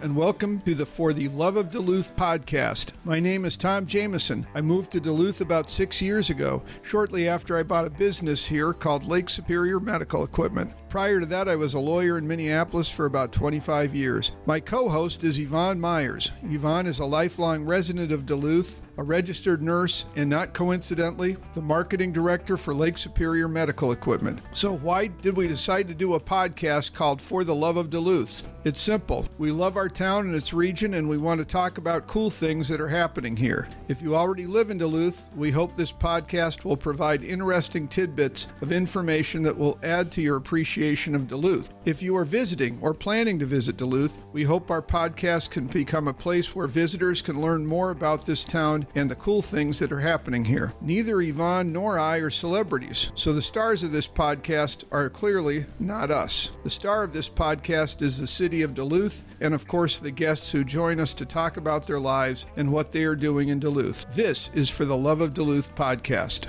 and 0.00 0.14
welcome 0.14 0.60
to 0.60 0.76
the 0.76 0.86
For 0.86 1.12
the 1.12 1.28
Love 1.30 1.56
of 1.56 1.72
Duluth 1.72 2.14
podcast. 2.14 2.92
My 3.04 3.18
name 3.18 3.44
is 3.44 3.56
Tom 3.56 3.84
Jameson. 3.84 4.46
I 4.54 4.60
moved 4.60 4.92
to 4.92 5.00
Duluth 5.00 5.40
about 5.40 5.68
six 5.68 6.00
years 6.00 6.30
ago, 6.30 6.62
shortly 6.82 7.28
after 7.28 7.58
I 7.58 7.64
bought 7.64 7.86
a 7.86 7.90
business 7.90 8.46
here 8.46 8.72
called 8.72 9.04
Lake 9.04 9.28
Superior 9.28 9.80
Medical 9.80 10.22
Equipment. 10.22 10.72
Prior 10.88 11.18
to 11.18 11.26
that, 11.26 11.48
I 11.48 11.56
was 11.56 11.74
a 11.74 11.80
lawyer 11.80 12.16
in 12.16 12.28
Minneapolis 12.28 12.88
for 12.88 13.06
about 13.06 13.32
25 13.32 13.94
years. 13.94 14.32
My 14.46 14.60
co 14.60 14.88
host 14.88 15.24
is 15.24 15.36
Yvonne 15.36 15.80
Myers. 15.80 16.30
Yvonne 16.44 16.86
is 16.86 17.00
a 17.00 17.04
lifelong 17.04 17.64
resident 17.64 18.12
of 18.12 18.24
Duluth, 18.24 18.80
a 18.98 19.02
registered 19.02 19.62
nurse, 19.62 20.04
and 20.16 20.28
not 20.28 20.52
coincidentally, 20.52 21.36
the 21.54 21.62
marketing 21.62 22.12
director 22.12 22.56
for 22.56 22.74
Lake 22.74 22.98
Superior 22.98 23.48
Medical 23.48 23.92
Equipment. 23.92 24.40
So, 24.52 24.76
why 24.76 25.06
did 25.06 25.36
we 25.36 25.46
decide 25.46 25.88
to 25.88 25.94
do 25.94 26.14
a 26.14 26.20
podcast 26.20 26.92
called 26.92 27.22
For 27.22 27.44
the 27.44 27.54
Love 27.54 27.76
of 27.76 27.90
Duluth? 27.90 28.42
It's 28.64 28.80
simple. 28.80 29.24
We 29.38 29.52
love 29.52 29.76
our 29.76 29.88
town 29.88 30.26
and 30.26 30.34
its 30.34 30.52
region, 30.52 30.94
and 30.94 31.08
we 31.08 31.16
want 31.16 31.38
to 31.38 31.44
talk 31.44 31.78
about 31.78 32.08
cool 32.08 32.28
things 32.28 32.68
that 32.68 32.80
are 32.80 32.88
happening 32.88 33.36
here. 33.36 33.68
If 33.86 34.02
you 34.02 34.16
already 34.16 34.46
live 34.46 34.70
in 34.70 34.78
Duluth, 34.78 35.30
we 35.36 35.52
hope 35.52 35.76
this 35.76 35.92
podcast 35.92 36.64
will 36.64 36.76
provide 36.76 37.22
interesting 37.22 37.86
tidbits 37.86 38.48
of 38.60 38.72
information 38.72 39.44
that 39.44 39.56
will 39.56 39.78
add 39.84 40.10
to 40.12 40.20
your 40.20 40.36
appreciation 40.36 41.14
of 41.14 41.28
Duluth. 41.28 41.70
If 41.84 42.02
you 42.02 42.16
are 42.16 42.24
visiting 42.24 42.78
or 42.82 42.92
planning 42.94 43.38
to 43.38 43.46
visit 43.46 43.76
Duluth, 43.76 44.20
we 44.32 44.42
hope 44.42 44.72
our 44.72 44.82
podcast 44.82 45.50
can 45.50 45.68
become 45.68 46.08
a 46.08 46.12
place 46.12 46.54
where 46.54 46.66
visitors 46.66 47.22
can 47.22 47.40
learn 47.40 47.64
more 47.64 47.90
about 47.90 48.26
this 48.26 48.44
town 48.44 48.87
and 48.94 49.10
the 49.10 49.16
cool 49.16 49.42
things 49.42 49.78
that 49.78 49.92
are 49.92 50.00
happening 50.00 50.44
here. 50.44 50.72
Neither 50.80 51.20
Yvonne 51.20 51.72
nor 51.72 51.98
I 51.98 52.16
are 52.18 52.30
celebrities, 52.30 53.10
so 53.14 53.32
the 53.32 53.42
stars 53.42 53.82
of 53.82 53.92
this 53.92 54.08
podcast 54.08 54.84
are 54.90 55.08
clearly 55.08 55.66
not 55.78 56.10
us. 56.10 56.50
The 56.64 56.70
star 56.70 57.04
of 57.04 57.12
this 57.12 57.28
podcast 57.28 58.02
is 58.02 58.18
the 58.18 58.26
city 58.26 58.62
of 58.62 58.74
Duluth, 58.74 59.24
and 59.40 59.54
of 59.54 59.66
course, 59.68 59.98
the 59.98 60.10
guests 60.10 60.50
who 60.52 60.64
join 60.64 61.00
us 61.00 61.14
to 61.14 61.26
talk 61.26 61.56
about 61.56 61.86
their 61.86 62.00
lives 62.00 62.46
and 62.56 62.72
what 62.72 62.92
they 62.92 63.04
are 63.04 63.16
doing 63.16 63.48
in 63.48 63.60
Duluth. 63.60 64.06
This 64.14 64.50
is 64.54 64.70
For 64.70 64.84
the 64.84 64.96
Love 64.96 65.20
of 65.20 65.34
Duluth 65.34 65.74
podcast. 65.74 66.48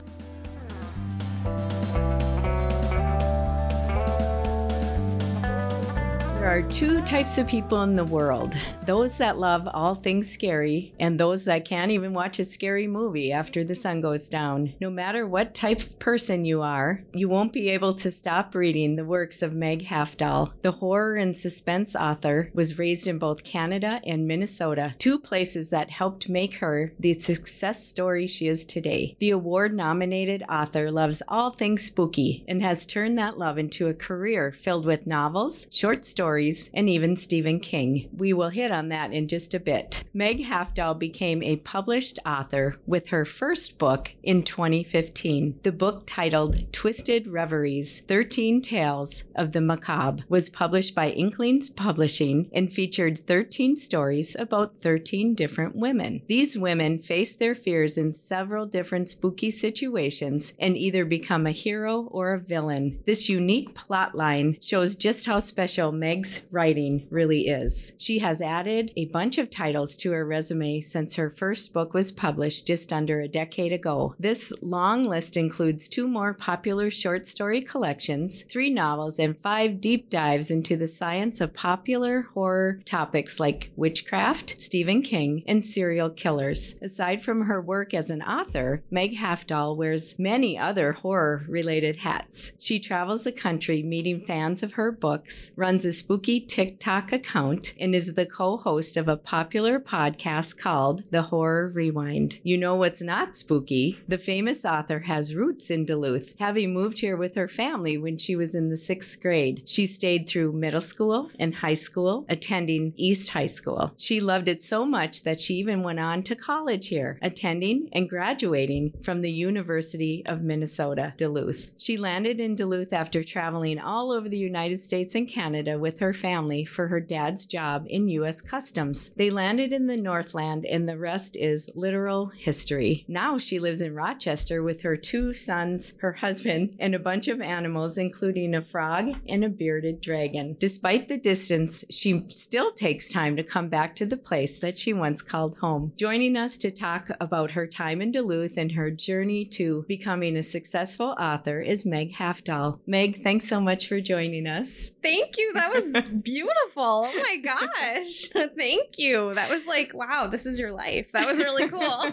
There 6.40 6.48
are 6.48 6.62
two 6.62 7.02
types 7.02 7.38
of 7.38 7.48
people 7.48 7.84
in 7.84 7.98
the 7.98 8.06
world 8.06 8.56
those 8.86 9.18
that 9.18 9.38
love 9.38 9.68
all 9.72 9.94
things 9.94 10.32
scary, 10.32 10.96
and 11.00 11.20
those 11.20 11.46
that 11.46 11.64
can't 11.66 11.92
even 11.92 12.12
watch 12.12 12.40
a 12.40 12.44
scary 12.44 12.88
movie 12.88 13.32
after 13.32 13.64
the 13.64 13.76
sun 13.76 14.02
goes 14.02 14.30
down. 14.30 14.74
No 14.82 14.90
matter 14.90 15.28
what 15.28 15.54
type 15.54 15.82
of 15.82 16.00
person 16.00 16.44
you 16.44 16.64
are, 16.64 17.04
you 17.14 17.30
won't 17.30 17.54
be 17.54 17.70
able 17.70 17.94
to 17.96 18.10
stop 18.10 18.56
reading 18.56 18.96
the 18.96 19.06
works 19.06 19.44
of 19.44 19.54
Meg 19.54 19.86
Hafdahl. 19.86 20.54
The 20.62 20.72
horror 20.72 21.18
and 21.18 21.38
suspense 21.38 21.96
author 21.96 22.50
was 22.56 22.80
raised 22.80 23.08
in 23.08 23.20
both 23.20 23.44
Canada 23.44 24.02
and 24.08 24.28
Minnesota, 24.28 24.96
two 24.98 25.20
places 25.20 25.70
that 25.70 25.92
helped 25.92 26.28
make 26.28 26.56
her 26.56 26.92
the 26.98 27.14
success 27.14 27.86
story 27.86 28.26
she 28.26 28.48
is 28.48 28.66
today. 28.66 29.16
The 29.20 29.30
award 29.30 29.76
nominated 29.76 30.42
author 30.50 30.90
loves 30.90 31.22
all 31.28 31.52
things 31.52 31.84
spooky 31.84 32.44
and 32.48 32.64
has 32.64 32.88
turned 32.88 33.20
that 33.20 33.38
love 33.38 33.60
into 33.60 33.88
a 33.88 33.94
career 33.94 34.52
filled 34.52 34.88
with 34.88 35.06
novels, 35.06 35.68
short 35.70 36.06
stories, 36.06 36.29
and 36.38 36.90
even 36.90 37.16
Stephen 37.16 37.60
King. 37.60 38.10
We 38.16 38.34
will 38.34 38.50
hit 38.50 38.72
on 38.72 38.90
that 38.90 39.12
in 39.14 39.28
just 39.28 39.54
a 39.54 39.60
bit. 39.60 40.04
Meg 40.14 40.44
Hafdahl 40.44 40.98
became 40.98 41.42
a 41.44 41.58
published 41.58 42.20
author 42.26 42.78
with 42.86 43.10
her 43.10 43.26
first 43.26 43.78
book 43.78 44.14
in 44.24 44.44
2015. 44.44 45.60
The 45.64 45.72
book 45.72 46.04
titled 46.06 46.72
Twisted 46.74 47.28
Reveries 47.28 48.02
13 48.02 48.62
Tales 48.62 49.24
of 49.36 49.52
the 49.52 49.62
Macabre 49.62 50.24
was 50.28 50.50
published 50.50 50.96
by 50.96 51.10
Inklings 51.10 51.70
Publishing 51.70 52.50
and 52.54 52.72
featured 52.72 53.26
13 53.28 53.76
stories 53.76 54.36
about 54.38 54.82
13 54.82 55.36
different 55.36 55.76
women. 55.76 56.22
These 56.28 56.58
women 56.58 57.00
face 57.00 57.34
their 57.34 57.56
fears 57.56 57.98
in 57.98 58.14
several 58.14 58.66
different 58.66 59.10
spooky 59.10 59.52
situations 59.52 60.54
and 60.60 60.78
either 60.78 61.06
become 61.06 61.46
a 61.46 61.52
hero 61.52 62.04
or 62.12 62.34
a 62.34 62.40
villain. 62.40 63.00
This 63.06 63.30
unique 63.30 63.74
plot 63.76 64.16
line 64.16 64.58
shows 64.62 64.96
just 64.96 65.26
how 65.26 65.40
special 65.40 65.92
Meg's 66.20 66.42
writing 66.52 67.08
really 67.10 67.48
is. 67.48 67.94
She 67.98 68.20
has 68.20 68.42
added 68.42 68.92
a 68.98 69.06
bunch 69.06 69.38
of 69.38 69.50
titles 69.50 69.96
to 69.96 70.12
her 70.12 70.26
resume 70.26 70.82
since 70.82 71.16
her 71.16 71.30
first 71.30 71.72
book 71.72 71.94
was 71.94 72.12
published 72.12 72.68
just 72.68 72.92
under 72.92 73.22
a 73.22 73.28
decade 73.30 73.72
ago. 73.72 74.16
This 74.20 74.52
long 74.62 75.04
list 75.04 75.38
includes 75.38 75.88
two 75.88 76.10
more 76.10 76.34
popular 76.34 76.92
short 76.92 77.26
story 77.26 77.62
collections, 77.62 78.42
three 78.50 78.70
novels, 78.70 79.18
and 79.18 79.40
five 79.40 79.80
deep 79.80 80.10
dives 80.10 80.52
into 80.52 80.76
the 80.76 80.90
science 80.90 81.40
of 81.40 81.54
popular 81.54 82.24
horror 82.34 82.82
topics 82.84 83.40
like 83.40 83.72
witchcraft, 83.78 84.62
Stephen 84.62 85.02
King, 85.02 85.44
and 85.48 85.64
serial 85.64 86.10
killers. 86.10 86.76
Aside 86.82 87.24
from 87.24 87.44
her 87.44 87.62
work 87.62 87.94
as 87.94 88.10
an 88.10 88.22
author, 88.24 88.84
Meg 88.92 89.16
Hafdahl 89.16 89.78
wears 89.78 90.20
many 90.20 90.58
other 90.58 90.92
horror 90.92 91.46
related 91.48 92.00
hats. 92.00 92.52
She 92.60 92.78
travels 92.78 93.24
the 93.24 93.32
country 93.32 93.82
meeting 93.82 94.20
fans 94.20 94.64
of 94.64 94.74
her 94.74 94.92
books, 94.92 95.54
runs 95.56 95.86
a 95.86 95.94
spooky 96.10 96.40
TikTok 96.40 97.12
account, 97.12 97.76
and 97.80 97.94
is 97.94 98.16
the 98.16 98.26
co 98.26 98.58
host 98.58 98.98
of 98.98 99.08
a 99.08 99.16
popular 99.16 99.80
podcast 99.80 100.58
called 100.58 101.04
The 101.12 101.22
Horror 101.22 101.70
Rewind. 101.70 102.40
You 102.42 102.58
know 102.58 102.74
what's 102.74 103.04
not 103.04 103.38
spooky? 103.38 104.00
The 104.08 104.18
famous 104.18 104.66
author 104.66 105.02
has 105.02 105.36
roots 105.36 105.70
in 105.70 105.86
Duluth, 105.86 106.34
having 106.40 106.74
moved 106.74 106.98
here 106.98 107.16
with 107.16 107.36
her 107.36 107.48
family 107.48 107.96
when 107.96 108.18
she 108.18 108.36
was 108.36 108.56
in 108.56 108.72
the 108.72 108.76
sixth 108.76 109.22
grade. 109.22 109.62
She 109.68 109.86
stayed 109.86 110.28
through 110.28 110.54
middle 110.54 110.82
school 110.82 111.30
and 111.38 111.54
high 111.54 111.76
school, 111.76 112.26
attending 112.28 112.94
East 112.96 113.30
High 113.30 113.46
School. 113.46 113.94
She 113.96 114.20
loved 114.20 114.48
it 114.48 114.64
so 114.64 114.88
much 114.88 115.22
that 115.26 115.40
she 115.40 115.58
even 115.58 115.84
went 115.84 116.00
on 116.00 116.24
to 116.24 116.36
college 116.36 116.88
here, 116.88 117.20
attending 117.22 117.88
and 117.94 118.10
graduating 118.10 118.94
from 119.04 119.22
the 119.22 119.32
University 119.32 120.24
of 120.26 120.42
Minnesota, 120.42 121.14
Duluth. 121.18 121.74
She 121.78 121.98
landed 121.98 122.40
in 122.40 122.56
Duluth 122.56 122.94
after 122.94 123.24
traveling 123.24 123.78
all 123.78 124.12
over 124.12 124.28
the 124.28 124.40
United 124.40 124.82
States 124.82 125.14
and 125.14 125.28
Canada 125.28 125.78
with 125.78 125.99
her 126.00 126.14
family 126.14 126.66
for 126.66 126.88
her 126.88 127.00
dad's 127.00 127.46
job 127.46 127.86
in 127.88 128.10
U.S. 128.10 128.42
Customs. 128.42 129.12
They 129.16 129.30
landed 129.30 129.72
in 129.72 129.88
the 129.88 129.98
Northland, 129.98 130.66
and 130.66 130.88
the 130.88 130.98
rest 130.98 131.38
is 131.38 131.70
literal 131.76 132.32
history. 132.38 133.06
Now 133.08 133.38
she 133.38 133.60
lives 133.60 133.82
in 133.82 133.96
Rochester 133.96 134.64
with 134.64 134.82
her 134.82 134.98
two 134.98 135.34
sons, 135.34 135.94
her 136.00 136.14
husband, 136.14 136.76
and 136.80 136.96
a 136.96 137.00
bunch 137.00 137.28
of 137.28 137.42
animals, 137.42 137.98
including 137.98 138.56
a 138.56 138.62
frog 138.62 139.10
and 139.28 139.44
a 139.44 139.50
bearded 139.50 140.02
dragon. 140.02 140.56
Despite 140.60 141.08
the 141.08 141.18
distance, 141.18 141.84
she 141.90 142.26
still 142.30 142.72
takes 142.72 143.10
time 143.10 143.36
to 143.38 143.44
come 143.44 143.70
back 143.70 143.96
to 143.98 144.06
the 144.06 144.18
place 144.18 144.60
that 144.60 144.78
she 144.78 144.94
once 144.94 145.22
called 145.22 145.58
home. 145.58 145.94
Joining 145.98 146.36
us 146.36 146.58
to 146.58 146.72
talk 146.72 147.10
about 147.20 147.52
her 147.52 147.68
time 147.68 148.02
in 148.02 148.12
Duluth 148.12 148.58
and 148.58 148.72
her 148.72 148.92
journey 148.92 149.46
to 149.46 149.86
becoming 149.88 150.36
a 150.38 150.44
successful 150.44 151.16
author 151.20 151.62
is 151.62 151.86
Meg 151.86 152.14
Hafdahl. 152.14 152.80
Meg, 152.86 153.24
thanks 153.24 153.48
so 153.48 153.60
much 153.60 153.88
for 153.88 154.00
joining 154.00 154.48
us. 154.48 154.92
Thank 155.02 155.38
you. 155.38 155.54
That 155.54 155.74
was 155.74 155.89
beautiful. 155.94 157.10
Oh 157.10 157.22
my 157.24 157.38
gosh. 157.38 158.30
Thank 158.58 158.98
you. 158.98 159.34
That 159.36 159.50
was 159.50 159.66
like, 159.66 159.92
wow, 159.94 160.28
this 160.28 160.46
is 160.46 160.58
your 160.60 160.72
life. 160.72 161.12
That 161.12 161.28
was 161.28 161.40
really 161.40 161.68
cool. 161.70 162.06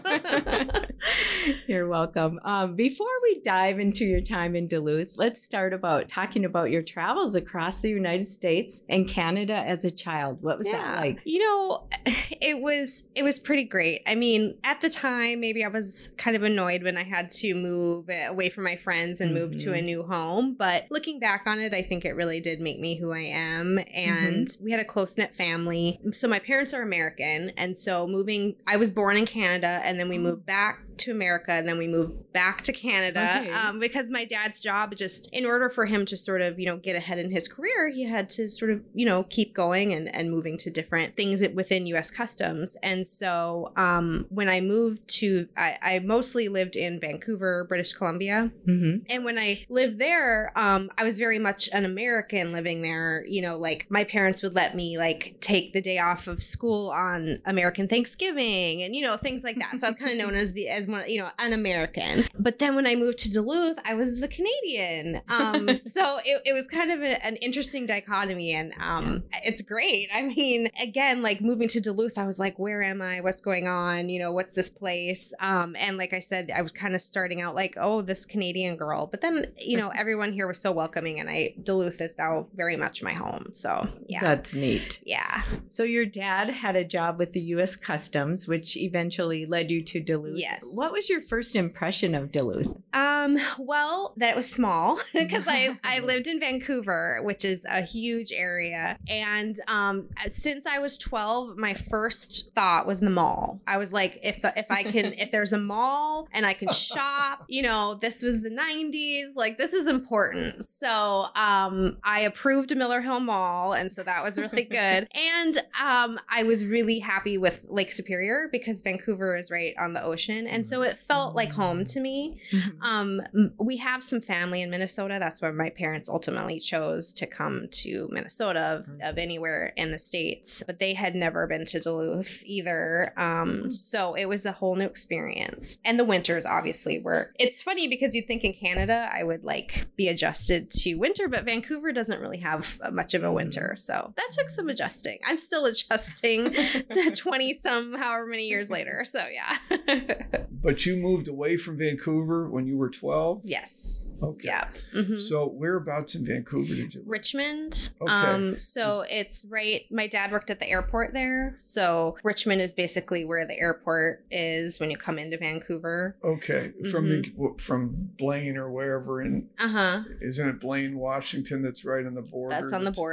You're 1.66 1.88
welcome. 1.88 2.40
Um, 2.44 2.74
before 2.76 3.06
we 3.22 3.40
dive 3.42 3.78
into 3.78 4.04
your 4.04 4.20
time 4.20 4.54
in 4.56 4.66
Duluth, 4.68 5.14
let's 5.16 5.42
start 5.42 5.72
about 5.72 6.08
talking 6.08 6.44
about 6.44 6.70
your 6.70 6.82
travels 6.82 7.34
across 7.34 7.80
the 7.80 7.88
United 7.90 8.26
States 8.26 8.82
and 8.88 9.08
Canada 9.08 9.54
as 9.54 9.84
a 9.84 9.90
child. 9.90 10.42
What 10.42 10.58
was 10.58 10.66
that 10.68 11.00
like? 11.00 11.18
You 11.24 11.40
know, 11.40 11.88
it 12.40 12.60
was 12.60 13.08
it 13.14 13.22
was 13.22 13.38
pretty 13.38 13.64
great. 13.64 14.02
I 14.06 14.14
mean, 14.14 14.58
at 14.64 14.80
the 14.80 14.90
time, 14.90 15.40
maybe 15.40 15.64
I 15.64 15.68
was 15.68 16.10
kind 16.18 16.36
of 16.36 16.42
annoyed 16.42 16.82
when 16.82 16.96
I 16.96 17.04
had 17.04 17.30
to 17.32 17.54
move 17.54 18.08
away 18.28 18.48
from 18.48 18.64
my 18.64 18.76
friends 18.76 19.20
and 19.20 19.32
move 19.34 19.56
to 19.58 19.70
a 19.72 19.76
Mm-hmm. 19.76 19.86
new 19.86 20.02
home. 20.04 20.54
But 20.58 20.86
looking 20.90 21.18
back 21.20 21.42
on 21.46 21.60
it, 21.60 21.74
I 21.74 21.82
think 21.82 22.04
it 22.04 22.12
really 22.16 22.40
did 22.40 22.60
make 22.60 22.80
me 22.80 22.96
who 22.98 23.12
I 23.12 23.20
am. 23.20 23.65
And 23.92 24.46
Mm-hmm. 24.48 24.64
we 24.64 24.70
had 24.70 24.80
a 24.80 24.84
close 24.84 25.16
knit 25.16 25.34
family. 25.34 26.00
So 26.12 26.28
my 26.28 26.38
parents 26.38 26.72
are 26.74 26.82
American, 26.82 27.52
and 27.56 27.76
so 27.76 28.06
moving, 28.06 28.56
I 28.66 28.76
was 28.76 28.90
born 28.90 29.16
in 29.16 29.26
Canada, 29.26 29.80
and 29.84 29.98
then 29.98 30.08
we 30.08 30.18
moved 30.18 30.46
back 30.46 30.80
to 30.98 31.10
America, 31.10 31.52
and 31.52 31.68
then 31.68 31.76
we 31.78 31.86
moved 31.86 32.32
back 32.32 32.62
to 32.62 32.72
Canada 32.72 33.40
Okay. 33.42 33.50
um, 33.50 33.78
because 33.78 34.08
my 34.10 34.24
dad's 34.24 34.58
job 34.60 34.94
just 34.96 35.28
in 35.32 35.44
order 35.44 35.68
for 35.68 35.84
him 35.86 36.06
to 36.06 36.16
sort 36.16 36.40
of 36.40 36.58
you 36.58 36.66
know 36.66 36.76
get 36.78 36.96
ahead 36.96 37.18
in 37.18 37.30
his 37.30 37.46
career, 37.48 37.90
he 37.90 38.04
had 38.08 38.30
to 38.30 38.48
sort 38.48 38.70
of 38.70 38.80
you 38.94 39.04
know 39.04 39.22
keep 39.24 39.54
going 39.54 39.92
and 39.92 40.14
and 40.14 40.30
moving 40.30 40.56
to 40.58 40.70
different 40.70 41.16
things 41.16 41.42
within 41.54 41.86
U.S. 41.88 42.10
Customs. 42.10 42.76
And 42.82 43.06
so 43.06 43.72
um, 43.76 44.26
when 44.30 44.48
I 44.48 44.60
moved 44.60 45.06
to, 45.20 45.48
I, 45.56 45.76
I 45.82 45.98
mostly 46.00 46.48
lived 46.48 46.76
in 46.76 46.98
Vancouver, 47.00 47.64
British 47.68 47.92
Columbia. 47.92 48.50
Mm-hmm. 48.66 49.04
And 49.10 49.24
when 49.24 49.38
I 49.38 49.64
lived 49.68 49.98
there, 49.98 50.52
um, 50.56 50.90
I 50.96 51.04
was 51.04 51.18
very 51.18 51.38
much 51.38 51.68
an 51.72 51.84
American 51.84 52.52
living 52.52 52.80
there. 52.82 53.24
You 53.28 53.42
know, 53.42 53.55
know, 53.56 53.62
like 53.62 53.86
my 53.90 54.04
parents 54.04 54.42
would 54.42 54.54
let 54.54 54.74
me 54.74 54.98
like 54.98 55.36
take 55.40 55.72
the 55.72 55.80
day 55.80 55.98
off 55.98 56.26
of 56.26 56.42
school 56.42 56.90
on 56.90 57.40
American 57.44 57.88
Thanksgiving 57.88 58.82
and, 58.82 58.94
you 58.94 59.02
know, 59.02 59.16
things 59.16 59.42
like 59.42 59.58
that. 59.58 59.78
So 59.78 59.86
I 59.86 59.90
was 59.90 59.96
kind 59.96 60.10
of 60.12 60.18
known 60.18 60.34
as 60.34 60.52
the, 60.52 60.68
as 60.68 60.86
one, 60.86 61.08
you 61.08 61.20
know, 61.20 61.30
an 61.38 61.52
American. 61.52 62.26
But 62.38 62.58
then 62.58 62.76
when 62.76 62.86
I 62.86 62.94
moved 62.94 63.18
to 63.18 63.30
Duluth, 63.30 63.78
I 63.84 63.94
was 63.94 64.20
the 64.20 64.28
Canadian. 64.28 65.22
Um, 65.28 65.78
so 65.78 66.18
it, 66.24 66.42
it 66.44 66.52
was 66.52 66.66
kind 66.66 66.90
of 66.90 67.00
a, 67.00 67.24
an 67.24 67.36
interesting 67.36 67.86
dichotomy 67.86 68.52
and 68.52 68.72
um, 68.80 69.24
it's 69.44 69.62
great. 69.62 70.08
I 70.14 70.22
mean, 70.22 70.70
again, 70.80 71.22
like 71.22 71.40
moving 71.40 71.68
to 71.68 71.80
Duluth, 71.80 72.18
I 72.18 72.26
was 72.26 72.38
like, 72.38 72.58
where 72.58 72.82
am 72.82 73.02
I? 73.02 73.20
What's 73.20 73.40
going 73.40 73.66
on? 73.66 74.08
You 74.08 74.20
know, 74.20 74.32
what's 74.32 74.54
this 74.54 74.70
place? 74.70 75.32
Um, 75.40 75.76
and 75.78 75.96
like 75.96 76.12
I 76.12 76.20
said, 76.20 76.50
I 76.54 76.62
was 76.62 76.72
kind 76.72 76.94
of 76.94 77.02
starting 77.02 77.40
out 77.40 77.54
like, 77.54 77.76
oh, 77.78 78.02
this 78.02 78.24
Canadian 78.24 78.76
girl. 78.76 79.06
But 79.06 79.20
then, 79.20 79.52
you 79.58 79.76
know, 79.76 79.90
everyone 79.90 80.32
here 80.32 80.46
was 80.46 80.60
so 80.60 80.72
welcoming 80.72 81.20
and 81.20 81.28
I, 81.28 81.54
Duluth 81.62 82.00
is 82.00 82.16
now 82.18 82.46
very 82.54 82.76
much 82.76 83.02
my 83.02 83.12
home. 83.12 83.45
So 83.52 83.88
yeah. 84.06 84.20
That's 84.20 84.54
neat. 84.54 85.00
yeah. 85.04 85.42
So 85.68 85.82
your 85.82 86.06
dad 86.06 86.50
had 86.50 86.76
a 86.76 86.84
job 86.84 87.18
with 87.18 87.32
the 87.32 87.40
U.S. 87.40 87.76
Customs, 87.76 88.48
which 88.48 88.76
eventually 88.76 89.46
led 89.46 89.70
you 89.70 89.82
to 89.82 90.00
Duluth. 90.00 90.38
Yes. 90.38 90.72
What 90.74 90.92
was 90.92 91.08
your 91.08 91.20
first 91.20 91.56
impression 91.56 92.14
of 92.14 92.32
Duluth? 92.32 92.76
Um, 92.92 93.38
well, 93.58 94.14
that 94.16 94.30
it 94.30 94.36
was 94.36 94.50
small 94.50 95.00
because 95.12 95.44
I, 95.46 95.78
I 95.84 95.98
lived 96.00 96.26
in 96.26 96.40
Vancouver, 96.40 97.20
which 97.22 97.44
is 97.44 97.64
a 97.68 97.82
huge 97.82 98.32
area. 98.32 98.98
And 99.08 99.58
um, 99.68 100.08
since 100.30 100.66
I 100.66 100.78
was 100.78 100.96
12, 100.96 101.56
my 101.56 101.74
first 101.74 102.52
thought 102.54 102.86
was 102.86 103.00
the 103.00 103.10
mall. 103.10 103.60
I 103.66 103.76
was 103.76 103.92
like, 103.92 104.20
if 104.22 104.40
if 104.56 104.66
I 104.70 104.82
can, 104.84 105.12
if 105.14 105.30
there's 105.30 105.52
a 105.52 105.58
mall 105.58 106.28
and 106.32 106.46
I 106.46 106.52
can 106.52 106.68
shop, 106.68 107.44
you 107.48 107.62
know, 107.62 107.94
this 107.94 108.22
was 108.22 108.42
the 108.42 108.50
90s, 108.50 109.34
like 109.34 109.58
this 109.58 109.72
is 109.72 109.86
important. 109.86 110.64
So 110.64 111.26
um, 111.34 111.98
I 112.04 112.20
approved 112.20 112.74
Miller 112.76 113.00
Hill 113.00 113.20
Mall, 113.26 113.72
and 113.72 113.92
so 113.92 114.02
that 114.02 114.22
was 114.24 114.38
really 114.38 114.64
good. 114.64 115.08
and 115.14 115.58
um, 115.80 116.18
I 116.28 116.44
was 116.44 116.64
really 116.64 117.00
happy 117.00 117.38
with 117.38 117.64
Lake 117.68 117.92
Superior 117.92 118.48
because 118.50 118.80
Vancouver 118.80 119.36
is 119.36 119.50
right 119.50 119.74
on 119.78 119.92
the 119.92 120.02
ocean, 120.02 120.46
and 120.46 120.66
so 120.66 120.82
it 120.82 120.96
felt 120.98 121.34
like 121.34 121.50
home 121.50 121.84
to 121.84 122.00
me. 122.00 122.40
Um, 122.80 123.20
we 123.58 123.76
have 123.78 124.02
some 124.02 124.20
family 124.20 124.62
in 124.62 124.70
Minnesota. 124.70 125.18
That's 125.20 125.42
where 125.42 125.52
my 125.52 125.70
parents 125.70 126.08
ultimately 126.08 126.60
chose 126.60 127.12
to 127.14 127.26
come 127.26 127.68
to 127.70 128.08
Minnesota 128.10 128.60
of, 128.60 128.88
of 129.02 129.18
anywhere 129.18 129.72
in 129.76 129.92
the 129.92 129.98
states, 129.98 130.62
but 130.66 130.78
they 130.78 130.94
had 130.94 131.14
never 131.14 131.46
been 131.46 131.64
to 131.66 131.80
Duluth 131.80 132.42
either. 132.44 133.12
Um, 133.16 133.70
so 133.70 134.14
it 134.14 134.26
was 134.26 134.46
a 134.46 134.52
whole 134.52 134.76
new 134.76 134.84
experience. 134.84 135.78
And 135.84 135.98
the 135.98 136.04
winters 136.04 136.46
obviously 136.46 136.98
were. 136.98 137.32
It's 137.38 137.62
funny 137.62 137.88
because 137.88 138.14
you'd 138.14 138.26
think 138.26 138.44
in 138.44 138.52
Canada 138.52 139.10
I 139.12 139.24
would 139.24 139.44
like 139.44 139.86
be 139.96 140.08
adjusted 140.08 140.70
to 140.70 140.94
winter, 140.94 141.28
but 141.28 141.44
Vancouver 141.44 141.92
doesn't 141.92 142.20
really 142.20 142.38
have 142.38 142.78
uh, 142.82 142.90
much 142.90 143.14
of 143.16 143.24
a 143.24 143.32
winter, 143.32 143.74
so 143.76 144.12
that 144.16 144.28
took 144.32 144.48
some 144.48 144.68
adjusting. 144.68 145.18
I'm 145.26 145.38
still 145.38 145.64
adjusting 145.72 146.52
to 146.52 147.10
twenty 147.16 147.52
some 147.54 147.94
however 147.94 148.26
many 148.26 148.44
years 148.46 148.70
later. 148.70 149.04
So 149.04 149.24
yeah. 149.26 149.58
But 150.50 150.84
you 150.84 150.96
moved 150.96 151.28
away 151.28 151.56
from 151.56 151.78
Vancouver 151.78 152.48
when 152.50 152.66
you 152.66 152.76
were 152.76 152.90
12? 152.90 153.42
yes. 153.44 154.02
Okay. 154.22 154.46
Yeah. 154.48 154.68
Mhm. 154.94 155.20
So 155.20 155.46
whereabouts 155.46 156.14
in 156.14 156.24
Vancouver 156.26 156.74
did 156.74 156.94
you 156.94 157.00
live? 157.00 157.08
Richmond. 157.08 157.90
Okay. 158.00 158.10
Um, 158.10 158.58
so 158.58 159.04
it's 159.10 159.44
right. 159.50 159.82
My 159.90 160.06
dad 160.06 160.32
worked 160.32 160.48
at 160.50 160.58
the 160.58 160.66
airport 160.68 161.12
there. 161.12 161.56
So 161.58 162.16
Richmond 162.24 162.62
is 162.62 162.72
basically 162.72 163.26
where 163.26 163.46
the 163.46 163.58
airport 163.60 164.24
is 164.30 164.80
when 164.80 164.90
you 164.90 164.96
come 164.96 165.18
into 165.18 165.36
Vancouver. 165.36 166.16
Okay. 166.24 166.72
From 166.90 167.04
Mm-hmm. 167.06 167.42
the, 167.56 167.62
from 167.62 168.10
Blaine 168.18 168.56
or 168.56 168.70
wherever 168.70 169.20
in 169.20 169.50
Uh 169.58 169.68
huh. 169.68 170.02
isn't 170.22 170.48
it 170.48 170.60
Blaine, 170.60 170.96
Washington 170.98 171.60
that's 171.62 171.84
right 171.84 172.06
on 172.06 172.14
the 172.14 172.22
border? 172.22 172.56
That's 172.58 172.72
on 172.72 172.84
the 172.84 172.92
border. 172.92 173.05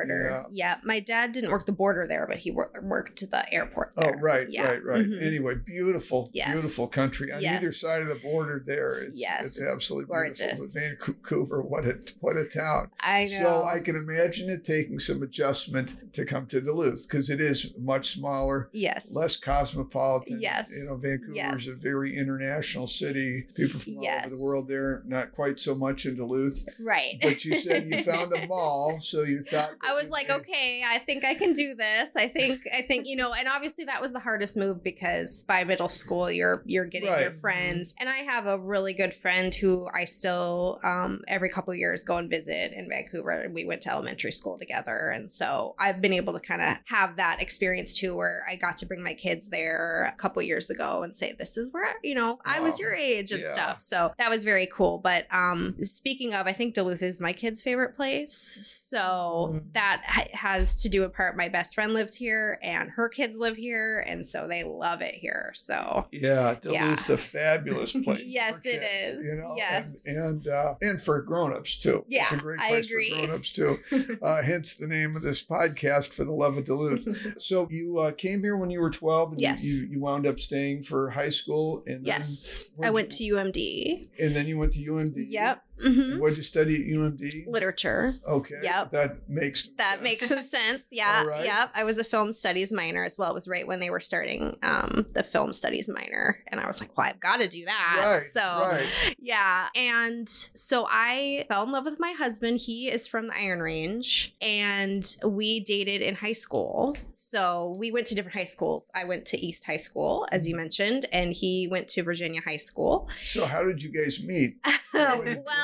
Yeah. 0.52 0.78
My 0.84 1.00
dad 1.00 1.32
didn't 1.32 1.52
work 1.52 1.66
the 1.66 1.72
border 1.72 2.08
there, 2.08 2.26
but 2.28 2.38
he 2.38 2.52
wor- 2.52 2.72
worked 2.82 3.20
the 3.30 3.54
airport 3.54 3.94
Yeah. 3.98 4.12
Oh, 4.16 4.20
right, 4.20 4.50
Yeah. 4.50 4.66
right, 4.72 4.84
right. 4.84 5.06
Mhm. 5.06 5.22
Anyway, 5.26 5.56
beautiful, 5.56 6.30
Yes. 6.34 6.54
beautiful 6.54 6.88
country 6.88 7.32
on 7.32 7.44
either 7.46 7.72
side 7.74 8.02
of 8.02 8.08
the 8.08 8.16
border. 8.16 8.62
There, 8.66 8.92
it's, 9.04 9.16
Yes, 9.16 9.46
it's 9.46 9.60
it's 9.60 9.74
absolutely 9.74 10.08
gorgeous. 10.08 10.76
beautiful. 10.76 10.82
Vancouver, 11.08 11.62
what 11.62 11.86
a 11.86 12.00
what 12.20 12.38
a 12.38 12.46
town! 12.46 12.90
I 13.00 13.26
know. 13.26 13.40
So 13.40 13.64
I 13.64 13.80
can 13.80 13.96
imagine 13.96 14.50
it 14.50 14.64
taking 14.66 15.00
some 15.00 15.22
adjustment 15.24 16.14
to 16.14 16.26
come 16.26 16.46
to 16.48 16.62
Duluth 16.62 17.08
because 17.08 17.30
it 17.30 17.40
is 17.42 17.74
much 17.78 18.14
smaller, 18.14 18.70
yes. 18.72 19.14
less 19.16 19.36
cosmopolitan. 19.38 20.40
Yes. 20.40 20.72
you 20.76 20.86
know, 20.86 20.96
Vancouver 20.98 21.58
is 21.60 21.68
a 21.68 21.74
very 21.76 22.18
international 22.18 22.88
city. 22.88 23.48
People 23.56 23.80
from 23.80 23.98
all 24.00 24.08
over 24.08 24.30
the 24.30 24.40
world 24.42 24.68
there. 24.68 25.02
Not 25.06 25.32
quite 25.34 25.60
so 25.60 25.76
much 25.76 26.06
in 26.06 26.16
Duluth, 26.16 26.66
right. 26.80 27.18
but 27.22 27.44
you 27.46 27.60
said 27.60 27.90
you 27.90 28.04
found 28.12 28.34
a 28.34 28.46
mall, 28.48 29.00
so 29.02 29.24
you 29.24 29.44
thought. 29.44 29.72
I 29.84 29.94
was 29.94 30.10
like, 30.10 30.30
okay, 30.30 30.84
I 30.86 31.00
think 31.00 31.24
I 31.26 31.36
can 31.36 31.54
do 31.54 31.76
this. 31.76 32.12
I 32.16 32.28
think, 32.28 32.62
I 32.74 32.82
think, 32.84 33.06
you 33.08 33.16
know, 33.16 33.34
and 33.34 33.48
obviously 33.48 33.86
that 33.86 34.02
was 34.02 34.14
the 34.14 34.20
hardest 34.20 34.56
move 34.58 34.84
because 34.84 35.44
by 35.44 35.64
middle 35.64 35.90
school, 35.90 36.32
you're 36.32 36.64
you're 36.66 36.86
getting 36.86 37.10
your 37.10 37.32
friends, 37.32 37.94
and 38.00 38.10
I 38.10 38.18
have 38.20 38.46
a 38.46 38.60
really 38.60 38.94
good 38.94 39.14
friend 39.14 39.54
who 39.54 39.88
I 39.94 40.06
still 40.06 40.80
um, 40.84 41.22
every 41.28 41.50
couple 41.50 41.74
years 41.76 42.04
go 42.04 42.18
and 42.18 42.30
visit 42.30 42.74
in 42.74 42.88
Vancouver, 42.90 43.32
and 43.32 43.54
we 43.54 43.66
went 43.66 43.82
to 43.84 43.92
elementary 43.92 44.32
school 44.32 44.58
together, 44.58 45.10
and 45.10 45.30
so 45.30 45.76
I've 45.80 46.02
been 46.02 46.14
able 46.14 46.34
to 46.34 46.40
kind 46.40 46.62
of 46.62 46.78
have 46.86 47.18
that 47.18 47.42
experience 47.42 47.98
too, 47.98 48.16
where 48.16 48.46
I 48.50 48.56
got 48.56 48.78
to 48.78 48.86
bring 48.86 49.04
my 49.04 49.14
kids 49.14 49.50
there 49.50 50.12
a 50.14 50.18
couple 50.18 50.42
years 50.42 50.70
ago 50.70 51.04
and 51.04 51.16
say, 51.16 51.34
this 51.38 51.58
is 51.58 51.72
where 51.72 51.96
you 52.04 52.16
know 52.16 52.40
I 52.46 52.60
was 52.60 52.80
your 52.80 52.94
age 52.94 53.32
and 53.32 53.42
Yeah. 53.42 53.54
stuff. 53.54 53.82
So 53.82 54.14
that 54.18 54.30
was 54.30 54.44
very 54.44 54.68
cool. 54.74 55.00
But 55.04 55.26
um, 55.32 55.76
speaking 55.84 56.34
of, 56.34 56.48
I 56.48 56.54
think 56.54 56.74
Duluth 56.74 57.02
is 57.02 57.20
my 57.20 57.34
kid's 57.34 57.62
favorite 57.62 57.96
place. 57.96 58.34
So 58.34 59.50
Mm. 59.52 59.73
That 59.74 60.04
has 60.34 60.82
to 60.84 60.90
do 60.90 61.04
in 61.04 61.12
part. 61.12 61.36
My 61.38 61.50
best 61.50 61.76
friend 61.76 61.94
lives 61.94 62.16
here, 62.16 62.60
and 62.62 62.90
her 62.92 63.10
kids 63.10 63.36
live 63.38 63.56
here, 63.56 64.04
and 64.08 64.26
so 64.26 64.48
they 64.48 64.64
love 64.64 65.02
it 65.02 65.16
here. 65.16 65.52
So 65.56 66.08
Yeah, 66.12 66.56
Yeah. 66.64 66.84
Duluth's 66.86 67.10
a 67.10 67.18
fabulous 67.18 67.92
place. 68.04 68.24
Yes, 68.26 68.66
it 68.66 68.82
kids, 68.82 69.18
is. 69.26 69.36
You 69.38 69.42
know? 69.42 69.54
Yes. 69.58 70.06
and 70.08 70.14
and, 70.24 70.48
uh, 70.48 70.76
and 70.82 71.02
for 71.02 71.22
grown-ups 71.22 71.78
too. 71.80 72.06
Yeah, 72.08 72.24
it's 72.24 72.34
a 72.34 72.38
great 72.38 72.60
I 72.60 72.70
place 72.70 72.90
agree. 72.90 73.10
for 73.10 73.16
grown-ups 73.28 73.52
too. 73.52 73.80
Uh, 74.22 74.42
hence 74.42 74.76
the 74.76 74.88
name 74.88 75.16
of 75.16 75.22
this 75.22 75.44
podcast, 75.44 76.14
for 76.14 76.24
the 76.24 76.32
love 76.32 76.58
of 76.58 76.66
Duluth. 76.66 77.08
So 77.40 77.68
you 77.70 77.98
uh, 78.00 78.12
came 78.12 78.42
here 78.42 78.56
when 78.58 78.70
you 78.70 78.80
were 78.80 78.90
twelve, 78.92 79.32
and 79.32 79.42
you- 79.42 79.48
Yes. 79.48 79.64
you, 79.64 79.88
you 79.90 80.00
wound 80.00 80.26
up 80.28 80.40
staying 80.40 80.84
for 80.84 81.10
high 81.10 81.30
school, 81.30 81.84
and 81.88 82.06
yes, 82.06 82.70
I 82.82 82.90
went 82.92 83.20
you- 83.20 83.36
to 83.36 83.42
UMD. 83.44 84.08
and 84.20 84.36
then 84.36 84.46
you 84.48 84.58
went 84.58 84.74
to 84.74 84.80
UMD. 84.80 85.26
Yep. 85.30 85.64
And 85.84 86.14
hmm 86.14 86.20
What'd 86.20 86.38
you 86.38 86.44
study 86.44 86.76
at 86.76 86.96
UMD? 86.98 87.48
Literature. 87.48 88.16
Okay. 88.28 88.56
Yep. 88.62 88.92
That 88.92 89.30
makes 89.30 89.68
That 89.78 89.94
sense. 89.94 90.04
makes 90.04 90.28
some 90.30 90.44
sense. 90.44 90.84
Yeah. 90.92 91.26
Right. 91.26 91.46
Yep. 91.46 91.70
I 91.76 91.84
was 91.84 91.98
a 91.98 92.04
film 92.04 92.34
studies 92.34 92.72
minor 92.72 93.04
as 93.04 93.18
well. 93.18 93.32
It 93.32 93.34
was 93.34 93.48
right 93.48 93.66
when 93.68 93.80
they 93.80 93.90
were 93.90 94.00
starting 94.00 94.58
um, 94.64 95.06
the 95.14 95.24
film 95.24 95.54
studies 95.54 95.90
minor. 95.90 96.40
And 96.48 96.60
I 96.60 96.68
was 96.68 96.80
like, 96.80 96.96
well, 96.98 97.08
I've 97.08 97.20
got 97.20 97.38
to 97.38 97.48
do 97.50 97.66
that. 97.66 98.04
Right. 98.06 98.24
So, 98.24 98.42
right. 98.42 98.86
yeah. 99.20 99.68
And 99.76 100.30
so 100.30 100.86
I 100.90 101.46
fell 101.50 101.64
in 101.64 101.72
love 101.72 101.86
with 101.86 102.00
my 102.00 102.12
husband. 102.12 102.60
He 102.60 102.90
is 102.90 103.08
from 103.08 103.28
the 103.28 103.36
Iron 103.38 103.62
Range 103.62 104.36
and 104.42 105.16
we 105.26 105.60
dated 105.62 106.02
in 106.02 106.16
high 106.16 106.34
school. 106.34 106.96
So 107.14 107.76
we 107.80 107.92
went 107.92 108.08
to 108.08 108.16
different 108.16 108.36
high 108.38 108.44
schools. 108.44 108.92
I 108.94 109.06
went 109.06 109.26
to 109.28 109.38
East 109.40 109.66
High 109.66 109.78
School, 109.78 110.28
as 110.32 110.44
Mm-hmm. 110.44 110.50
you 110.50 110.56
mentioned, 110.58 111.06
and 111.12 111.34
he 111.34 111.68
went 111.68 111.88
to 111.90 112.04
Virginia 112.04 112.42
High 112.42 112.58
School. 112.58 113.10
So 113.24 113.46
how 113.46 113.64
did 113.64 113.82
you 113.82 113.90
guys 113.90 114.22
meet? 114.24 114.58
To 114.94 115.00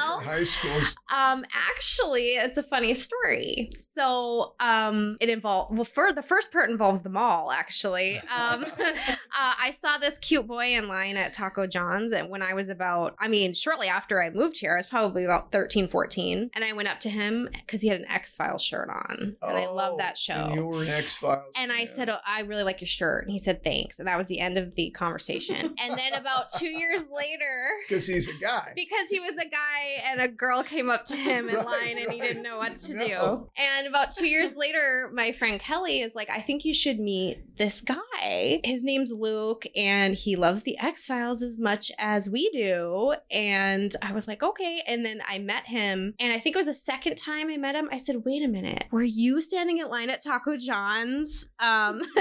well, 0.10 0.20
high 0.26 0.44
schools. 0.44 0.96
um, 1.14 1.44
actually, 1.76 2.36
it's 2.36 2.58
a 2.58 2.64
funny 2.64 2.94
story. 2.94 3.70
So, 3.76 4.54
um, 4.60 5.18
it 5.22 5.30
involved 5.30 5.76
well, 5.76 5.86
for 5.86 6.12
the 6.12 6.24
first 6.24 6.52
part 6.52 6.70
involves 6.70 7.02
the 7.02 7.10
mall. 7.10 7.52
Actually, 7.52 8.18
um, 8.36 8.66
uh, 8.80 9.54
I 9.62 9.72
saw 9.72 9.98
this 9.98 10.18
cute 10.18 10.48
boy 10.48 10.76
in 10.76 10.88
line 10.88 11.18
at 11.18 11.34
Taco 11.34 11.68
John's, 11.68 12.12
and 12.12 12.30
when 12.30 12.42
I 12.42 12.54
was 12.54 12.70
about, 12.70 13.16
I 13.20 13.28
mean, 13.28 13.54
shortly 13.54 13.88
after 13.88 14.22
I 14.22 14.30
moved 14.30 14.60
here, 14.60 14.74
I 14.74 14.78
was 14.78 14.86
probably 14.88 15.24
about 15.26 15.52
13, 15.52 15.88
14, 15.88 16.52
and 16.54 16.64
I 16.64 16.74
went 16.74 16.88
up 16.90 17.00
to 17.02 17.10
him 17.10 17.50
because 17.54 17.82
he 17.82 17.88
had 17.90 18.00
an 18.02 18.08
X 18.10 18.36
Files 18.36 18.62
shirt 18.64 18.90
on, 18.90 19.36
and 19.42 19.58
I 19.58 19.68
love 19.68 19.94
Oh, 19.94 19.98
that 19.98 20.18
show. 20.18 20.34
And 20.34 20.56
you 20.56 20.66
were 20.66 20.84
an 20.84 20.88
X 20.90 21.16
Files. 21.16 21.52
And 21.56 21.72
I 21.72 21.86
said, 21.86 22.10
oh, 22.10 22.18
I 22.26 22.42
really 22.42 22.64
like 22.64 22.80
your 22.82 22.88
shirt. 22.88 23.24
And 23.24 23.32
he 23.32 23.40
said, 23.40 23.64
thanks. 23.64 23.98
And 23.98 24.08
that 24.08 24.18
was 24.18 24.28
the 24.28 24.40
end 24.40 24.58
of 24.58 24.76
the 24.76 24.92
conversation. 24.92 25.74
and 25.82 25.98
then 25.98 26.14
about 26.14 26.52
two 26.58 26.68
years 26.68 27.04
later, 27.12 27.70
because 27.88 28.06
he's 28.06 28.28
a 28.28 28.34
guy. 28.40 28.72
because 28.76 29.10
he 29.10 29.20
was 29.20 29.32
a 29.32 29.48
guy 29.50 29.99
and 30.06 30.22
a 30.22 30.28
girl 30.28 30.64
came 30.64 30.90
up 30.90 31.06
to 31.06 31.16
him 31.16 31.50
in 31.50 31.56
Right, 31.60 31.66
line 31.66 31.98
and 31.98 32.12
he 32.12 32.20
didn't 32.20 32.44
know 32.44 32.58
what 32.58 32.78
to 32.78 32.96
No. 32.96 33.08
do. 33.08 33.62
And 33.62 33.88
about 33.88 34.12
two 34.12 34.28
years 34.28 34.56
later, 34.56 35.10
my 35.14 35.32
friend 35.32 35.60
Kelly 35.60 36.02
is 36.02 36.16
like, 36.16 36.30
I 36.30 36.42
think 36.42 36.66
you 36.66 36.74
should 36.74 37.00
meet 37.00 37.40
this 37.58 37.82
guy. 37.82 38.62
His 38.64 38.84
name's 38.84 39.12
Luke 39.12 39.66
and 39.76 40.16
he 40.16 40.36
loves 40.36 40.64
the 40.64 40.78
X 40.78 41.06
Files 41.06 41.42
as 41.42 41.60
much 41.60 41.92
as 41.98 42.30
we 42.30 42.50
do. 42.52 43.14
And 43.32 43.96
I 44.02 44.14
was 44.14 44.28
like, 44.28 44.42
okay. 44.42 44.82
And 44.88 45.06
then 45.06 45.22
I 45.28 45.40
met 45.40 45.66
him. 45.68 46.14
And 46.20 46.32
I 46.32 46.40
think 46.40 46.56
it 46.56 46.60
was 46.60 46.68
the 46.68 46.74
second 46.74 47.18
time 47.18 47.50
I 47.50 47.58
met 47.58 47.76
him. 47.76 47.90
I 47.92 47.98
said, 47.98 48.24
wait 48.26 48.44
a 48.44 48.48
minute, 48.48 48.86
were 48.92 49.04
you 49.04 49.42
standing 49.42 49.78
in 49.80 49.88
line 49.90 50.10
at 50.10 50.24
Taco 50.24 50.56
John's? 50.58 51.50
Um, 51.60 52.02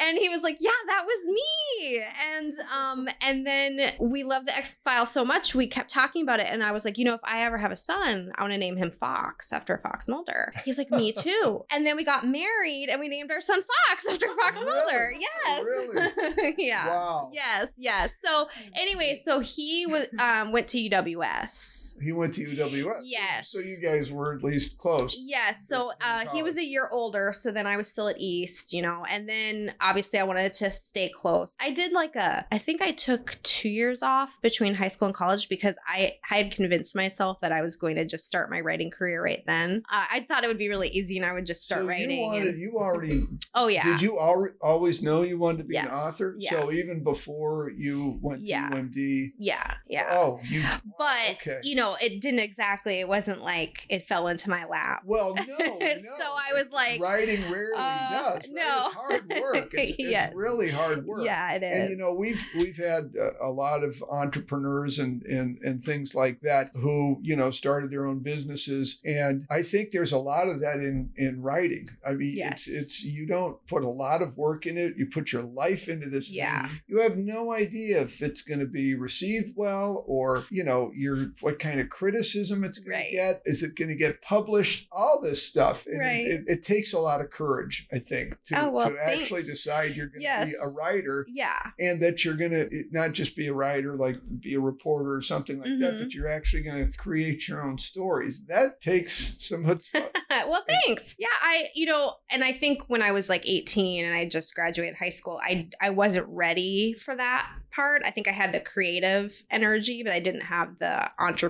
and 0.00 0.18
he 0.18 0.28
was 0.28 0.42
like, 0.42 0.56
yeah, 0.60 0.70
that 0.86 1.04
was 1.04 1.26
me. 1.26 2.02
And 2.34 2.52
um, 2.74 3.08
and 3.20 3.46
then 3.46 3.92
we 4.00 4.24
loved 4.24 4.48
the 4.48 4.56
X 4.56 4.76
Files 4.84 5.10
so 5.10 5.24
much, 5.24 5.54
we 5.54 5.66
kept 5.66 5.90
talking 5.90 6.22
about 6.22 6.40
it. 6.40 6.46
And 6.48 6.62
I 6.62 6.67
was 6.72 6.84
like, 6.84 6.98
you 6.98 7.04
know, 7.04 7.14
if 7.14 7.20
I 7.24 7.44
ever 7.44 7.58
have 7.58 7.70
a 7.72 7.76
son, 7.76 8.32
I 8.36 8.42
want 8.42 8.52
to 8.52 8.58
name 8.58 8.76
him 8.76 8.90
Fox 8.90 9.52
after 9.52 9.78
Fox 9.78 10.08
Mulder. 10.08 10.52
He's 10.64 10.78
like, 10.78 10.90
me 10.90 11.12
too. 11.16 11.64
and 11.70 11.86
then 11.86 11.96
we 11.96 12.04
got 12.04 12.26
married 12.26 12.88
and 12.90 13.00
we 13.00 13.08
named 13.08 13.30
our 13.30 13.40
son 13.40 13.60
Fox 13.62 14.08
after 14.08 14.26
Fox 14.26 14.60
Really? 14.60 14.72
Mulder. 14.72 15.14
Yes. 15.18 15.64
Really? 15.64 16.54
yeah. 16.58 16.88
Wow. 16.88 17.30
Yes, 17.32 17.74
yes. 17.78 18.12
So 18.22 18.48
anyway, 18.74 19.14
so 19.14 19.40
he 19.40 19.86
was 19.86 20.08
um 20.18 20.52
went 20.52 20.68
to 20.68 20.78
UWS. 20.78 22.00
He 22.02 22.12
went 22.12 22.34
to 22.34 22.46
UWS. 22.46 23.00
Yes. 23.02 23.50
So 23.50 23.58
you 23.60 23.78
guys 23.82 24.10
were 24.10 24.34
at 24.34 24.42
least 24.42 24.78
close. 24.78 25.16
Yes. 25.24 25.66
So 25.66 25.92
uh, 26.00 26.26
he 26.32 26.42
was 26.42 26.56
a 26.58 26.64
year 26.64 26.88
older. 26.92 27.32
So 27.34 27.50
then 27.50 27.66
I 27.66 27.76
was 27.76 27.90
still 27.90 28.08
at 28.08 28.16
East, 28.18 28.72
you 28.72 28.82
know, 28.82 29.04
and 29.08 29.28
then 29.28 29.74
obviously 29.80 30.18
I 30.18 30.24
wanted 30.24 30.52
to 30.54 30.70
stay 30.70 31.08
close. 31.08 31.54
I 31.60 31.72
did 31.72 31.92
like 31.92 32.16
a, 32.16 32.46
I 32.52 32.58
think 32.58 32.80
I 32.82 32.92
took 32.92 33.38
two 33.42 33.68
years 33.68 34.02
off 34.02 34.40
between 34.42 34.74
high 34.74 34.88
school 34.88 35.06
and 35.06 35.14
college 35.14 35.48
because 35.48 35.76
I, 35.86 36.12
I 36.30 36.36
had 36.36 36.50
convinced 36.58 36.94
myself 36.94 37.40
that 37.40 37.52
I 37.52 37.62
was 37.62 37.76
going 37.76 37.94
to 37.96 38.04
just 38.04 38.26
start 38.26 38.50
my 38.50 38.60
writing 38.60 38.90
career 38.90 39.22
right 39.22 39.42
then. 39.46 39.82
Uh, 39.90 40.04
I 40.10 40.26
thought 40.28 40.44
it 40.44 40.48
would 40.48 40.58
be 40.58 40.68
really 40.68 40.88
easy 40.88 41.16
and 41.16 41.24
I 41.24 41.32
would 41.32 41.46
just 41.46 41.62
start 41.62 41.82
so 41.82 41.86
writing. 41.86 42.10
You, 42.10 42.20
wanted, 42.26 42.46
and- 42.48 42.58
you 42.58 42.78
already 42.78 43.26
oh, 43.54 43.68
yeah. 43.68 43.84
did 43.84 44.02
you 44.02 44.18
al- 44.20 44.48
always 44.60 45.02
know 45.02 45.22
you 45.22 45.38
wanted 45.38 45.58
to 45.58 45.64
be 45.64 45.76
an 45.76 45.88
author? 45.88 46.34
Yeah. 46.36 46.50
So 46.50 46.72
even 46.72 47.02
before 47.02 47.70
you 47.70 48.18
went 48.20 48.40
Yeah. 48.42 48.68
to 48.68 48.76
UMD, 48.76 49.32
yeah. 49.38 49.74
Yeah. 49.88 50.08
oh, 50.10 50.40
you 50.44 50.62
but 50.98 51.30
okay. 51.40 51.60
you 51.62 51.76
know 51.76 51.96
it 52.02 52.20
didn't 52.20 52.40
exactly 52.40 53.00
it 53.00 53.08
wasn't 53.08 53.40
like 53.42 53.86
it 53.88 54.02
fell 54.06 54.28
into 54.28 54.50
my 54.50 54.64
lap 54.66 55.02
well, 55.06 55.34
no, 55.48 55.56
no. 55.58 55.78
So 55.78 56.24
I 56.24 56.52
was 56.54 56.68
like, 56.70 57.00
writing 57.00 57.42
rarely 57.50 57.72
uh, 57.76 58.10
does. 58.10 58.34
right? 58.34 58.48
no. 58.50 58.86
it's 58.86 58.94
hard 58.94 59.32
work. 59.40 59.70
It's, 59.72 59.92
Yes. 59.98 60.28
it's 60.28 60.36
really 60.36 60.70
hard 60.70 61.06
work. 61.06 61.24
yeah 61.24 61.52
it 61.52 61.62
is 61.62 61.78
And 61.78 61.90
you 61.90 61.96
know 61.96 62.12
we've 62.14 62.42
we've 62.58 62.76
had 62.76 63.12
a, 63.18 63.46
a 63.46 63.50
lot 63.50 63.82
of 63.84 64.02
entrepreneurs 64.10 64.98
and, 64.98 65.22
and 65.24 65.58
and 65.64 65.82
things 65.82 66.14
like 66.14 66.40
that 66.42 66.47
who 66.74 67.18
you 67.22 67.36
know 67.36 67.50
started 67.50 67.90
their 67.90 68.06
own 68.06 68.20
businesses, 68.20 69.00
and 69.04 69.46
I 69.50 69.62
think 69.62 69.90
there's 69.90 70.12
a 70.12 70.18
lot 70.18 70.48
of 70.48 70.60
that 70.60 70.76
in 70.76 71.10
in 71.16 71.42
writing. 71.42 71.88
I 72.06 72.14
mean, 72.14 72.36
Yes. 72.36 72.66
it's 72.66 72.82
it's 72.82 73.04
you 73.04 73.26
don't 73.26 73.64
put 73.66 73.84
a 73.84 73.88
lot 73.88 74.22
of 74.22 74.36
work 74.36 74.66
in 74.66 74.76
it. 74.78 74.96
You 74.96 75.06
put 75.06 75.32
your 75.32 75.42
life 75.42 75.88
into 75.88 76.08
this. 76.08 76.30
Yeah. 76.30 76.68
thing. 76.68 76.80
You 76.86 77.00
have 77.00 77.16
no 77.16 77.52
idea 77.52 78.02
if 78.02 78.22
it's 78.22 78.42
going 78.42 78.60
to 78.60 78.66
be 78.66 78.94
received 78.94 79.54
well 79.56 80.04
or 80.06 80.44
you 80.50 80.64
know 80.64 80.92
your 80.96 81.32
what 81.40 81.58
kind 81.58 81.80
of 81.80 81.88
criticism 81.90 82.64
it's 82.64 82.78
going 82.78 82.96
Right. 82.98 83.10
to 83.10 83.16
get. 83.16 83.42
Is 83.44 83.62
it 83.62 83.74
going 83.76 83.88
to 83.90 83.96
get 83.96 84.22
published? 84.22 84.88
All 84.92 85.20
this 85.22 85.42
stuff. 85.42 85.86
And 85.86 86.00
it- 86.00 86.04
Right. 86.04 86.26
It, 86.26 86.44
it, 86.46 86.64
takes 86.64 86.92
a 86.92 86.98
lot 86.98 87.20
of 87.20 87.30
courage, 87.30 87.86
I 87.92 87.98
think, 87.98 88.34
to, 88.46 88.64
Oh, 88.64 88.70
well, 88.70 88.90
to 88.90 88.96
actually 89.02 89.42
decide 89.42 89.94
you're 89.96 90.06
going 90.08 90.20
to 90.20 90.24
Yes. 90.24 90.50
be 90.50 90.56
a 90.62 90.68
writer 90.68 91.26
yeah 91.32 91.58
and 91.78 92.00
that 92.02 92.24
you're 92.24 92.34
going 92.34 92.50
to 92.52 92.84
not 92.90 93.12
just 93.12 93.36
be 93.36 93.46
a 93.48 93.52
writer, 93.52 93.94
like 93.96 94.16
be 94.40 94.54
a 94.54 94.60
reporter 94.60 95.14
or 95.14 95.22
something 95.22 95.58
like 95.58 95.78
that, 95.80 95.94
Mhm. 95.94 96.02
but 96.02 96.14
you're 96.14 96.26
actually 96.28 96.37
going 96.40 96.90
to 96.90 96.98
create 96.98 97.48
your 97.48 97.62
own 97.62 97.78
stories. 97.78 98.42
That 98.46 98.80
takes 98.80 99.36
some 99.38 99.64
chutzpah. 99.64 100.08
well 100.48 100.64
thanks 100.66 101.14
yeah 101.18 101.26
i 101.42 101.68
you 101.74 101.86
know 101.86 102.14
and 102.30 102.44
i 102.44 102.52
think 102.52 102.82
when 102.88 103.02
i 103.02 103.12
was 103.12 103.28
like 103.28 103.48
18 103.48 104.04
and 104.04 104.14
i 104.14 104.28
just 104.28 104.54
graduated 104.54 104.96
high 104.96 105.08
school 105.08 105.40
i 105.42 105.68
i 105.80 105.90
wasn't 105.90 106.26
ready 106.28 106.94
for 106.94 107.16
that 107.16 107.50
part 107.78 108.02
i 108.04 108.10
think 108.10 108.26
i 108.26 108.32
had 108.32 108.52
the 108.52 108.60
creative 108.60 109.26
energy 109.50 110.02
but 110.02 110.12
i 110.12 110.18
didn't 110.20 110.40
have 110.56 110.78
the 110.78 110.94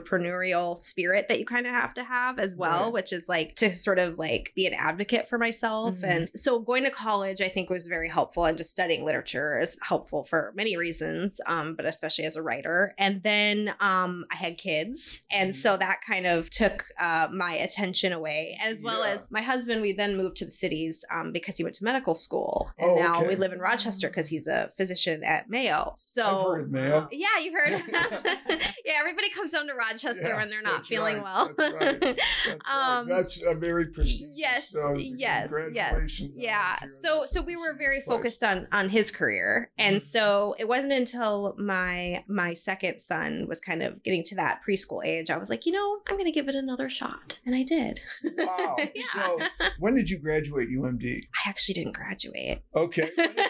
entrepreneurial 0.02 0.76
spirit 0.76 1.26
that 1.28 1.38
you 1.38 1.44
kind 1.44 1.66
of 1.66 1.72
have 1.72 1.94
to 1.94 2.04
have 2.04 2.38
as 2.38 2.54
well 2.56 2.92
which 2.92 3.12
is 3.12 3.28
like 3.28 3.54
to 3.56 3.72
sort 3.72 3.98
of 3.98 4.18
like 4.18 4.52
be 4.54 4.66
an 4.66 4.74
advocate 4.74 5.28
for 5.28 5.38
myself 5.38 5.98
Mhm. 5.98 6.04
and 6.04 6.30
so 6.36 6.58
going 6.58 6.84
to 6.84 6.90
college 6.90 7.40
i 7.40 7.48
think 7.48 7.70
was 7.70 7.86
very 7.86 8.08
helpful 8.08 8.44
and 8.44 8.58
just 8.58 8.70
studying 8.70 9.04
literature 9.04 9.58
is 9.60 9.78
helpful 9.82 10.24
for 10.24 10.52
many 10.54 10.76
reasons 10.76 11.40
um, 11.46 11.74
but 11.74 11.86
especially 11.86 12.24
as 12.24 12.36
a 12.36 12.42
writer 12.42 12.94
and 12.98 13.22
then 13.22 13.74
um, 13.80 14.24
i 14.30 14.36
had 14.36 14.58
kids 14.58 15.24
and 15.30 15.54
so 15.54 15.76
that 15.76 15.98
kind 16.06 16.26
of 16.26 16.50
took 16.50 16.84
uh, 16.98 17.28
my 17.32 17.54
attention 17.54 18.12
away 18.12 18.58
as 18.62 18.82
well 18.82 19.02
Yeah. 19.04 19.14
as 19.14 19.30
my 19.30 19.42
husband 19.42 19.82
we 19.82 19.92
then 19.92 20.16
moved 20.16 20.36
to 20.38 20.44
the 20.44 20.52
cities 20.52 21.04
um, 21.14 21.32
because 21.32 21.56
he 21.56 21.62
went 21.64 21.74
to 21.76 21.84
medical 21.84 22.14
school 22.14 22.70
and 22.78 22.90
Oh, 22.90 22.94
now 22.96 23.16
okay. 23.20 23.28
we 23.28 23.36
live 23.36 23.52
in 23.52 23.60
rochester 23.60 24.08
because 24.08 24.28
he's 24.28 24.46
a 24.46 24.72
physician 24.76 25.22
at 25.24 25.48
mayo 25.48 25.94
so 25.96 26.17
I've 26.24 26.46
heard 26.72 27.08
yeah, 27.12 27.26
you've 27.42 27.54
heard. 27.54 27.82
yeah, 28.84 28.92
everybody 28.98 29.30
comes 29.30 29.52
down 29.52 29.66
to 29.68 29.74
Rochester 29.74 30.28
Yeah, 30.28 30.36
when 30.36 30.50
they're 30.50 30.62
not 30.62 30.86
feeling 30.86 31.16
right, 31.16 31.22
well. 31.22 31.52
That's 31.56 31.74
right. 31.74 32.00
That's, 32.00 32.22
right. 32.46 32.58
Um, 32.98 33.08
That's 33.08 33.42
a 33.42 33.54
very 33.54 33.86
prestigious. 33.86 34.28
yes, 34.34 34.70
so 34.70 34.96
yes, 34.98 35.50
yes, 35.72 36.22
yeah. 36.34 36.76
So, 37.02 37.24
so 37.26 37.42
we 37.42 37.56
were 37.56 37.74
very 37.78 38.00
place. 38.02 38.16
focused 38.16 38.42
on 38.44 38.66
on 38.72 38.88
his 38.88 39.10
career, 39.10 39.70
and 39.78 39.96
Mhm. 39.96 40.02
so 40.02 40.54
it 40.58 40.68
wasn't 40.68 40.92
until 40.92 41.54
my 41.58 42.24
my 42.28 42.54
second 42.54 42.98
son 43.00 43.46
was 43.48 43.60
kind 43.60 43.82
of 43.82 44.02
getting 44.02 44.22
to 44.24 44.34
that 44.36 44.60
preschool 44.68 45.04
age, 45.04 45.30
I 45.30 45.36
was 45.38 45.50
like, 45.50 45.66
you 45.66 45.72
know, 45.72 45.98
I'm 46.08 46.16
gonna 46.16 46.32
give 46.32 46.48
it 46.48 46.54
another 46.54 46.88
shot, 46.88 47.40
and 47.46 47.54
I 47.54 47.62
did. 47.62 48.00
Wow. 48.36 48.76
yeah. 48.94 49.02
So 49.12 49.38
when 49.78 49.94
did 49.94 50.08
you 50.10 50.18
graduate 50.18 50.68
UMD? 50.70 51.22
I 51.44 51.48
actually 51.48 51.74
didn't 51.74 51.94
graduate. 51.94 52.62
Okay. 52.74 53.10
When 53.16 53.26
did, 53.34 53.46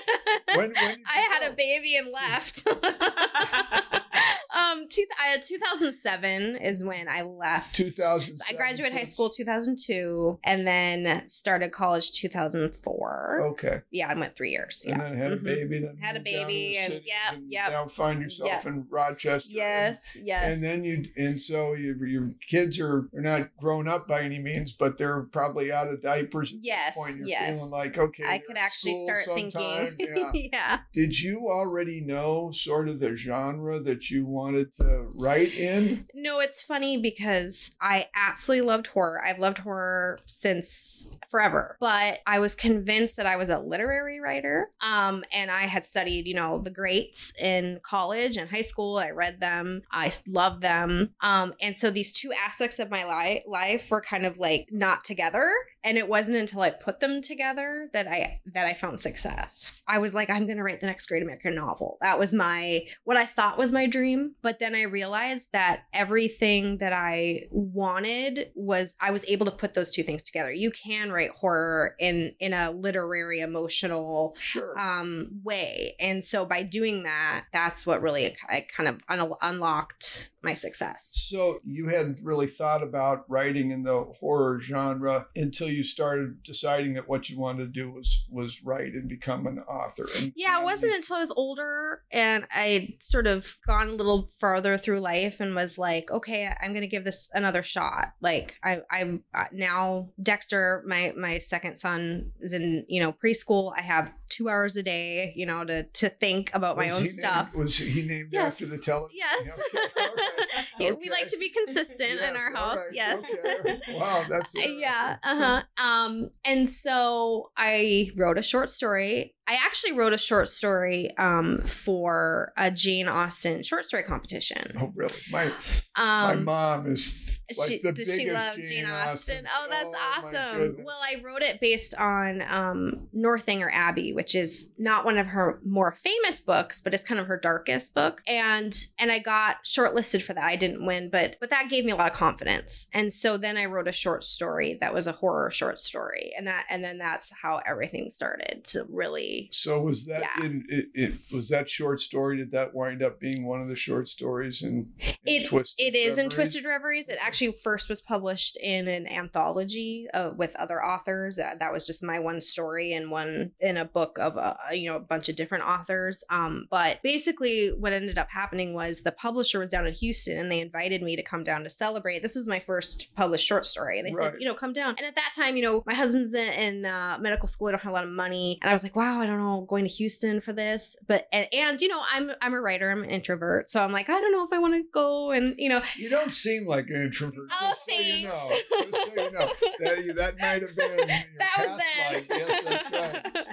when, 0.57 0.57
when 0.57 0.71
did 0.73 0.99
I 1.07 1.23
you 1.23 1.31
had 1.33 1.41
go? 1.41 1.53
a 1.53 1.57
baby 1.57 1.97
and 1.97 2.09
left 2.09 2.48
left. 2.49 2.67
um, 4.57 4.87
two, 4.89 5.05
I, 5.19 5.39
2007 5.39 6.57
is 6.57 6.85
when 6.85 7.09
I 7.09 7.23
left. 7.23 7.75
2000. 7.77 8.37
So 8.37 8.45
I 8.49 8.55
graduated 8.55 8.97
high 8.97 9.05
school 9.05 9.31
2002 9.31 10.41
and 10.45 10.67
then 10.67 11.29
started 11.29 11.73
college 11.73 12.13
2004. 12.13 13.41
Okay. 13.53 13.79
Yeah, 13.91 14.09
I 14.09 14.19
went 14.19 14.37
three 14.37 14.51
years. 14.51 14.85
Yeah. 14.87 14.93
And 14.95 15.01
then 15.01 15.17
had 15.17 15.33
a 15.33 15.37
baby. 15.37 15.81
Then 15.81 15.97
Had 16.01 16.17
a 16.17 16.19
moved 16.19 16.27
down 16.27 16.35
to 16.41 16.47
baby 16.47 16.77
and- 16.79 17.03
yeah, 17.05 17.35
and 17.35 17.51
yep. 17.51 17.71
Now 17.71 17.87
find 17.89 18.21
yourself 18.23 18.49
Yep. 18.51 18.67
in 18.67 18.87
Rochester. 18.91 19.49
and- 19.49 19.57
Yes, 19.57 20.17
yes. 20.23 20.45
And 20.55 20.63
then 20.63 20.85
you 20.85 21.05
and 21.17 21.41
so 21.41 21.75
you, 21.75 21.95
your 22.07 22.31
kids 22.49 22.79
are 22.81 23.09
are 23.15 23.21
not 23.21 23.57
grown 23.57 23.89
up 23.89 24.07
by 24.09 24.23
any 24.23 24.39
means, 24.39 24.73
but 24.73 24.99
they're 24.99 25.23
probably 25.23 25.71
out 25.73 25.89
of 25.89 26.03
diapers. 26.03 26.53
Yes, 26.61 26.97
yes. 27.25 27.59
feeling 27.59 27.71
like 27.71 27.99
okay. 27.99 28.25
I 28.25 28.39
could 28.39 28.57
actually 28.57 29.03
start 29.05 29.25
sometime. 29.25 29.97
thinking. 29.97 30.31
Yeah. 30.35 30.49
yeah. 30.53 30.79
Did 30.93 31.21
you 31.21 31.49
already 31.49 32.01
know 32.01 32.51
sort 32.53 32.89
of 32.89 33.01
the 33.01 33.17
genre 33.17 33.81
that 33.81 34.08
you 34.11 34.25
wanted 34.27 34.75
to 34.77 35.07
write 35.15 35.55
in? 35.55 36.07
No, 36.15 36.41
it's 36.41 36.61
funny 36.61 36.97
because 36.97 37.75
I 37.81 38.09
absolutely 38.15 38.67
loved 38.67 38.89
horror. 38.89 39.23
I've 39.25 39.39
loved 39.39 39.59
horror 39.59 40.19
since 40.25 41.11
forever. 41.31 41.77
But 41.81 42.21
I 42.27 42.39
was 42.39 42.55
convinced 42.55 43.17
that 43.17 43.27
I 43.27 43.37
was 43.37 43.49
a 43.49 43.59
literary 43.59 44.21
writer. 44.21 44.71
Um, 44.81 45.25
and 45.33 45.51
I 45.51 45.63
had 45.63 45.85
studied, 45.85 46.27
you 46.27 46.35
know, 46.35 46.59
the 46.59 46.71
greats 46.71 47.33
in 47.39 47.81
college 47.83 48.37
and 48.37 48.51
high 48.51 48.63
school. 48.63 48.99
I 48.99 49.11
read 49.11 49.41
them. 49.41 49.83
I 49.91 50.11
loved 50.27 50.63
them. 50.63 51.15
Um, 51.21 51.55
and 51.61 51.77
so 51.77 51.91
these 51.91 52.13
two 52.13 52.33
aspects 52.33 52.79
of 52.79 52.91
my 52.91 53.05
li- 53.05 53.45
life 53.47 53.91
were 53.91 54.01
kind 54.01 54.27
of 54.27 54.39
like 54.39 54.69
not 54.71 55.05
together. 55.05 55.51
And 55.85 55.97
it 55.97 56.09
wasn't 56.09 56.39
until 56.39 56.61
I 56.61 56.71
put 56.71 57.01
them 57.01 57.23
together 57.23 57.89
that 57.93 58.07
I 58.07 58.41
that 58.55 58.67
I 58.67 58.75
found 58.75 59.01
success. 59.01 59.83
I 59.87 59.99
was 59.99 60.15
like, 60.15 60.29
I'm 60.29 60.47
gonna 60.47 60.63
write 60.65 60.81
the 60.81 60.87
next 60.87 61.07
great 61.07 61.23
American 61.23 61.55
novel. 61.55 61.99
That 62.01 62.19
was 62.19 62.33
my 62.33 62.81
what 63.05 63.17
I 63.17 63.25
thought 63.27 63.59
was 63.59 63.73
my 63.73 63.87
dream. 63.87 64.35
But 64.43 64.59
then 64.59 64.75
I 64.75 64.83
realized 64.83 65.49
that 65.53 65.85
everything 65.93 66.79
that 66.79 66.93
I 66.93 67.43
wanted 67.51 68.51
was 68.55 68.97
I 69.01 69.11
was 69.11 69.25
able 69.29 69.47
to 69.47 69.53
put 69.53 69.75
those 69.75 69.93
two 69.93 70.03
things 70.03 70.25
together. 70.25 70.53
You 70.53 70.71
can 70.71 71.13
write 71.13 71.31
horror 71.31 71.95
in 71.99 72.35
in 72.41 72.53
a 72.53 72.71
literary, 72.71 73.41
emotional 73.41 74.37
Sure. 74.39 74.79
um 74.79 75.41
way. 75.45 75.95
And 76.01 76.25
so 76.25 76.45
by 76.45 76.63
doing 76.65 77.05
that, 77.05 77.45
that's 77.53 77.87
what 77.87 78.03
really 78.03 78.37
I 78.49 78.67
kind 78.77 78.89
of 78.89 79.01
un- 79.09 79.33
unlocked 79.41 80.31
my 80.43 80.55
success. 80.55 81.13
So 81.29 81.61
you 81.65 81.89
hadn't 81.89 82.21
really 82.23 82.47
thought 82.47 82.83
about 82.83 83.25
writing 83.29 83.71
in 83.71 83.83
the 83.83 84.05
horror 84.19 84.61
genre 84.61 85.27
until 85.35 85.69
you 85.69 85.83
started 85.83 86.43
deciding 86.43 86.95
that 86.95 87.09
what 87.09 87.29
you 87.29 87.39
wanted 87.39 87.73
to 87.73 87.81
do 87.81 87.91
was 87.91 88.25
was 88.31 88.63
write 88.63 88.93
and 88.93 89.09
become 89.09 89.47
an 89.47 89.59
author. 89.61 90.07
And 90.17 90.33
Yeah, 90.37 90.61
it 90.61 90.65
wasn't 90.65 90.95
until 90.95 91.17
I 91.17 91.21
was 91.21 91.33
older 91.33 92.03
and 92.13 92.47
I 92.53 92.97
sort 93.01 93.27
of 93.27 93.57
gone 93.67 93.89
a 93.89 93.93
little 93.93 94.29
farther 94.41 94.77
through 94.79 95.01
life 95.01 95.41
and 95.41 95.55
was 95.55 95.77
like, 95.79 96.11
okay, 96.11 96.51
I'm 96.63 96.73
gonna 96.73 96.87
give 96.87 97.05
this 97.05 97.29
another 97.35 97.63
shot. 97.63 98.13
Like 98.21 98.57
I, 98.63 98.83
I'm 98.91 99.25
uh, 99.35 99.45
now 99.53 100.11
Dexter, 100.23 100.85
my 100.87 101.13
my 101.17 101.39
second 101.39 101.77
son 101.77 102.33
is 102.41 102.53
in 102.53 102.85
you 102.89 103.01
know 103.03 103.13
preschool. 103.13 103.73
I 103.77 103.83
have 103.83 104.13
two 104.31 104.49
hours 104.49 104.77
a 104.77 104.83
day, 104.83 105.33
you 105.37 105.47
know, 105.47 105.65
to 105.65 105.85
to 105.85 106.09
think 106.09 106.51
about 106.55 106.77
my 106.77 106.91
own 106.91 107.03
he 107.03 107.09
stuff. 107.09 107.53
Was 107.55 107.77
he 107.79 108.03
named 108.03 108.29
Yes. 108.33 108.53
after 108.53 108.67
the 108.67 108.79
television? 108.79 109.19
Yes. 109.19 109.61
Okay, 109.75 110.23
okay. 110.81 110.93
We 110.93 111.11
like 111.11 111.29
to 111.29 111.39
be 111.39 111.51
consistent 111.51 112.21
in 112.21 112.37
our 112.37 112.53
house. 112.55 112.77
right, 112.77 112.87
Yes. 112.93 113.25
okay. 113.33 113.81
Wow, 113.93 114.27
that's 114.29 114.55
uh, 114.57 114.61
yeah 114.69 115.17
uh-huh 115.23 115.63
um 115.83 116.31
and 116.45 116.69
so 116.69 117.51
i 117.57 118.11
wrote 118.17 118.39
a 118.39 118.43
short 118.43 118.71
story 118.71 119.35
i 119.47 119.55
actually 119.55 119.93
wrote 119.93 120.13
a 120.13 120.19
short 120.19 120.49
story 120.49 121.11
um 121.19 121.61
for 121.63 122.53
a 122.57 122.71
jane 122.71 123.09
austen 123.09 123.63
short 123.63 123.85
story 123.85 124.03
competition 124.03 124.73
Oh, 124.81 124.93
really? 124.95 125.15
My 125.31 125.51
my 125.97 126.33
um 126.35 126.45
mom 126.45 126.87
is 126.93 127.38
Like 127.57 127.69
she, 127.69 127.79
the 127.83 127.93
does 127.93 128.15
she 128.15 128.31
love 128.31 128.57
Jane 128.57 128.65
Jane 128.67 128.85
Austen? 128.87 129.47
Austen. 129.47 129.47
Oh, 129.51 129.67
that's 129.71 129.95
Oh, 129.95 130.13
awesome. 130.19 130.85
Well, 130.85 130.99
I 131.03 131.23
wrote 131.25 131.43
it 131.43 131.61
based 131.61 131.95
on 131.95 132.43
um, 132.43 133.09
Northanger 133.13 133.71
Abbey, 133.73 134.13
which 134.13 134.35
is 134.35 134.71
not 134.79 135.05
one 135.05 135.17
of 135.19 135.29
her 135.29 135.61
more 135.65 135.93
famous 135.93 136.41
books, 136.41 136.81
but 136.81 136.93
it's 136.93 137.05
kind 137.05 137.21
of 137.21 137.27
her 137.27 137.39
darkest 137.39 137.95
book. 137.95 138.23
And 138.27 138.77
and 138.99 139.11
I 139.11 139.19
got 139.19 139.65
shortlisted 139.65 140.23
for 140.23 140.35
that. 140.35 140.45
I 140.45 140.57
didn't 140.57 140.85
win, 140.85 141.09
but 141.11 141.37
but 141.41 141.51
that 141.51 141.71
gave 141.71 141.85
me 141.85 141.93
a 141.93 141.97
lot 141.97 142.11
of 142.11 142.17
confidence. 142.17 142.89
And 142.93 143.13
so 143.13 143.37
then 143.39 143.57
I 143.57 143.65
wrote 143.67 143.89
a 143.89 143.93
short 143.93 144.23
story 144.25 144.77
that 144.81 144.93
was 144.93 145.07
a 145.07 145.13
horror 145.13 145.51
short 145.51 145.79
story, 145.79 146.33
and 146.37 146.47
that 146.47 146.67
and 146.69 146.85
then 146.85 146.99
that's 146.99 147.33
how 147.43 147.61
everything 147.67 148.11
started 148.11 148.63
to 148.67 148.85
really. 148.91 149.49
So 149.53 149.81
was 149.81 150.05
that 150.07 150.21
Yeah. 150.21 150.45
in 150.45 150.65
it, 150.69 150.87
it? 150.95 151.15
Was 151.33 151.49
that 151.51 151.71
short 151.71 152.01
story? 152.01 152.37
Did 152.37 152.51
that 152.53 152.75
wind 152.75 153.03
up 153.03 153.21
being 153.21 153.47
one 153.47 153.63
of 153.63 153.69
the 153.69 153.77
short 153.77 154.09
stories 154.09 154.63
in, 154.63 154.91
in 154.99 155.15
It- 155.45 155.47
Twisted 155.49 155.75
It 155.79 155.95
is 155.97 156.19
in 156.19 156.29
Twisted 156.29 156.65
Reveries. 156.65 157.09
It 157.09 157.17
actually 157.21 157.38
first 157.53 157.89
was 157.89 158.01
published 158.01 158.57
in 158.57 158.89
an 158.89 159.07
anthology 159.07 160.07
uh, 160.15 160.33
with 160.37 160.55
other 160.57 160.85
authors. 160.85 161.39
Uh, 161.39 161.55
that 161.59 161.73
was 161.73 161.87
just 161.87 162.03
my 162.03 162.19
one 162.19 162.41
story 162.41 162.93
and 162.93 163.11
one 163.11 163.53
in 163.61 163.77
a 163.77 163.85
book 163.85 164.19
of 164.21 164.37
a 164.37 164.57
you 164.73 164.89
know 164.89 164.97
a 164.97 165.01
bunch 165.01 165.29
of 165.29 165.37
different 165.37 165.65
authors. 165.65 166.25
Um, 166.31 166.67
but 166.71 167.01
basically, 167.03 167.69
what 167.69 167.93
ended 167.93 168.19
up 168.19 168.29
happening 168.31 168.75
was 168.75 169.03
the 169.03 169.13
publisher 169.13 169.59
was 169.59 169.69
down 169.69 169.87
in 169.87 169.95
Houston 169.95 170.39
and 170.39 170.51
they 170.51 170.61
invited 170.61 171.03
me 171.03 171.17
to 171.17 171.23
come 171.23 171.45
down 171.45 171.65
to 171.65 171.71
celebrate. 171.71 172.23
This 172.23 172.35
was 172.35 172.47
my 172.47 172.61
first 172.61 173.15
published 173.15 173.47
short 173.47 173.67
story. 173.67 173.99
And 173.99 174.09
they 174.09 174.13
said, 174.13 174.35
you 174.39 174.47
know, 174.47 174.55
come 174.55 174.73
down. 174.73 174.95
And 174.99 175.07
at 175.07 175.15
that 175.17 175.33
time, 175.35 175.57
you 175.57 175.63
know, 175.63 175.83
my 175.87 175.95
husband's 175.95 176.35
in, 176.35 176.53
in 176.53 176.85
uh, 176.85 177.19
medical 177.21 177.49
school. 177.49 177.69
I 177.69 177.73
don't 177.73 177.83
have 177.83 177.93
a 177.93 177.95
lot 177.95 178.05
of 178.05 178.11
money, 178.11 178.59
and 178.63 178.71
I 178.71 178.73
was 178.73 178.83
like, 178.83 178.97
wow, 178.97 179.21
I 179.21 179.27
don't 179.27 179.39
know, 179.39 179.67
going 179.69 179.85
to 179.85 179.91
Houston 179.91 180.41
for 180.41 180.53
this. 180.53 180.97
But 181.07 181.29
and, 181.33 181.47
and 181.53 181.81
you 181.81 181.89
know, 181.89 182.01
I'm 182.13 182.31
I'm 182.41 182.55
a 182.55 182.61
writer. 182.61 182.91
I'm 182.91 183.03
an 183.03 183.11
introvert, 183.11 183.69
so 183.69 183.83
I'm 183.83 183.93
like, 183.93 184.09
I 184.09 184.21
don't 184.21 184.33
know 184.33 184.45
if 184.45 184.53
I 184.53 184.59
want 184.59 184.75
to 184.75 184.85
go. 184.93 185.31
And 185.31 185.55
you 185.59 185.69
know, 185.69 185.83
You 185.97 186.09
don't 186.09 186.33
seem 186.33 186.67
like 186.67 186.89
an 186.89 187.03
introvert. 187.03 187.28
Oh, 187.61 187.71
just 187.71 187.85
so 187.87 188.01
you 188.01 188.27
know. 188.27 188.31
thanks. 188.31 188.65
Just 188.91 189.15
so 189.15 189.23
you 189.23 189.31
know. 189.31 189.49
That, 189.81 190.17
that 190.17 190.39
might 190.39 190.63
have 190.63 190.77
been 190.77 190.97
that 191.39 191.55
was 191.59 191.67
then. 191.67 192.15
life. 192.15 192.27
Yes, 192.29 192.65
that's 192.65 192.93
right. 192.93 193.47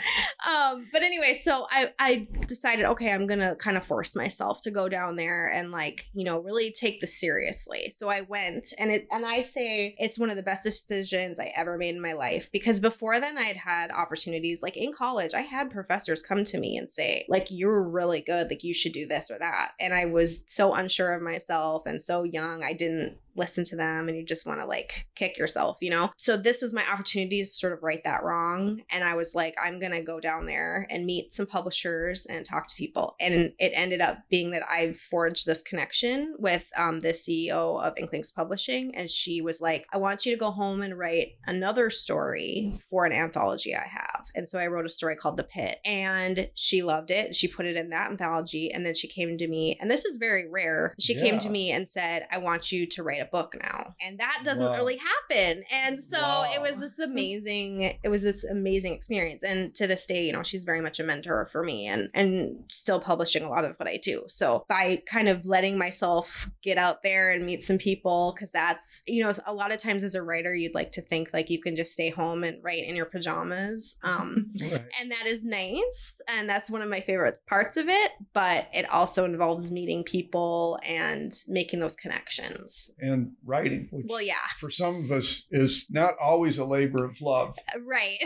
um, 0.74 0.88
but 0.92 1.02
anyway, 1.02 1.34
so 1.34 1.66
I 1.70 1.94
I 2.00 2.28
decided, 2.48 2.86
okay, 2.86 3.12
I'm 3.12 3.28
gonna 3.28 3.56
kind 3.56 3.78
of 3.78 3.86
force 3.86 4.16
myself 4.16 4.62
to 4.62 4.72
go 4.72 4.90
down 4.90 5.16
there 5.16 5.48
and 5.48 5.72
like 5.72 6.08
you 6.14 6.24
know 6.24 6.40
really 6.40 6.72
take 6.72 7.02
this 7.02 7.20
seriously. 7.20 7.92
So 7.92 8.10
I 8.10 8.22
went, 8.22 8.74
and 8.78 8.92
it 8.92 9.08
and 9.12 9.26
I 9.26 9.42
say 9.42 9.96
it's 9.98 10.20
one 10.20 10.30
of 10.30 10.36
the 10.36 10.44
best 10.44 10.64
decisions 10.64 11.40
I 11.40 11.52
ever 11.56 11.78
made 11.78 11.96
in 11.96 12.02
my 12.02 12.14
life 12.14 12.50
because 12.52 12.80
before 12.80 13.20
then 13.20 13.38
I 13.38 13.46
had 13.46 13.58
had 13.58 13.92
opportunities 13.92 14.62
like 14.62 14.78
in 14.78 14.94
college 14.94 15.34
I 15.34 15.42
had 15.42 15.72
professors 15.72 16.22
come 16.22 16.44
to 16.46 16.60
me 16.60 16.78
and 16.78 16.90
say 16.90 17.26
like 17.30 17.48
you're 17.50 17.84
really 17.84 18.22
good, 18.22 18.50
like 18.50 18.64
you 18.64 18.74
should 18.74 18.94
do 18.94 19.08
this 19.08 19.32
or 19.32 19.40
that, 19.40 19.72
and 19.80 19.94
I 19.94 20.06
was 20.06 20.44
so 20.48 20.74
unsure 20.74 21.14
of 21.14 21.22
myself 21.22 21.84
and 21.86 22.02
so 22.02 22.24
young, 22.24 22.64
I 22.64 22.74
didn't 22.74 23.18
listen 23.36 23.66
to 23.66 23.76
them 23.76 24.08
and 24.08 24.18
you 24.18 24.26
just 24.26 24.46
want 24.46 24.60
to 24.60 24.66
like 24.66 25.08
kick 25.16 25.38
yourself, 25.38 25.78
you 25.82 25.90
know? 25.90 26.12
So 26.18 26.38
this 26.38 26.62
was 26.62 26.74
my 26.74 26.84
opportunity 26.92 27.42
to 27.42 27.46
sort 27.46 27.74
of 27.74 27.84
right 27.84 28.02
that 28.04 28.24
wrong. 28.24 28.82
And 28.90 29.04
I 29.04 29.16
was 29.16 29.36
like, 29.36 29.56
I'm 29.64 29.80
going 29.80 29.92
to 29.92 30.04
go 30.04 30.20
down 30.20 30.46
there 30.46 30.88
and 30.90 31.06
meet 31.06 31.34
some 31.34 31.46
publishers 31.46 32.26
and 32.26 32.46
talk 32.46 32.68
to 32.68 32.76
people. 32.76 33.16
And 33.20 33.54
it 33.60 33.72
ended 33.74 34.02
up 34.02 34.20
being 34.30 34.52
that 34.52 34.64
I 34.70 34.94
forged 34.94 35.46
this 35.46 35.62
connection 35.62 36.36
with 36.40 36.66
um, 36.78 37.00
the 37.00 37.10
CEO 37.10 37.84
of 37.84 37.98
Inklings 37.98 38.32
Publishing. 38.32 38.96
And 38.96 39.10
she 39.10 39.42
was 39.42 39.62
like, 39.62 39.86
I 39.92 39.98
want 39.98 40.26
you 40.26 40.34
to 40.34 40.40
go 40.40 40.52
home 40.52 40.82
and 40.82 40.98
write 40.98 41.34
another 41.46 41.90
story 41.90 42.80
for 42.90 43.06
an 43.06 43.12
anthology 43.12 43.76
I 43.76 43.88
have. 43.88 44.26
And 44.34 44.50
so 44.50 44.60
I 44.60 44.68
wrote 44.68 44.86
a 44.86 44.90
story 44.90 45.16
called 45.16 45.38
The 45.38 45.44
Pit. 45.44 45.80
And 45.86 46.50
she 46.56 46.84
loved 46.84 47.12
it. 47.12 47.36
She 47.36 47.48
put 47.48 47.66
it 47.66 47.76
in 47.76 47.90
that 47.90 48.12
anthology. 48.12 48.72
And 48.72 48.86
then 48.86 48.96
she 48.96 49.08
came 49.08 49.38
to 49.38 49.48
me, 49.48 49.78
and 49.80 49.90
this 49.90 50.06
is 50.06 50.18
very 50.18 50.50
rare. 50.50 50.96
She 51.00 51.16
came 51.16 51.40
to 51.40 51.50
me 51.50 51.72
and 51.72 51.88
said, 51.88 52.28
I 52.32 52.38
want 52.38 52.72
you 52.72 52.86
to 52.88 53.04
write 53.04 53.22
a 53.22 53.25
book 53.32 53.56
now. 53.62 53.94
And 54.02 54.20
that 54.20 54.42
doesn't 54.44 54.64
Wow. 54.66 54.76
really 54.76 54.98
happen. 54.98 55.64
And 55.72 56.02
so 56.02 56.18
Wow. 56.20 56.52
it 56.56 56.62
was 56.62 56.80
this 56.80 57.00
amazing, 57.00 57.82
it 58.04 58.10
was 58.10 58.22
this 58.24 58.44
amazing 58.44 58.94
experience. 58.94 59.44
And 59.44 59.74
to 59.76 59.88
this 59.88 60.06
day, 60.06 60.24
you 60.26 60.34
know, 60.34 60.44
she's 60.44 60.64
very 60.64 60.82
much 60.82 61.00
a 61.00 61.04
mentor 61.04 61.48
for 61.52 61.64
me 61.64 61.88
and 61.88 62.10
and 62.14 62.64
still 62.70 63.00
publishing 63.02 63.44
a 63.44 63.50
lot 63.50 63.66
of 63.66 63.76
what 63.78 63.88
I 63.90 63.98
do. 63.98 64.24
So 64.28 64.66
by 64.70 65.02
kind 65.10 65.28
of 65.28 65.46
letting 65.46 65.78
myself 65.78 66.50
get 66.64 66.78
out 66.78 67.04
there 67.04 67.32
and 67.32 67.46
meet 67.46 67.64
some 67.64 67.78
people, 67.78 68.34
because 68.36 68.52
that's, 68.52 69.02
you 69.08 69.24
know, 69.24 69.32
a 69.46 69.54
lot 69.54 69.72
of 69.72 69.80
times 69.80 70.04
as 70.04 70.16
a 70.16 70.24
writer, 70.24 70.54
you'd 70.56 70.76
like 70.76 70.92
to 70.94 71.02
think 71.02 71.30
like 71.34 71.50
you 71.50 71.62
can 71.62 71.76
just 71.76 71.92
stay 71.94 72.10
home 72.10 72.44
and 72.44 72.64
write 72.64 72.84
in 72.86 72.96
your 72.96 73.06
pajamas. 73.06 73.96
Um 74.04 74.52
Right. 74.62 74.86
and 75.00 75.12
that 75.12 75.26
is 75.28 75.44
nice 75.44 76.22
and 76.28 76.50
that's 76.50 76.70
one 76.70 76.82
of 76.82 76.90
my 76.90 77.02
favorite 77.02 77.40
parts 77.48 77.78
of 77.78 77.88
it 77.88 78.12
but 78.34 78.66
it 78.74 78.90
also 78.90 79.26
involves 79.26 79.72
meeting 79.72 80.04
people 80.04 80.80
and 80.84 81.34
making 81.48 81.80
those 81.80 81.96
connections 81.96 82.92
And 83.00 83.15
writing, 83.44 83.88
which 83.92 84.06
well 84.10 84.22
yeah 84.22 84.36
for 84.60 84.70
some 84.70 85.04
of 85.04 85.12
us 85.12 85.44
is 85.52 85.86
not 85.90 86.14
always 86.22 86.58
a 86.58 86.66
labor 86.66 87.04
of 87.06 87.20
love. 87.22 87.58
right 87.86 88.18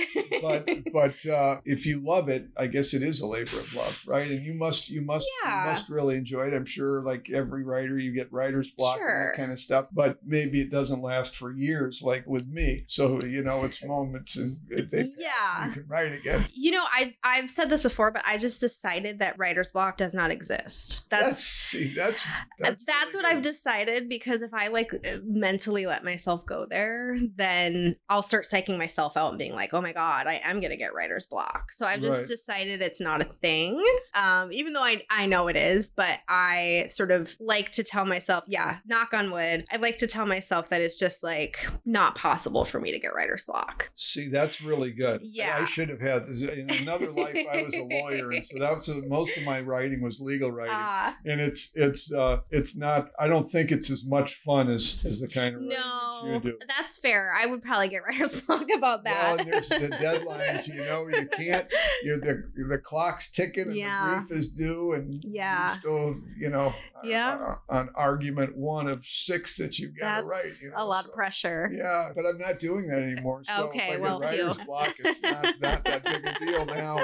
But 0.41 0.67
but 0.93 1.25
uh, 1.25 1.62
if 1.65 1.86
you 1.86 2.00
love 2.00 2.30
it, 2.30 2.47
I 2.58 2.67
guess 2.67 2.93
it 2.93 3.02
is 3.04 3.21
a 3.21 3.28
labor 3.28 3.60
of 3.60 3.73
love, 3.73 3.99
right? 4.08 4.30
And 4.30 4.45
you 4.45 4.54
must 4.54 4.89
you 4.89 5.02
must 5.02 5.28
Yeah. 5.43 5.65
you 5.65 5.71
must 5.71 5.89
really 5.89 6.15
enjoy 6.15 6.47
it. 6.47 6.54
I'm 6.54 6.65
sure, 6.65 7.02
like 7.02 7.30
every 7.30 7.63
writer, 7.63 7.97
you 7.97 8.13
get 8.13 8.32
writer's 8.32 8.71
block 8.71 8.99
and 8.99 9.10
that 9.10 9.34
kind 9.38 9.52
of 9.52 9.60
stuff. 9.60 9.88
But 9.91 10.19
maybe 10.25 10.62
it 10.62 10.71
doesn't 10.71 11.02
last 11.02 11.36
for 11.36 11.52
years, 11.52 12.02
like 12.04 12.25
with 12.28 12.47
me. 12.47 12.86
So 12.88 13.19
you 13.25 13.43
know, 13.43 13.63
it's 13.65 13.84
moments 13.84 14.38
and 14.38 14.58
they 14.69 15.06
Yeah. 15.17 15.67
you 15.67 15.71
can 15.73 15.86
write 15.88 16.13
again. 16.13 16.45
you 16.54 16.71
know 16.71 16.84
i 16.91 17.13
i've 17.23 17.49
said 17.49 17.69
this 17.69 17.82
before 17.82 18.12
but 18.12 18.21
i 18.25 18.38
just 18.38 18.60
decided 18.60 19.19
that 19.19 19.38
writer's 19.38 19.71
block 19.71 19.97
does 19.97 20.13
not 20.13 20.32
exist 20.32 21.10
That's 21.10 21.25
that's 21.25 21.43
see, 21.43 21.93
that's 21.93 22.23
that's, 22.60 22.84
that's, 22.86 23.13
really 23.15 23.23
what 23.23 23.36
I've 23.36 23.41
decided 23.41 24.10
because 24.10 24.41
if 24.41 24.54
I 24.54 24.67
like 24.69 24.79
mentally 25.24 25.86
let 25.86 26.04
myself 26.04 26.46
go 26.46 26.65
there, 26.70 27.18
then 27.36 27.96
I'll 28.10 28.22
start 28.24 28.46
psyching 28.46 28.78
myself 28.78 29.15
out 29.18 29.30
and 29.30 29.39
being 29.39 29.54
like, 29.54 29.74
oh 29.74 29.82
my 29.82 29.94
God, 29.94 30.28
I 30.28 30.42
am 30.44 30.60
going 30.60 30.72
to 30.72 30.78
get 30.78 30.94
writer's 30.94 31.26
block. 31.26 31.72
So 31.72 31.86
I've 31.86 32.02
just 32.02 32.22
Right. 32.22 32.28
decided 32.28 32.82
it's 32.82 33.02
not 33.02 33.22
a 33.22 33.26
thing, 33.26 33.84
um, 34.13 34.52
even 34.52 34.74
though 34.74 34.82
I, 34.84 35.04
I 35.10 35.26
know 35.26 35.48
it 35.48 35.56
is, 35.56 35.89
but 35.89 36.20
I 36.28 36.88
sort 36.89 37.12
of 37.12 37.36
like 37.39 37.72
to 37.74 37.84
tell 37.84 38.06
myself, 38.06 38.44
yeah, 38.48 38.78
knock 38.86 39.13
on 39.13 39.32
wood. 39.32 39.65
I 39.72 39.78
like 39.78 39.98
to 40.00 40.08
tell 40.08 40.26
myself 40.26 40.70
that 40.70 40.82
it's 40.82 40.98
just 41.00 41.24
like 41.24 41.68
not 41.86 42.15
possible 42.15 42.65
for 42.65 42.80
me 42.80 42.92
to 42.92 43.00
get 43.00 43.13
writer's 43.13 43.44
block. 43.44 43.92
See, 43.96 44.28
that's 44.30 44.62
really 44.62 44.92
good. 44.92 45.22
Yeah. 45.24 45.60
I 45.62 45.65
should 45.70 45.89
have 45.89 46.02
had 46.02 46.28
this. 46.28 46.42
In 46.42 46.70
another 46.82 47.12
life, 47.12 47.36
I 47.52 47.62
was 47.63 47.76
a 47.76 47.84
lawyer, 47.84 48.32
and 48.32 48.46
so 48.46 48.60
that 48.60 48.76
was 48.76 48.89
most 49.08 49.36
of 49.38 49.44
my 49.44 49.62
writing 49.62 50.02
was 50.02 50.20
legal 50.20 50.52
writing. 50.52 50.74
Uh, 50.76 51.13
and 51.26 51.39
it's 51.42 51.72
it's 51.76 52.12
uh 52.12 52.38
it's 52.50 52.76
not. 52.76 53.10
I 53.20 53.28
don't 53.28 53.50
think 53.50 53.72
it's 53.72 53.89
as 53.89 54.06
much 54.06 54.36
fun 54.36 54.68
as 54.69 54.99
as 55.05 55.19
the 55.21 55.27
kind 55.27 55.55
of 55.55 55.62
that 55.62 55.69
no, 55.69 56.41
you 56.43 56.58
that's 56.67 56.97
fair. 56.97 57.34
I 57.36 57.45
would 57.45 57.62
probably 57.63 57.89
get 57.89 58.03
writer's 58.03 58.41
block 58.47 58.67
about 58.75 59.03
that. 59.03 59.38
Well, 59.38 59.45
there's 59.45 59.69
the 59.69 59.89
deadlines. 59.89 60.67
You 60.67 60.82
know, 60.86 61.08
you 61.08 61.27
can't. 61.27 61.67
You 62.03 62.19
the 62.19 62.43
the 62.69 62.77
clock's 62.77 63.29
ticking, 63.32 63.67
and 63.67 63.75
Yeah. 63.75 64.15
the 64.21 64.27
brief 64.27 64.39
is 64.39 64.49
due, 64.49 64.93
and 64.93 65.19
Yeah. 65.23 65.73
you 65.73 65.79
still, 65.79 66.15
you 66.38 66.49
know, 66.49 66.73
Yeah. 67.03 67.55
on 67.69 67.89
argument 67.95 68.55
one 68.58 68.88
of 68.88 69.05
six 69.05 69.58
that 69.58 69.79
you've 69.79 69.97
got 69.97 70.21
to 70.21 70.25
write. 70.27 70.43
You 70.62 70.69
know, 70.69 70.75
a 70.77 70.86
lot 70.86 71.03
so- 71.03 71.10
of 71.10 71.15
pressure. 71.15 71.69
Yeah, 71.73 72.10
but 72.15 72.25
I'm 72.25 72.38
not 72.38 72.60
doing 72.60 72.88
that 72.88 73.01
anymore. 73.01 73.43
So 73.47 73.65
Okay, 73.67 73.93
if 73.93 73.99
I 73.99 74.01
well, 74.01 74.19
writer's 74.19 74.55
phew. 74.55 74.65
block, 74.65 74.95
it's 74.99 75.21
not, 75.21 75.43
not 75.62 75.84
that 75.86 76.03
big 76.03 76.25
a 76.25 76.39
deal 76.39 76.65
now. 76.79 76.99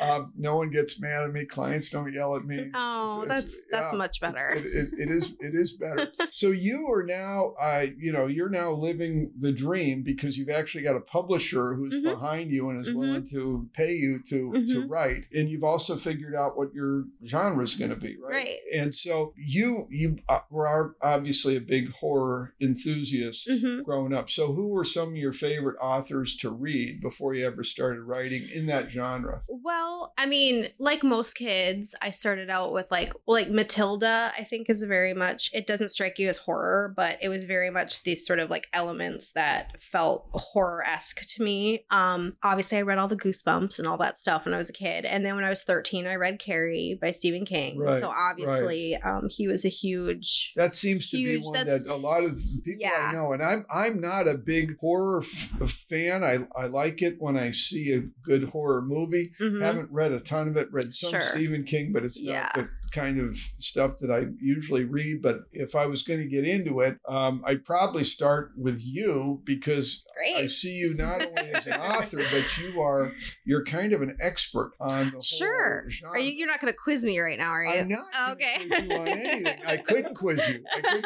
Um, 0.00 0.32
no 0.36 0.56
one 0.56 0.70
gets 0.70 1.00
mad 1.00 1.24
at 1.24 1.32
me. 1.32 1.44
Clients 1.44 1.90
don't 1.90 2.12
yell 2.12 2.36
at 2.36 2.44
me. 2.44 2.70
Oh, 2.74 3.22
It's- 3.22 3.28
that's 3.42 3.54
it's- 3.54 3.66
that's 3.70 3.92
yeah, 3.92 3.98
much 3.98 4.20
better. 4.20 4.50
It, 4.50 4.66
it, 4.66 4.88
it 4.98 5.10
is 5.10 5.32
it 5.40 5.54
is 5.54 5.72
better. 5.72 6.08
so 6.30 6.48
you 6.48 6.86
are 6.92 7.04
now, 7.04 7.54
uh, 7.60 7.86
you 7.98 8.12
know, 8.12 8.26
you're 8.26 8.48
now 8.48 8.72
living 8.72 9.32
the 9.40 9.52
dream 9.52 10.02
because 10.02 10.36
you've 10.36 10.48
actually 10.50 10.84
got 10.84 10.96
a 10.96 11.00
publisher 11.00 11.74
who's 11.74 11.94
Mhm. 11.94 12.04
behind 12.04 12.50
you 12.50 12.70
and 12.70 12.84
is 12.84 12.92
Mhm. 12.92 12.96
willing 12.98 13.26
to 13.28 13.68
pay 13.74 13.94
you 13.94 14.20
to 14.28 14.52
to 14.52 14.82
Mhm. 14.82 14.90
write, 14.90 15.24
and 15.32 15.48
you've 15.48 15.64
also 15.64 15.96
figured 15.96 16.34
out 16.34 16.56
what 16.56 16.74
your 16.74 17.04
genre 17.26 17.62
is 17.64 17.74
going 17.74 17.90
to 17.90 17.96
be, 17.96 18.16
right? 18.18 18.32
Right. 18.32 18.58
And 18.72 18.94
so 18.94 19.34
you 19.36 19.86
you 19.90 20.18
uh, 20.28 20.40
were 20.50 20.94
obviously 21.00 21.56
a 21.56 21.60
big 21.60 21.90
horror 21.90 22.54
enthusiast 22.60 23.48
Mhm. 23.48 23.84
growing 23.84 24.12
up. 24.12 24.30
So 24.30 24.52
who 24.52 24.68
were 24.68 24.84
some 24.84 25.10
of 25.10 25.16
your 25.16 25.32
favorite 25.32 25.76
authors 25.80 26.36
to 26.38 26.50
read 26.50 27.00
before 27.00 27.34
you 27.34 27.46
ever 27.46 27.64
started 27.64 28.02
writing 28.02 28.48
in 28.48 28.66
that 28.66 28.90
genre? 28.90 29.42
Well, 29.48 30.12
I 30.18 30.26
mean, 30.26 30.68
like 30.78 31.02
most 31.02 31.34
kids, 31.34 31.94
I 32.02 32.10
started 32.10 32.50
out 32.50 32.72
with 32.72 32.90
like 32.90 33.12
like 33.26 33.50
Matilda, 33.50 34.32
I 34.36 34.44
think 34.44 34.68
is 34.68 34.82
very 34.82 35.14
much 35.14 35.50
it 35.54 35.66
doesn't 35.66 35.88
strike 35.90 36.18
you 36.18 36.28
as 36.28 36.38
horror, 36.38 36.81
but 36.88 37.18
it 37.22 37.28
was 37.28 37.44
very 37.44 37.70
much 37.70 38.02
these 38.02 38.26
sort 38.26 38.38
of 38.38 38.50
like 38.50 38.68
elements 38.72 39.30
that 39.32 39.80
felt 39.82 40.28
horror-esque 40.32 41.20
to 41.36 41.42
me. 41.42 41.84
Um 41.90 42.36
obviously 42.42 42.78
I 42.78 42.82
read 42.82 42.98
all 42.98 43.08
the 43.08 43.16
goosebumps 43.16 43.78
and 43.78 43.88
all 43.88 43.96
that 43.98 44.18
stuff 44.18 44.44
when 44.44 44.54
I 44.54 44.56
was 44.58 44.70
a 44.70 44.72
kid. 44.74 45.04
And 45.04 45.24
then 45.24 45.34
when 45.36 45.44
I 45.44 45.48
was 45.48 45.62
13, 45.62 46.06
I 46.06 46.14
read 46.16 46.38
Carrie 46.38 46.98
by 47.00 47.10
Stephen 47.10 47.44
King. 47.44 47.78
Right, 47.78 47.98
so 48.00 48.08
obviously 48.08 48.96
um 48.96 49.28
he 49.30 49.48
was 49.48 49.64
a 49.64 49.68
huge 49.68 50.52
That 50.56 50.74
seems 50.74 51.08
to 51.10 51.16
Huge, 51.16 51.42
be 51.42 51.46
one 51.48 51.66
that 51.66 51.86
a 51.86 51.94
lot 51.96 52.24
of 52.24 52.36
people 52.64 52.80
Yeah. 52.80 53.08
I 53.10 53.12
know, 53.12 53.32
and 53.32 53.42
I'm 53.42 53.66
I'm 53.72 54.00
not 54.00 54.28
a 54.28 54.36
big 54.36 54.78
horror 54.78 55.22
f- 55.22 55.70
fan. 55.88 56.22
I 56.24 56.38
I 56.56 56.66
like 56.66 57.02
it 57.02 57.16
when 57.18 57.36
I 57.36 57.52
see 57.52 57.92
a 57.92 58.00
good 58.28 58.44
horror 58.50 58.82
movie. 58.82 59.30
Mhm. 59.40 59.60
Haven't 59.62 59.90
read 59.90 60.12
a 60.12 60.20
ton 60.20 60.48
of 60.48 60.56
it. 60.56 60.72
Read 60.72 60.94
some 60.94 61.10
Sure. 61.10 61.20
Stephen 61.22 61.64
King, 61.64 61.92
but 61.92 62.04
it's 62.04 62.20
Yeah. 62.20 62.42
not 62.42 62.54
the 62.54 62.68
kind 62.92 63.18
of 63.20 63.38
stuff 63.58 63.96
that 63.98 64.10
I 64.10 64.26
usually 64.40 64.84
read, 64.84 65.22
but 65.22 65.40
if 65.52 65.74
I 65.74 65.86
was 65.86 66.02
going 66.02 66.20
to 66.20 66.26
get 66.26 66.46
into 66.46 66.71
it, 66.80 66.96
um, 67.08 67.42
I'd 67.46 67.64
probably 67.64 68.04
start 68.04 68.52
with 68.56 68.80
you 68.82 69.40
because 69.44 70.04
Great. 70.16 70.36
I 70.36 70.46
see 70.46 70.72
you 70.72 70.94
not 70.94 71.20
only 71.22 71.52
as 71.52 71.66
an 71.66 71.72
author, 71.80 72.18
but 72.30 72.58
you 72.58 72.80
are 72.80 73.12
you're 73.44 73.64
kind 73.64 73.92
of 73.92 74.02
an 74.02 74.16
expert 74.20 74.72
on 74.80 75.10
the 75.10 75.22
Sure. 75.22 75.84
genre. 75.90 76.16
Are 76.16 76.20
you? 76.20 76.32
You're 76.32 76.48
not 76.48 76.60
going 76.60 76.72
to 76.72 76.76
quiz 76.78 77.04
me 77.04 77.18
right 77.20 77.38
now, 77.38 77.50
are 77.50 77.64
you? 77.64 77.70
I'm 77.70 77.88
not 77.88 78.06
Okay. 78.32 78.66
quiz 78.68 78.84
you 78.84 78.92
on 78.96 79.08
anything. 79.08 79.58
I 79.66 79.76
couldn't 79.78 80.14
quiz 80.14 80.40
you. 80.48 80.64
I, 80.74 80.80
quiz- 81.00 81.04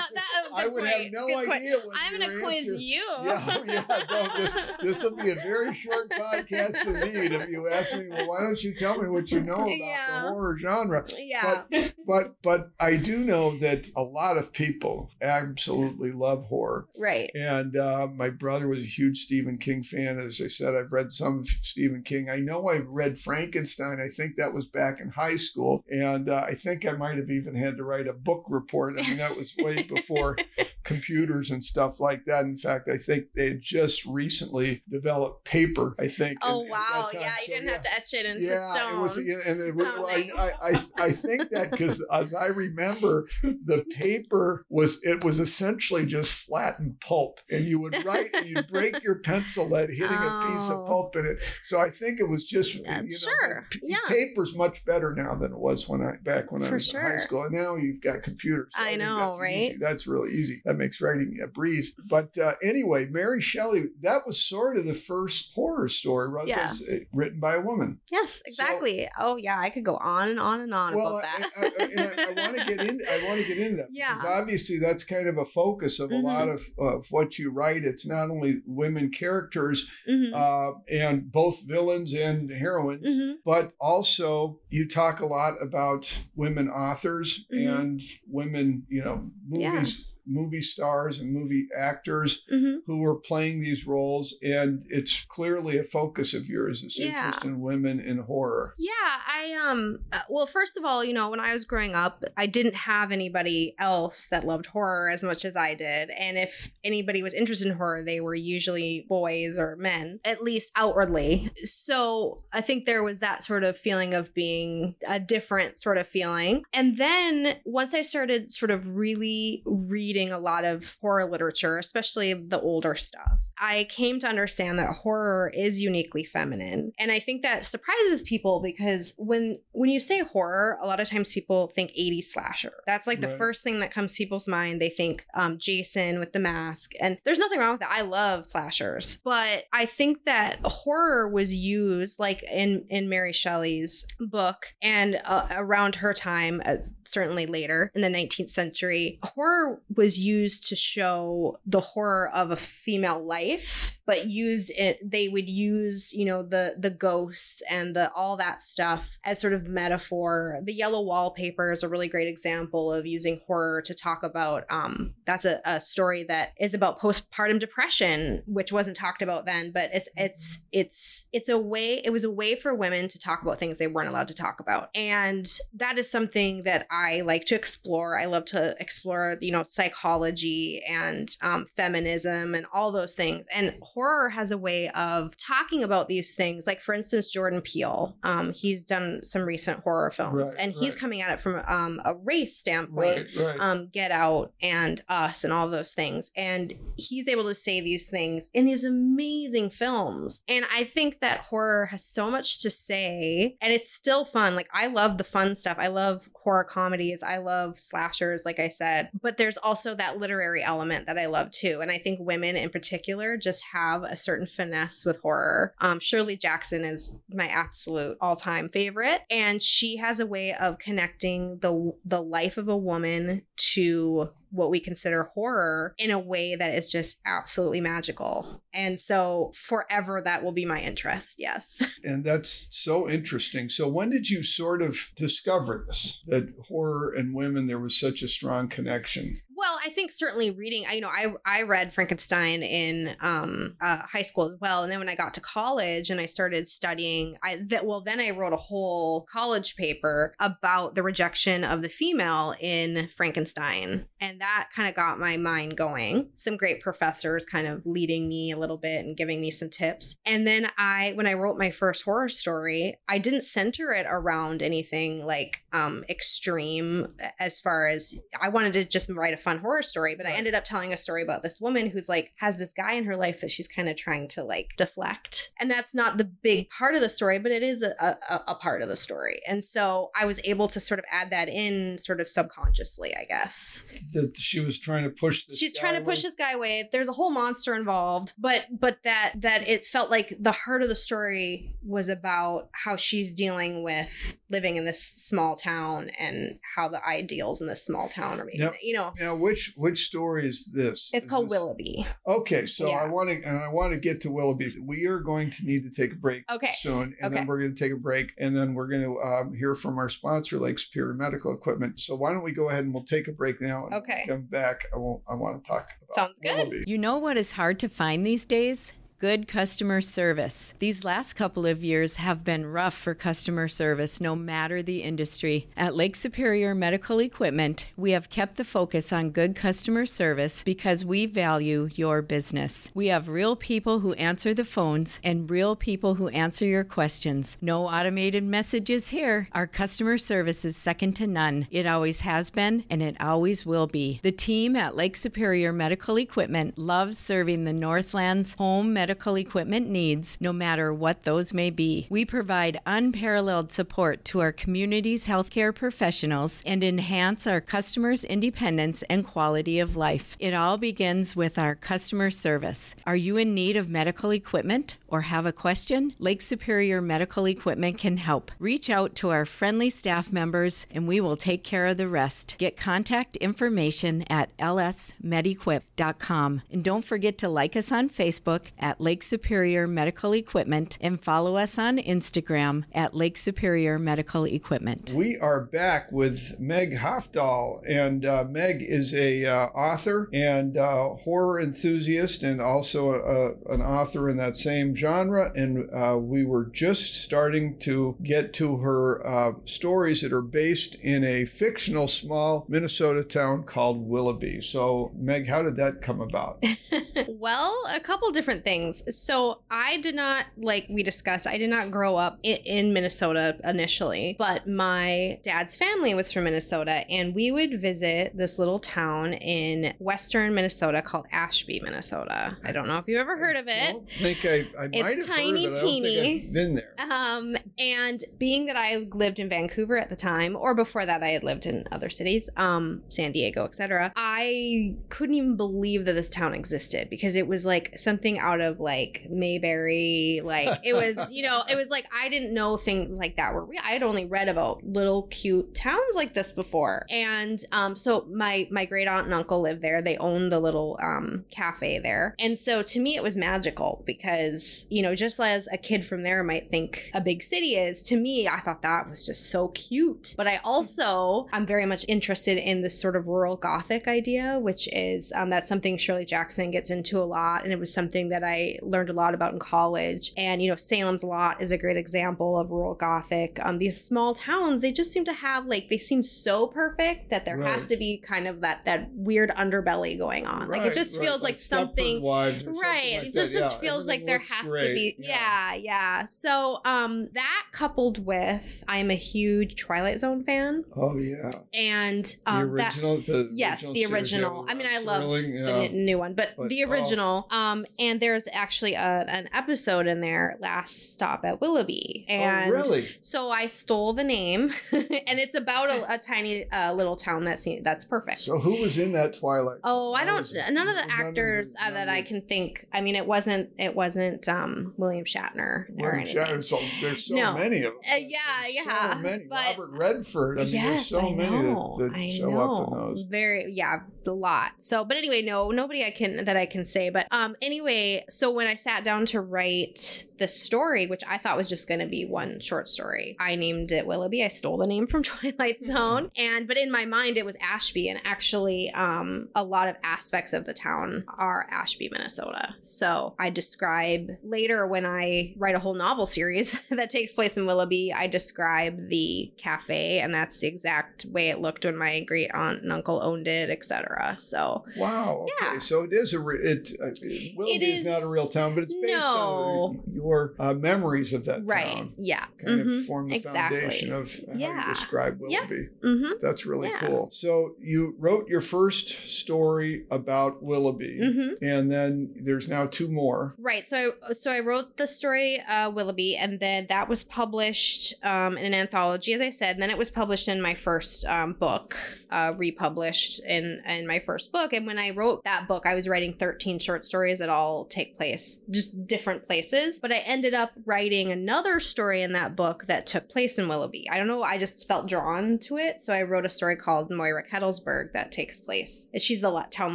I 0.54 0.66
would 0.68 0.82
point. 0.84 0.94
have 0.94 1.12
no 1.12 1.26
Good 1.26 1.48
idea 1.50 1.76
I'm 1.94 2.18
going 2.18 2.30
to 2.30 2.40
quiz 2.40 2.66
answer- 2.68 2.80
you. 2.80 3.02
Yeah, 3.26 3.62
yeah. 3.66 3.84
No, 4.10 4.28
this 4.36 4.56
this 4.82 5.02
will 5.02 5.16
be 5.16 5.30
a 5.30 5.34
very 5.36 5.74
short 5.74 6.10
podcast 6.10 6.84
indeed. 6.86 7.32
If 7.32 7.48
you 7.48 7.68
ask 7.68 7.94
me, 7.96 8.06
well, 8.08 8.28
why 8.28 8.40
don't 8.40 8.62
you 8.62 8.74
tell 8.74 9.00
me 9.00 9.08
what 9.08 9.30
you 9.30 9.40
know 9.40 9.54
about 9.54 9.70
Yeah. 9.70 10.22
the 10.22 10.28
horror 10.28 10.58
genre? 10.58 11.04
yeah. 11.18 11.62
But 12.06 12.36
but 12.42 12.70
I 12.78 12.96
do 12.96 13.18
know 13.18 13.58
that 13.58 13.86
a 13.96 14.02
lot 14.02 14.36
of 14.36 14.52
people 14.52 15.10
absolutely 15.56 16.12
love 16.12 16.44
horror. 16.44 16.86
right. 16.98 17.30
And 17.34 17.76
uh, 17.76 18.06
my 18.14 18.28
brother 18.30 18.68
was 18.68 18.80
a 18.80 18.86
huge 18.86 19.18
Stephen 19.24 19.58
King 19.58 19.82
fan. 19.82 20.18
As 20.18 20.40
I 20.40 20.48
said, 20.48 20.74
I've 20.74 20.92
read 20.92 21.12
some 21.12 21.40
of 21.40 21.48
Stephen 21.62 22.02
King. 22.02 22.28
I 22.30 22.36
know 22.36 22.68
I've 22.68 22.86
read 22.88 23.18
Frankenstein. 23.18 24.00
I 24.00 24.08
think 24.08 24.36
that 24.36 24.52
was 24.54 24.66
back 24.66 25.00
in 25.00 25.08
high 25.10 25.36
school. 25.36 25.84
And 25.90 26.28
uh, 26.28 26.44
I 26.46 26.54
think 26.54 26.86
I 26.86 26.92
might 26.92 27.16
have 27.16 27.30
even 27.30 27.54
had 27.54 27.76
to 27.78 27.84
write 27.84 28.06
a 28.06 28.12
book 28.12 28.44
report. 28.48 28.98
I 28.98 29.02
mean, 29.02 29.16
that 29.18 29.36
was 29.36 29.54
way 29.58 29.82
before 29.94 30.36
computers 30.84 31.50
and 31.50 31.62
stuff 31.64 32.00
like 32.00 32.24
that. 32.26 32.44
In 32.44 32.58
fact, 32.58 32.88
I 32.88 32.98
think 32.98 33.26
they 33.34 33.48
had 33.48 33.62
just 33.62 34.04
recently 34.04 34.82
developed 34.88 35.44
paper, 35.44 35.94
I 35.98 36.08
think. 36.08 36.38
Oh 36.42 36.60
and 36.62 36.70
wow! 36.70 37.08
time. 37.12 37.20
Yeah, 37.22 37.34
you 37.40 37.46
So, 37.46 37.52
didn't 37.54 37.68
have 37.68 37.82
to 37.82 37.94
etch 37.94 38.14
it 38.14 38.26
into 38.26 38.44
yeah, 38.44 38.72
stone. 38.72 38.98
it 38.98 39.02
was, 39.02 39.20
yeah, 39.24 39.36
and 39.44 39.60
it 39.60 39.74
was, 39.74 39.86
Oh, 39.88 40.06
I. 40.06 40.30
I, 40.36 40.52
I, 40.70 40.84
I 40.98 41.10
think 41.12 41.50
that 41.50 41.70
because 41.70 42.04
as 42.12 42.34
I 42.34 42.46
remember, 42.46 43.26
the 43.42 43.84
paper 43.96 44.64
was 44.68 44.98
it 45.02 45.24
was 45.24 45.38
essentially 45.50 46.06
just 46.06 46.32
flattened 46.32 47.00
pulp, 47.00 47.40
and 47.50 47.64
you 47.66 47.78
would 47.80 48.04
write 48.04 48.30
and 48.34 48.46
you'd 48.46 48.68
break 48.68 49.02
your 49.04 49.16
pencil 49.20 49.74
at 49.76 49.88
hitting 49.90 50.06
a 50.06 50.46
piece 50.48 50.68
of 50.70 50.76
Oh. 50.80 50.84
pulp 50.86 51.16
in 51.16 51.24
it. 51.26 51.38
So 51.64 51.78
I 51.78 51.90
think 51.90 52.20
it 52.20 52.28
was 52.28 52.44
just 52.44 52.74
you 52.74 52.82
know, 52.82 53.02
sure, 53.10 53.64
p- 53.70 53.80
yeah. 53.82 53.96
paper's 54.08 54.54
much 54.54 54.84
better 54.84 55.14
now 55.14 55.34
than 55.34 55.52
it 55.52 55.58
was 55.58 55.88
when 55.88 56.02
I 56.02 56.16
back 56.22 56.50
when 56.52 56.62
I 56.62 56.68
For 56.68 56.74
was 56.74 56.92
in 56.92 57.00
high 57.00 57.18
school. 57.18 57.44
And 57.44 57.54
now 57.54 57.76
you've 57.76 58.00
got 58.02 58.22
computers. 58.22 58.72
So 58.76 58.82
I 58.82 58.86
think 58.88 58.98
know, 59.00 59.16
that's 59.18 59.40
right? 59.40 59.56
easy. 59.56 59.76
That's 59.78 60.06
really 60.06 60.32
easy. 60.32 60.62
That 60.64 60.74
makes 60.76 61.00
writing 61.00 61.36
a 61.42 61.46
breeze. 61.46 61.94
But 62.08 62.36
uh, 62.38 62.54
anyway, 62.62 63.06
Mary 63.06 63.40
Shelley, 63.40 63.84
that 64.02 64.26
was 64.26 64.40
sort 64.42 64.76
of 64.76 64.84
the 64.84 64.94
first 64.94 65.52
horror 65.54 65.88
story, 65.88 66.28
was 66.30 66.48
Yeah. 66.48 66.72
uh, 66.90 66.98
written 67.12 67.40
by 67.40 67.54
a 67.56 67.60
woman. 67.60 68.00
yes, 68.10 68.42
exactly. 68.46 69.08
oh 69.18 69.36
yeah, 69.36 69.58
I 69.58 69.70
could 69.70 69.84
go 69.84 69.96
on 69.96 70.28
and 70.28 70.40
on 70.40 70.60
and 70.60 70.74
on 70.74 70.94
well, 70.94 71.18
about 71.18 71.22
that. 71.22 71.50
I, 71.56 71.64
I, 71.64 72.02
I, 72.02 72.28
I 72.30 72.32
want 72.46 72.56
to 72.58 72.64
get 72.66 72.86
into 72.86 73.12
I 73.12 73.24
want 73.26 73.40
to 73.40 73.46
get 73.46 73.58
into 73.58 73.76
that 73.78 73.88
Yeah. 73.92 74.14
because 74.14 74.26
obviously 74.40 74.78
that's 74.78 75.04
kind 75.04 75.28
of 75.28 75.35
a 75.38 75.44
focus 75.44 76.00
of 76.00 76.10
a 76.10 76.14
Mhm. 76.14 76.22
lot 76.24 76.48
of, 76.48 76.60
of 76.78 77.06
what 77.10 77.38
you 77.38 77.50
write. 77.50 77.84
It's 77.84 78.06
not 78.06 78.30
only 78.30 78.62
women 78.66 79.10
characters 79.10 79.90
Mhm. 80.08 80.32
uh, 80.32 80.78
and 80.90 81.30
both 81.30 81.62
villains 81.62 82.12
and 82.14 82.50
heroines, 82.50 83.06
Mhm. 83.16 83.36
but 83.44 83.72
also 83.80 84.60
you 84.70 84.88
talk 84.88 85.20
a 85.20 85.26
lot 85.26 85.54
about 85.60 86.10
women 86.34 86.68
authors 86.68 87.46
Mhm. 87.52 87.80
and 87.80 88.02
women, 88.28 88.86
you 88.88 89.02
know, 89.04 89.30
Yeah. 89.50 89.84
Movie 90.26 90.62
stars 90.62 91.18
and 91.18 91.32
movie 91.32 91.68
actors 91.76 92.44
Mhm. 92.52 92.78
who 92.86 93.04
are 93.04 93.14
playing 93.14 93.60
these 93.60 93.86
roles, 93.86 94.34
and 94.42 94.84
it's 94.88 95.24
clearly 95.28 95.78
a 95.78 95.84
focus 95.84 96.34
of 96.34 96.46
yours. 96.48 96.82
This 96.82 96.98
Yeah. 96.98 97.26
interest 97.26 97.44
in 97.44 97.60
women 97.60 98.00
in 98.00 98.18
horror. 98.18 98.72
Yeah, 98.78 98.92
I 99.26 99.52
um 99.68 100.00
uh, 100.12 100.20
well 100.28 100.46
first 100.46 100.76
of 100.76 100.84
all, 100.84 101.04
you 101.04 101.12
know, 101.12 101.30
when 101.30 101.40
I 101.40 101.52
was 101.52 101.64
growing 101.64 101.94
up, 101.94 102.24
I 102.36 102.46
didn't 102.46 102.74
have 102.74 103.12
anybody 103.12 103.74
else 103.78 104.26
that 104.30 104.44
loved 104.44 104.66
horror 104.66 105.08
as 105.10 105.22
much 105.22 105.44
as 105.44 105.56
I 105.56 105.74
did. 105.74 106.10
And 106.10 106.36
if 106.36 106.70
anybody 106.84 107.22
was 107.22 107.34
interested 107.34 107.68
in 107.68 107.76
horror, 107.76 108.02
they 108.02 108.20
were 108.20 108.34
usually 108.34 109.06
boys 109.08 109.58
or 109.58 109.76
men, 109.76 110.20
at 110.24 110.42
least 110.42 110.72
outwardly. 110.76 111.50
So, 111.64 112.42
I 112.52 112.60
think 112.60 112.84
there 112.86 113.02
was 113.02 113.18
that 113.20 113.42
sort 113.44 113.62
of 113.64 113.76
feeling 113.76 114.14
of 114.14 114.32
being 114.34 114.94
a 115.06 115.20
different 115.20 115.78
sort 115.80 115.98
of 115.98 116.06
feeling. 116.06 116.62
And 116.72 116.96
then 116.96 117.58
once 117.64 117.94
I 117.94 118.02
started 118.02 118.52
sort 118.52 118.70
of 118.70 118.96
really 118.96 119.62
reading 119.66 120.15
a 120.32 120.38
lot 120.38 120.64
of 120.64 120.96
horror 121.00 121.24
literature, 121.24 121.78
especially 121.78 122.32
the 122.34 122.60
older 122.60 122.94
stuff, 122.94 123.42
I 123.58 123.84
came 123.84 124.18
to 124.20 124.28
understand 124.28 124.78
that 124.78 124.90
horror 125.02 125.50
is 125.54 125.80
uniquely 125.80 126.24
feminine. 126.24 126.92
And 126.98 127.10
I 127.12 127.18
think 127.20 127.42
that 127.42 127.64
surprises 127.64 128.22
people 128.22 128.60
because 128.60 129.14
when 129.18 129.60
when 129.72 129.90
you 129.90 130.00
say 130.00 130.20
horror, 130.20 130.78
a 130.82 130.86
lot 130.86 131.00
of 131.00 131.08
times 131.08 131.32
people 131.32 131.72
think 131.74 131.90
80s 131.92 132.24
slasher. 132.24 132.72
That's 132.86 133.06
like 133.06 133.20
the 133.20 133.28
Right. 133.28 133.38
first 133.38 133.62
thing 133.64 133.80
that 133.80 133.90
comes 133.90 134.12
to 134.12 134.18
people's 134.18 134.46
mind. 134.48 134.80
They 134.80 134.88
think 134.90 135.24
um, 135.34 135.58
Jason 135.58 136.18
with 136.20 136.32
the 136.32 136.38
mask. 136.38 136.92
And 137.00 137.18
there's 137.24 137.38
nothing 137.38 137.58
wrong 137.58 137.72
with 137.72 137.80
that. 137.80 137.90
I 137.92 138.02
love 138.02 138.46
slashers. 138.46 139.18
But 139.24 139.64
I 139.72 139.86
think 139.86 140.24
that 140.26 140.58
horror 140.64 141.28
was 141.28 141.54
used 141.54 142.18
like 142.18 142.42
in 142.44 142.84
in 142.88 143.08
Mary 143.08 143.32
Shelley's 143.32 144.06
book 144.20 144.66
and 144.82 145.20
uh, 145.24 145.48
around 145.56 145.96
her 145.96 146.12
time 146.14 146.62
uh, 146.64 146.76
certainly 147.06 147.46
later 147.46 147.90
in 147.94 148.02
the 148.02 148.08
19th 148.08 148.50
century 148.50 149.18
horror 149.22 149.80
was 149.94 150.05
used 150.14 150.68
to 150.68 150.76
show 150.76 151.58
the 151.66 151.80
horror 151.80 152.30
of 152.32 152.50
a 152.50 152.56
female 152.56 153.22
life 153.22 153.96
but 154.06 154.26
used 154.26 154.70
it 154.76 154.98
they 155.04 155.28
would 155.28 155.48
use 155.48 156.12
you 156.14 156.24
know 156.24 156.42
the 156.42 156.76
the 156.78 156.90
ghosts 156.90 157.60
and 157.68 157.94
the 157.94 158.10
all 158.12 158.36
that 158.36 158.62
stuff 158.62 159.18
as 159.24 159.40
sort 159.40 159.52
of 159.52 159.64
metaphor. 159.64 160.60
The 160.62 160.72
yellow 160.72 161.02
wallpaper 161.02 161.72
is 161.72 161.82
a 161.82 161.88
really 161.88 162.08
great 162.08 162.28
example 162.28 162.92
of 162.92 163.04
using 163.04 163.40
horror 163.46 163.82
to 163.82 163.94
talk 163.94 164.22
about 164.22 164.64
um 164.70 165.14
that's 165.26 165.44
a, 165.44 165.60
a 165.64 165.80
story 165.80 166.24
that 166.28 166.52
is 166.58 166.72
about 166.72 167.00
postpartum 167.00 167.58
depression 167.58 168.42
which 168.46 168.72
wasn't 168.72 168.96
talked 168.96 169.22
about 169.22 169.44
then 169.44 169.72
but 169.72 169.90
it's 169.92 170.08
it's 170.16 170.60
it's 170.72 171.26
it's 171.32 171.48
a 171.48 171.58
way 171.58 172.00
it 172.04 172.10
was 172.10 172.24
a 172.24 172.30
way 172.30 172.54
for 172.54 172.74
women 172.74 173.08
to 173.08 173.18
talk 173.18 173.42
about 173.42 173.58
things 173.58 173.78
they 173.78 173.86
weren't 173.86 174.08
allowed 174.08 174.28
to 174.28 174.34
talk 174.34 174.60
about. 174.60 174.90
And 174.94 175.46
that 175.74 175.98
is 175.98 176.10
something 176.10 176.62
that 176.62 176.86
i 176.90 177.22
like 177.22 177.44
to 177.46 177.56
explore. 177.56 178.18
I 178.18 178.26
love 178.26 178.44
to 178.46 178.76
explore 178.78 179.36
you 179.40 179.50
know 179.50 179.64
psychology 179.96 180.82
and 180.88 181.36
um, 181.42 181.66
feminism 181.76 182.54
and 182.54 182.66
all 182.72 182.92
those 182.92 183.14
things 183.14 183.46
and 183.54 183.74
horror 183.82 184.30
has 184.30 184.50
a 184.50 184.58
way 184.58 184.88
of 184.90 185.36
talking 185.36 185.82
about 185.82 186.08
these 186.08 186.34
things 186.34 186.66
like 186.66 186.80
for 186.80 186.94
instance 186.94 187.30
jordan 187.30 187.60
peele 187.60 188.16
um, 188.22 188.52
he's 188.52 188.82
done 188.82 189.20
some 189.22 189.42
recent 189.42 189.80
horror 189.80 190.10
films 190.10 190.54
Right, 190.54 190.56
and 190.58 190.72
he's 190.72 190.92
right. 190.92 191.00
coming 191.00 191.22
at 191.22 191.32
it 191.32 191.40
from 191.40 191.62
um, 191.66 192.00
a 192.04 192.14
race 192.14 192.56
standpoint 192.56 193.28
Right, 193.36 193.56
um, 193.60 193.88
Get 193.92 194.10
Out 194.10 194.52
and 194.60 195.00
Us 195.08 195.44
and 195.44 195.52
all 195.52 195.68
those 195.70 195.92
things. 195.92 196.30
And 196.36 196.74
he's 196.96 197.28
able 197.28 197.44
to 197.44 197.54
say 197.54 197.80
these 197.80 198.08
things 198.08 198.48
in 198.52 198.66
these 198.66 198.84
amazing 198.84 199.70
films. 199.70 200.42
And 200.48 200.66
I 200.74 200.84
think 200.84 201.20
that 201.20 201.40
horror 201.40 201.86
has 201.86 202.04
so 202.04 202.30
much 202.30 202.60
to 202.62 202.70
say 202.70 203.56
and 203.60 203.72
it's 203.72 203.92
still 203.92 204.24
fun. 204.24 204.56
Like, 204.56 204.68
I 204.74 204.86
love 204.86 205.18
the 205.18 205.24
fun 205.24 205.54
stuff. 205.54 205.76
I 205.78 205.88
love 205.88 206.28
horror 206.34 206.64
comedies. 206.64 207.22
I 207.22 207.38
love 207.38 207.78
slashers, 207.78 208.44
like 208.44 208.58
I 208.58 208.68
said. 208.68 209.10
But 209.20 209.36
there's 209.36 209.56
also 209.58 209.85
that 209.94 210.18
literary 210.18 210.62
element 210.62 211.06
that 211.06 211.18
I 211.18 211.26
love 211.26 211.50
too. 211.50 211.78
And 211.80 211.90
I 211.90 211.98
think 211.98 212.18
women 212.20 212.56
in 212.56 212.70
particular 212.70 213.36
just 213.36 213.64
have 213.72 214.02
a 214.02 214.16
certain 214.16 214.46
finesse 214.46 215.04
with 215.04 215.18
horror. 215.20 215.74
Um, 215.80 216.00
Shirley 216.00 216.36
Jackson 216.36 216.84
is 216.84 217.18
my 217.30 217.48
absolute 217.48 218.16
all 218.20 218.36
time 218.36 218.68
favorite. 218.68 219.22
And 219.30 219.62
she 219.62 219.96
has 219.96 220.20
a 220.20 220.26
way 220.26 220.54
of 220.54 220.78
connecting 220.78 221.58
the 221.60 221.92
the 222.04 222.22
life 222.22 222.56
of 222.56 222.68
a 222.68 222.76
woman 222.76 223.42
to 223.74 224.30
what 224.50 224.70
we 224.70 224.80
consider 224.80 225.30
horror 225.34 225.94
in 225.98 226.10
a 226.10 226.18
way 226.18 226.56
that 226.56 226.74
is 226.74 226.90
just 226.90 227.20
absolutely 227.26 227.80
magical. 227.80 228.62
And 228.72 228.98
so 228.98 229.52
forever 229.54 230.20
that 230.24 230.42
will 230.42 230.52
be 230.52 230.64
my 230.64 230.80
interest. 230.80 231.36
Yes. 231.38 231.82
And 232.04 232.24
that's 232.24 232.68
so 232.70 233.08
interesting. 233.08 233.68
So, 233.68 233.88
when 233.88 234.10
did 234.10 234.30
you 234.30 234.44
sort 234.44 234.80
of 234.80 234.96
discover 235.16 235.86
this 235.88 236.22
that 236.28 236.52
horror 236.68 237.12
and 237.12 237.34
women 237.34 237.66
there 237.66 237.80
was 237.80 237.98
such 237.98 238.22
a 238.22 238.28
strong 238.28 238.68
connection? 238.68 239.40
Well, 239.56 239.78
I 239.82 239.88
think 239.88 240.12
certainly 240.12 240.50
reading. 240.50 240.84
I 240.86 240.94
you 240.94 241.00
know 241.00 241.08
I 241.08 241.32
I 241.46 241.62
read 241.62 241.94
Frankenstein 241.94 242.62
in 242.62 243.16
um, 243.20 243.76
uh, 243.80 244.02
high 244.02 244.22
school 244.22 244.52
as 244.52 244.60
well, 244.60 244.82
and 244.82 244.92
then 244.92 244.98
when 244.98 245.08
I 245.08 245.14
got 245.14 245.32
to 245.34 245.40
college 245.40 246.10
and 246.10 246.20
I 246.20 246.26
started 246.26 246.68
studying, 246.68 247.38
I 247.42 247.62
that 247.68 247.86
well 247.86 248.02
then 248.02 248.20
I 248.20 248.30
wrote 248.30 248.52
a 248.52 248.58
whole 248.58 249.26
college 249.32 249.74
paper 249.76 250.34
about 250.38 250.94
the 250.94 251.02
rejection 251.02 251.64
of 251.64 251.80
the 251.80 251.88
female 251.88 252.54
in 252.60 253.08
Frankenstein, 253.16 254.06
and 254.20 254.42
that 254.42 254.68
kind 254.76 254.90
of 254.90 254.94
got 254.94 255.18
my 255.18 255.38
mind 255.38 255.78
going. 255.78 256.28
Some 256.36 256.58
great 256.58 256.82
professors 256.82 257.46
kind 257.46 257.66
of 257.66 257.86
leading 257.86 258.28
me 258.28 258.50
a 258.50 258.58
little 258.58 258.78
bit 258.78 259.06
and 259.06 259.16
giving 259.16 259.40
me 259.40 259.50
some 259.50 259.70
tips, 259.70 260.16
and 260.26 260.46
then 260.46 260.68
I 260.76 261.12
when 261.14 261.26
I 261.26 261.32
wrote 261.32 261.56
my 261.56 261.70
first 261.70 262.04
horror 262.04 262.28
story, 262.28 262.98
I 263.08 263.18
didn't 263.18 263.44
center 263.44 263.92
it 263.92 264.06
around 264.06 264.62
anything 264.62 265.24
like 265.24 265.62
um, 265.72 266.04
extreme 266.10 267.14
as 267.40 267.58
far 267.58 267.86
as 267.86 268.20
I 268.38 268.50
wanted 268.50 268.74
to 268.74 268.84
just 268.84 269.08
write 269.08 269.32
a 269.32 269.45
fun 269.46 269.58
horror 269.58 269.82
story, 269.82 270.16
but 270.16 270.26
I 270.26 270.32
ended 270.32 270.54
up 270.54 270.64
telling 270.64 270.92
a 270.92 270.96
story 270.96 271.22
about 271.22 271.42
this 271.42 271.60
woman 271.60 271.88
who's 271.88 272.08
like 272.08 272.32
has 272.38 272.58
this 272.58 272.72
guy 272.72 272.94
in 272.94 273.04
her 273.04 273.14
life 273.14 273.40
that 273.42 273.50
she's 273.50 273.68
kind 273.68 273.88
of 273.88 273.96
trying 273.96 274.26
to 274.30 274.42
like 274.42 274.72
deflect. 274.76 275.52
And 275.60 275.70
that's 275.70 275.94
not 275.94 276.18
the 276.18 276.24
big 276.24 276.68
part 276.68 276.96
of 276.96 277.00
the 277.00 277.08
story, 277.08 277.38
but 277.38 277.52
it 277.52 277.62
is 277.62 277.84
a, 277.84 277.94
a, 278.00 278.42
a 278.48 278.54
part 278.56 278.82
of 278.82 278.88
the 278.88 278.96
story. 278.96 279.40
And 279.46 279.62
so 279.62 280.10
I 280.20 280.26
was 280.26 280.40
able 280.42 280.66
to 280.66 280.80
sort 280.80 280.98
of 280.98 281.06
add 281.12 281.30
that 281.30 281.48
in 281.48 281.96
sort 282.00 282.20
of 282.20 282.28
subconsciously, 282.28 283.14
I 283.14 283.24
guess. 283.24 283.84
That 284.14 284.36
she 284.36 284.58
was 284.58 284.80
trying 284.80 285.04
to 285.04 285.10
push. 285.10 285.46
This 285.46 285.58
She's 285.58 285.78
trying 285.78 285.94
to 285.94 286.00
push 286.00 286.22
this 286.22 286.34
guy 286.34 286.50
away. 286.50 286.88
There's 286.90 287.08
a 287.08 287.12
whole 287.12 287.30
monster 287.30 287.76
involved, 287.76 288.34
but 288.36 288.64
but 288.72 288.98
that 289.04 289.34
that 289.36 289.68
it 289.68 289.84
felt 289.84 290.10
like 290.10 290.34
the 290.40 290.50
heart 290.50 290.82
of 290.82 290.88
the 290.88 290.96
story 290.96 291.76
was 291.84 292.08
about 292.08 292.68
how 292.72 292.96
she's 292.96 293.30
dealing 293.30 293.84
with 293.84 294.38
living 294.48 294.76
in 294.76 294.84
this 294.84 295.02
small 295.02 295.56
town 295.56 296.10
and 296.18 296.58
how 296.76 296.88
the 296.88 297.04
ideals 297.04 297.60
in 297.60 297.66
this 297.66 297.84
small 297.84 298.08
town 298.08 298.40
are 298.40 298.44
made. 298.44 298.58
Yep. 298.58 298.74
You 298.82 298.94
know, 298.94 299.12
Now, 299.18 299.34
which 299.34 299.72
which 299.76 300.06
story 300.06 300.48
is 300.48 300.70
this? 300.72 301.10
it's 301.12 301.24
Is 301.26 301.30
called 301.30 301.46
this- 301.46 301.50
Willoughby. 301.50 302.06
Okay, 302.26 302.66
so 302.66 302.88
Yeah. 302.88 302.96
I 302.98 303.06
want 303.08 303.28
to 303.30 303.42
and 303.42 303.58
I 303.58 303.68
want 303.68 303.92
to 303.92 303.98
get 303.98 304.20
to 304.22 304.30
Willoughby. 304.30 304.76
We 304.80 305.06
are 305.06 305.18
going 305.18 305.50
to 305.50 305.64
need 305.64 305.82
to 305.82 305.90
take 305.90 306.12
a 306.12 306.16
break 306.16 306.44
Okay. 306.50 306.74
soon, 306.78 307.16
and 307.20 307.34
then 307.34 307.46
we're 307.46 307.58
going 307.58 307.74
to 307.74 307.78
take 307.84 307.92
a 307.92 307.96
break, 308.00 308.32
and 308.38 308.56
then 308.56 308.74
we're 308.74 308.88
going 308.88 309.02
to 309.02 309.20
um, 309.20 309.54
hear 309.54 309.74
from 309.74 309.98
our 309.98 310.08
sponsor, 310.08 310.58
Lake 310.58 310.78
Superior 310.78 311.14
Medical 311.14 311.52
Equipment. 311.52 311.98
So 312.00 312.14
why 312.14 312.32
don't 312.32 312.44
we 312.44 312.52
go 312.52 312.68
ahead 312.68 312.84
and 312.84 312.94
we'll 312.94 313.04
take 313.04 313.28
a 313.28 313.32
break 313.32 313.60
now? 313.60 313.86
And 313.86 313.94
Okay. 313.94 314.24
Come 314.28 314.42
back. 314.42 314.84
I 314.94 314.98
won't. 314.98 315.22
I 315.28 315.34
want 315.34 315.62
to 315.64 315.68
talk. 315.68 315.88
About 316.02 316.14
Sounds 316.14 316.38
good. 316.38 316.56
Willoughby. 316.56 316.84
You 316.86 316.98
know 316.98 317.18
what 317.18 317.36
is 317.36 317.52
hard 317.52 317.78
to 317.80 317.88
find 317.88 318.24
these 318.26 318.44
days? 318.44 318.92
Good 319.18 319.48
customer 319.48 320.02
service. 320.02 320.74
These 320.78 321.02
last 321.02 321.32
couple 321.32 321.64
of 321.64 321.82
years 321.82 322.16
have 322.16 322.44
been 322.44 322.66
rough 322.66 322.92
for 322.92 323.14
customer 323.14 323.66
service, 323.66 324.20
no 324.20 324.36
matter 324.36 324.82
the 324.82 325.02
industry. 325.02 325.68
At 325.74 325.96
Lake 325.96 326.14
Superior 326.14 326.74
Medical 326.74 327.20
Equipment, 327.20 327.86
we 327.96 328.10
have 328.10 328.28
kept 328.28 328.58
the 328.58 328.64
focus 328.64 329.14
on 329.14 329.30
good 329.30 329.56
customer 329.56 330.04
service 330.04 330.62
because 330.62 331.02
we 331.02 331.24
value 331.24 331.88
your 331.94 332.20
business. 332.20 332.90
We 332.92 333.06
have 333.06 333.30
real 333.30 333.56
people 333.56 334.00
who 334.00 334.12
answer 334.14 334.52
the 334.52 334.64
phones 334.64 335.18
and 335.24 335.50
real 335.50 335.76
people 335.76 336.16
who 336.16 336.28
answer 336.28 336.66
your 336.66 336.84
questions. 336.84 337.56
No 337.62 337.86
automated 337.86 338.44
messages 338.44 339.08
here. 339.08 339.48
Our 339.52 339.66
customer 339.66 340.18
service 340.18 340.62
is 340.62 340.76
second 340.76 341.14
to 341.14 341.26
none. 341.26 341.68
It 341.70 341.86
always 341.86 342.20
has 342.20 342.50
been, 342.50 342.84
and 342.90 343.02
it 343.02 343.18
always 343.18 343.64
will 343.64 343.86
be. 343.86 344.20
The 344.22 344.30
team 344.30 344.76
at 344.76 344.94
Lake 344.94 345.16
Superior 345.16 345.72
Medical 345.72 346.18
Equipment 346.18 346.76
loves 346.76 347.16
serving 347.16 347.64
the 347.64 347.72
Northland's 347.72 348.52
home 348.52 348.92
medical 348.92 349.05
equipment 349.10 349.88
needs, 349.88 350.38
no 350.40 350.52
matter 350.52 350.92
what 350.92 351.22
those 351.22 351.52
may 351.52 351.70
be. 351.70 352.06
We 352.10 352.24
provide 352.24 352.80
unparalleled 352.86 353.72
support 353.72 354.24
to 354.26 354.40
our 354.40 354.52
community's 354.52 355.26
healthcare 355.26 355.74
professionals 355.74 356.62
and 356.66 356.82
enhance 356.82 357.46
our 357.46 357.60
customers' 357.60 358.24
independence 358.24 359.02
and 359.10 359.24
quality 359.24 359.78
of 359.78 359.96
life. 359.96 360.36
It 360.38 360.54
all 360.54 360.78
begins 360.78 361.36
with 361.36 361.58
our 361.58 361.74
customer 361.74 362.30
service. 362.30 362.94
Are 363.06 363.16
you 363.16 363.36
in 363.36 363.54
need 363.54 363.76
of 363.76 363.88
medical 363.88 364.30
equipment 364.30 364.96
or 365.08 365.22
have 365.22 365.46
a 365.46 365.52
question? 365.52 366.12
Lake 366.18 366.42
Superior 366.42 367.00
Medical 367.00 367.46
Equipment 367.46 367.98
can 367.98 368.16
help. 368.16 368.50
Reach 368.58 368.90
out 368.90 369.14
to 369.16 369.30
our 369.30 369.44
friendly 369.44 369.90
staff 369.90 370.32
members 370.32 370.86
and 370.90 371.06
we 371.06 371.20
will 371.20 371.36
take 371.36 371.62
care 371.62 371.86
of 371.86 371.96
the 371.96 372.08
rest. 372.08 372.56
Get 372.58 372.76
contact 372.76 373.36
information 373.36 374.24
at 374.28 374.56
lsmedequip.com. 374.58 376.62
And 376.70 376.84
don't 376.84 377.04
forget 377.04 377.38
to 377.38 377.48
like 377.48 377.76
us 377.76 377.92
on 377.92 378.08
Facebook 378.08 378.66
at 378.78 378.95
Lake 378.98 379.22
Superior 379.22 379.86
Medical 379.86 380.32
Equipment 380.32 380.98
and 381.00 381.22
follow 381.22 381.56
us 381.56 381.78
on 381.78 381.98
Instagram 381.98 382.84
at 382.92 383.14
Lake 383.14 383.36
Superior 383.36 383.98
Medical 383.98 384.44
Equipment. 384.44 385.12
We 385.12 385.38
are 385.38 385.60
back 385.60 386.10
with 386.10 386.58
Meg 386.58 386.96
Hafdahl, 386.96 387.82
and 387.88 388.24
uh, 388.24 388.44
Meg 388.48 388.82
is 388.82 389.12
a 389.14 389.44
uh, 389.44 389.66
author 389.68 390.28
and 390.32 390.76
uh, 390.76 391.14
horror 391.14 391.60
enthusiast, 391.60 392.42
and 392.42 392.60
also 392.60 393.12
a, 393.12 393.72
an 393.72 393.82
author 393.82 394.28
in 394.28 394.36
that 394.38 394.56
same 394.56 394.94
genre. 394.94 395.52
And 395.54 395.90
uh, 395.92 396.16
we 396.18 396.44
were 396.44 396.64
just 396.64 397.14
starting 397.22 397.78
to 397.80 398.16
get 398.22 398.52
to 398.54 398.78
her 398.78 399.26
uh, 399.26 399.52
stories 399.64 400.22
that 400.22 400.32
are 400.32 400.42
based 400.42 400.94
in 400.96 401.24
a 401.24 401.44
fictional 401.44 402.08
small 402.08 402.64
Minnesota 402.68 403.24
town 403.24 403.64
called 403.64 404.08
Willoughby. 404.08 404.62
So, 404.62 405.12
Meg, 405.16 405.48
how 405.48 405.62
did 405.62 405.76
that 405.76 406.02
come 406.02 406.20
about? 406.20 406.62
well, 407.28 407.76
a 407.88 408.00
couple 408.00 408.30
different 408.30 408.64
things. 408.64 408.85
So 408.94 409.60
I 409.70 410.00
did 410.00 410.14
not, 410.14 410.46
like 410.56 410.86
we 410.90 411.02
discussed, 411.02 411.46
I 411.46 411.58
did 411.58 411.70
not 411.70 411.90
grow 411.90 412.16
up 412.16 412.38
in, 412.42 412.56
in 412.58 412.92
Minnesota 412.92 413.58
initially, 413.64 414.36
but 414.38 414.66
my 414.66 415.38
dad's 415.42 415.76
family 415.76 416.14
was 416.14 416.32
from 416.32 416.44
Minnesota, 416.44 417.04
and 417.10 417.34
we 417.34 417.50
would 417.52 417.80
visit 417.80 418.36
this 418.36 418.58
little 418.58 418.78
town 418.78 419.34
in 419.34 419.94
western 419.98 420.54
Minnesota 420.54 421.02
called 421.02 421.26
Ashby, 421.32 421.80
Minnesota. 421.82 422.56
I 422.64 422.72
don't 422.72 422.86
know 422.88 422.98
if 422.98 423.04
you've 423.06 423.20
ever 423.20 423.36
heard 423.36 423.56
of 423.56 423.66
I 423.68 423.70
it. 423.70 423.92
don't 423.92 424.10
think 424.10 424.44
I, 424.44 424.66
I 424.78 424.88
It's 424.92 425.26
have 425.26 425.36
tiny, 425.36 425.64
heard 425.66 425.72
of. 425.76 425.82
I 425.82 425.86
teeny. 425.86 426.48
been 426.52 426.74
there. 426.74 426.94
Um, 426.98 427.56
and 427.78 428.22
being 428.38 428.66
that 428.66 428.76
I 428.76 429.08
lived 429.12 429.38
in 429.38 429.48
Vancouver 429.48 429.96
at 429.98 430.10
the 430.10 430.16
time, 430.16 430.56
or 430.56 430.74
before 430.74 431.06
that 431.06 431.22
I 431.22 431.28
had 431.28 431.42
lived 431.42 431.66
in 431.66 431.84
other 431.92 432.10
cities, 432.10 432.48
um, 432.56 433.02
San 433.08 433.32
Diego, 433.32 433.64
etc., 433.64 434.12
I 434.16 434.96
couldn't 435.08 435.34
even 435.34 435.56
believe 435.56 436.04
that 436.04 436.12
this 436.14 436.28
town 436.28 436.54
existed 436.54 437.08
because 437.10 437.36
it 437.36 437.46
was 437.46 437.64
like 437.66 437.98
something 437.98 438.38
out 438.38 438.60
of 438.76 438.80
like 438.80 439.26
Mayberry. 439.28 440.40
Like 440.44 440.80
it 440.84 440.94
was, 440.94 441.30
you 441.32 441.42
know, 441.42 441.62
it 441.68 441.76
was 441.76 441.88
like 441.88 442.06
I 442.14 442.28
didn't 442.28 442.54
know 442.54 442.76
things 442.76 443.18
like 443.18 443.36
that 443.36 443.54
were 443.54 443.64
real. 443.64 443.80
I 443.82 443.92
had 443.92 444.02
only 444.02 444.26
read 444.26 444.48
about 444.48 444.84
little 444.84 445.24
cute 445.24 445.74
towns 445.74 446.14
like 446.14 446.34
this 446.34 446.52
before. 446.52 447.06
And 447.10 447.62
um, 447.72 447.96
so 447.96 448.26
my 448.30 448.68
my 448.70 448.84
great 448.84 449.08
aunt 449.08 449.26
and 449.26 449.34
uncle 449.34 449.60
lived 449.60 449.80
there. 449.80 450.02
They 450.02 450.16
owned 450.18 450.52
the 450.52 450.60
little 450.60 450.98
um 451.02 451.44
cafe 451.50 451.98
there. 451.98 452.34
And 452.38 452.58
so 452.58 452.82
to 452.82 453.00
me 453.00 453.16
it 453.16 453.22
was 453.22 453.36
magical 453.36 454.02
because, 454.06 454.86
you 454.90 455.02
know, 455.02 455.14
just 455.14 455.40
as 455.40 455.68
a 455.72 455.78
kid 455.78 456.04
from 456.04 456.22
there 456.22 456.42
might 456.42 456.70
think 456.70 457.10
a 457.14 457.20
big 457.20 457.42
city 457.42 457.76
is, 457.76 458.02
to 458.02 458.16
me 458.16 458.48
I 458.48 458.60
thought 458.60 458.82
that 458.82 459.08
was 459.08 459.24
just 459.24 459.50
so 459.50 459.68
cute. 459.68 460.34
But 460.36 460.46
I 460.46 460.60
also 460.64 461.48
I'm 461.52 461.66
very 461.66 461.86
much 461.86 462.04
interested 462.08 462.58
in 462.58 462.82
this 462.82 463.00
sort 463.00 463.16
of 463.16 463.26
rural 463.26 463.56
gothic 463.56 464.08
idea, 464.08 464.58
which 464.60 464.88
is 464.92 465.32
um, 465.34 465.50
that's 465.50 465.68
something 465.68 465.96
Shirley 465.96 466.24
Jackson 466.24 466.70
gets 466.70 466.90
into 466.90 467.18
a 467.18 467.24
lot, 467.24 467.64
and 467.64 467.72
it 467.72 467.78
was 467.78 467.92
something 467.92 468.28
that 468.30 468.44
I 468.44 468.65
learned 468.82 469.10
a 469.10 469.12
lot 469.12 469.34
about 469.34 469.52
in 469.52 469.58
college. 469.58 470.32
And 470.36 470.62
you 470.62 470.70
know, 470.70 470.76
Salem's 470.76 471.24
Lot 471.24 471.60
is 471.62 471.70
a 471.72 471.78
great 471.78 471.96
example 471.96 472.58
of 472.58 472.70
rural 472.70 472.94
gothic. 472.94 473.58
Um, 473.62 473.78
these 473.78 474.00
small 474.02 474.34
towns, 474.34 474.82
they 474.82 474.92
just 474.92 475.12
seem 475.12 475.24
to 475.26 475.32
have 475.32 475.66
like 475.66 475.88
they 475.88 475.98
seem 475.98 476.22
so 476.22 476.66
perfect 476.68 477.30
that 477.30 477.44
there 477.44 477.60
has 477.62 477.88
to 477.88 477.96
be 477.96 478.22
kind 478.26 478.46
of 478.46 478.60
that 478.60 478.84
that 478.84 479.08
weird 479.12 479.50
underbelly 479.50 480.16
going 480.18 480.46
on. 480.46 480.68
like 480.68 480.82
it 480.82 480.94
just 480.94 481.16
right, 481.16 481.24
feels 481.26 481.42
like, 481.42 481.56
Stepford 481.58 481.60
something 481.76 482.22
or 482.22 482.50
something 482.50 482.76
right 482.76 483.18
like 483.18 483.26
it 483.28 483.34
just, 483.34 483.52
just 483.52 483.72
Yeah, 483.74 483.78
feels 483.80 484.08
like 484.08 484.26
there 484.26 484.38
has 484.38 484.70
to 484.70 484.94
be 484.94 485.16
yeah. 485.18 485.74
yeah 485.74 486.24
so 486.24 486.80
um 486.84 487.28
that 487.34 487.62
coupled 487.72 488.24
with 488.24 488.84
i'm 488.88 489.10
a 489.10 489.14
huge 489.14 489.76
twilight 489.76 490.20
zone 490.20 490.44
fan 490.44 490.84
Oh 490.94 491.16
yeah. 491.16 491.50
and 491.74 492.24
The 492.24 492.52
um 492.52 492.76
that 492.76 492.94
the 492.94 493.48
yes 493.52 493.82
original 493.84 493.94
the 493.94 494.04
original 494.06 494.64
yeah, 494.66 494.72
i 494.72 494.74
mean 494.76 494.86
i 494.90 494.98
love 494.98 495.22
Serling, 495.22 495.66
the 495.66 495.72
yeah. 495.72 495.88
n- 495.88 496.04
new 496.04 496.18
one 496.18 496.34
but, 496.34 496.50
But, 496.56 496.68
the 496.68 496.84
oh. 496.84 496.90
original 496.90 497.46
um 497.50 497.86
and 497.98 498.20
there's 498.20 498.46
actually 498.56 498.94
a, 498.94 499.24
an 499.28 499.48
episode 499.52 500.06
in 500.06 500.20
there 500.20 500.56
last 500.60 501.12
stop 501.14 501.44
at 501.44 501.60
willoughby 501.60 502.24
and 502.28 502.70
oh 502.70 502.74
really? 502.74 503.08
so 503.20 503.50
i 503.50 503.66
stole 503.66 504.12
the 504.12 504.24
name 504.24 504.72
and 504.92 505.38
it's 505.38 505.54
about 505.54 505.90
a, 505.92 506.14
a 506.14 506.18
tiny 506.18 506.68
uh, 506.70 506.92
little 506.94 507.14
town 507.16 507.44
that 507.44 507.60
seems 507.60 507.84
that's 507.84 508.04
perfect 508.04 508.40
So 508.40 508.58
who 508.58 508.80
was 508.82 508.98
in 508.98 509.12
that 509.12 509.38
Twilight? 509.38 509.78
Oh, 509.84 510.12
I 510.12 510.24
don't. 510.24 510.46
None 510.52 510.66
of 510.66 510.66
the 510.66 510.72
None 510.72 510.88
of 510.88 510.94
the- 510.96 511.12
actors 511.12 511.74
uh, 511.80 511.90
that 511.90 512.08
I 512.08 512.22
can 512.22 512.42
think. 512.42 512.86
I 512.92 513.00
mean, 513.00 513.14
it 513.16 513.26
wasn't. 513.26 513.70
It 513.78 513.94
wasn't 513.94 514.48
um, 514.48 514.94
William 514.96 515.24
Shatner 515.24 515.58
or 515.58 515.86
William 515.90 516.20
anything. 516.20 516.36
Shatner, 516.36 516.64
so 516.64 516.78
there's 517.00 517.24
so 517.26 517.34
No. 517.34 517.54
many 517.54 517.78
of 517.78 517.92
them. 517.94 518.00
Uh, 518.10 518.16
yeah, 518.16 518.38
There's 518.62 518.74
yeah, 518.74 519.14
So 519.14 519.18
many. 519.20 519.44
but- 519.44 519.76
Robert 519.78 519.90
Redford. 519.90 520.58
I 520.58 520.64
mean, 520.64 520.72
there's 520.72 520.74
yes, 520.74 521.06
so 521.08 521.20
I 521.20 521.34
many 521.34 521.50
know. 521.62 521.96
that, 521.98 522.12
that 522.12 522.18
I 522.18 522.30
show 522.30 522.50
know. 522.50 522.72
up 522.82 522.88
in 522.88 522.98
those. 522.98 523.24
Very, 523.28 523.72
yeah, 523.72 524.00
a 524.26 524.30
lot. 524.30 524.72
So, 524.80 525.04
but 525.04 525.16
anyway, 525.16 525.42
no, 525.42 525.70
nobody 525.70 526.04
I 526.04 526.10
can 526.10 526.44
that 526.44 526.56
I 526.56 526.66
can 526.66 526.84
say. 526.84 527.10
But 527.10 527.26
um, 527.30 527.56
anyway, 527.62 528.24
so 528.28 528.45
when 528.50 528.66
I 528.66 528.74
sat 528.74 529.04
down 529.04 529.26
to 529.26 529.40
write 529.40 530.25
the 530.38 530.48
story, 530.48 531.06
which 531.06 531.22
I 531.28 531.38
thought 531.38 531.56
was 531.56 531.68
just 531.68 531.88
going 531.88 532.00
to 532.00 532.06
be 532.06 532.24
one 532.24 532.60
short 532.60 532.88
story, 532.88 533.36
I 533.40 533.54
named 533.54 533.92
it 533.92 534.06
Willoughby. 534.06 534.44
I 534.44 534.48
stole 534.48 534.76
the 534.78 534.86
name 534.86 535.06
from 535.06 535.22
Twilight 535.22 535.82
Zone, 535.84 536.30
and 536.36 536.66
but 536.68 536.76
in 536.76 536.90
my 536.90 537.04
mind 537.04 537.36
it 537.36 537.44
was 537.46 537.56
Ashby, 537.60 538.08
and 538.08 538.20
actually, 538.24 538.90
um, 538.92 539.48
a 539.54 539.64
lot 539.64 539.88
of 539.88 539.96
aspects 540.02 540.52
of 540.52 540.64
the 540.64 540.74
town 540.74 541.24
are 541.38 541.66
Ashby, 541.70 542.08
Minnesota. 542.12 542.74
So 542.80 543.34
I 543.38 543.50
describe 543.50 544.30
later 544.42 544.86
when 544.86 545.06
I 545.06 545.54
write 545.56 545.74
a 545.74 545.78
whole 545.78 545.94
novel 545.94 546.26
series 546.26 546.80
that 546.90 547.10
takes 547.10 547.32
place 547.32 547.56
in 547.56 547.66
Willoughby, 547.66 548.12
I 548.12 548.26
describe 548.26 549.08
the 549.08 549.50
cafe, 549.56 550.20
and 550.20 550.34
that's 550.34 550.58
the 550.58 550.66
exact 550.66 551.24
way 551.26 551.48
it 551.50 551.60
looked 551.60 551.84
when 551.84 551.96
my 551.96 552.20
great 552.20 552.50
aunt 552.54 552.82
and 552.82 552.92
uncle 552.92 553.20
owned 553.22 553.46
it, 553.48 553.70
etc. 553.70 554.36
So 554.38 554.84
Wow. 554.96 555.46
Okay. 555.60 555.74
Yeah. 555.74 555.78
So 555.80 556.02
it 556.04 556.12
is 556.12 556.32
a. 556.32 556.38
Re- 556.40 556.58
it. 556.58 556.92
Uh, 557.02 557.10
Willoughby 557.56 557.84
is, 557.84 558.00
is- 558.00 558.04
not 558.06 558.22
a 558.22 558.26
real 558.28 558.48
town, 558.48 558.74
but 558.74 558.84
it's 558.84 558.94
based 558.94 559.06
No. 559.14 559.22
on. 559.26 560.00
Your 560.26 560.54
uh, 560.58 560.74
memories 560.74 561.32
of 561.32 561.44
that 561.46 561.64
right. 561.64 561.86
town 561.86 562.12
Yeah. 562.18 562.46
kind 562.58 562.80
Mhm. 562.80 562.98
of 562.98 563.04
form 563.06 563.28
the 563.28 563.36
Exactly. 563.36 563.78
foundation 563.80 564.12
of 564.12 564.32
how 564.46 564.58
Yeah. 564.58 564.88
you 564.88 564.94
describe 564.94 565.40
Yeah. 565.48 565.60
Willoughby. 565.60 565.88
Mm-hmm. 566.02 566.32
That's 566.42 566.66
really 566.66 566.88
Yeah. 566.88 567.00
cool. 567.06 567.30
So 567.32 567.76
you 567.80 568.14
wrote 568.18 568.48
your 568.48 568.60
first 568.60 569.08
story 569.28 570.04
about 570.10 570.62
Willoughby, 570.62 571.18
Mm-hmm. 571.22 571.64
and 571.64 571.90
then 571.90 572.30
there's 572.36 572.68
now 572.68 572.86
two 572.86 573.08
more. 573.08 573.54
Right. 573.58 573.86
So 573.86 574.14
I 574.28 574.32
so 574.32 574.50
I 574.50 574.60
wrote 574.60 574.96
the 574.96 575.06
story 575.06 575.60
uh, 575.68 575.90
Willoughby, 575.90 576.36
and 576.36 576.60
then 576.60 576.86
that 576.88 577.08
was 577.08 577.24
published 577.24 578.14
um, 578.24 578.56
in 578.58 578.64
an 578.66 578.74
anthology, 578.74 579.32
as 579.32 579.40
I 579.40 579.50
said. 579.50 579.76
And 579.76 579.82
then 579.82 579.90
it 579.90 579.98
was 579.98 580.10
published 580.10 580.48
in 580.48 580.60
my 580.60 580.74
first 580.74 581.24
um, 581.26 581.52
book, 581.54 581.96
uh, 582.30 582.52
republished 582.56 583.40
in 583.44 583.82
in 583.86 584.06
my 584.06 584.18
first 584.20 584.52
book. 584.52 584.72
And 584.72 584.86
when 584.86 584.98
I 584.98 585.10
wrote 585.10 585.44
that 585.44 585.66
book, 585.68 585.86
I 585.86 585.94
was 585.94 586.08
writing 586.08 586.34
thirteen 586.34 586.78
short 586.78 587.04
stories 587.04 587.38
that 587.38 587.48
all 587.48 587.84
take 587.86 588.16
place 588.16 588.60
just 588.70 589.06
different 589.06 589.46
places. 589.46 589.98
But 589.98 590.12
I 590.12 590.15
ended 590.24 590.54
up 590.54 590.70
writing 590.84 591.30
another 591.30 591.80
story 591.80 592.22
in 592.22 592.32
that 592.32 592.56
book 592.56 592.86
that 592.88 593.06
took 593.06 593.28
place 593.28 593.58
in 593.58 593.68
Willoughby. 593.68 594.08
I 594.10 594.18
don't 594.18 594.28
know. 594.28 594.42
I 594.42 594.58
just 594.58 594.86
felt 594.86 595.08
drawn 595.08 595.58
to 595.60 595.76
it, 595.76 596.02
so 596.04 596.12
I 596.12 596.22
wrote 596.22 596.46
a 596.46 596.50
story 596.50 596.76
called 596.76 597.10
Moira 597.10 597.42
Kettlesburg 597.46 598.12
that 598.12 598.32
takes 598.32 598.60
place. 598.60 599.08
She's 599.18 599.40
the 599.40 599.66
town 599.70 599.94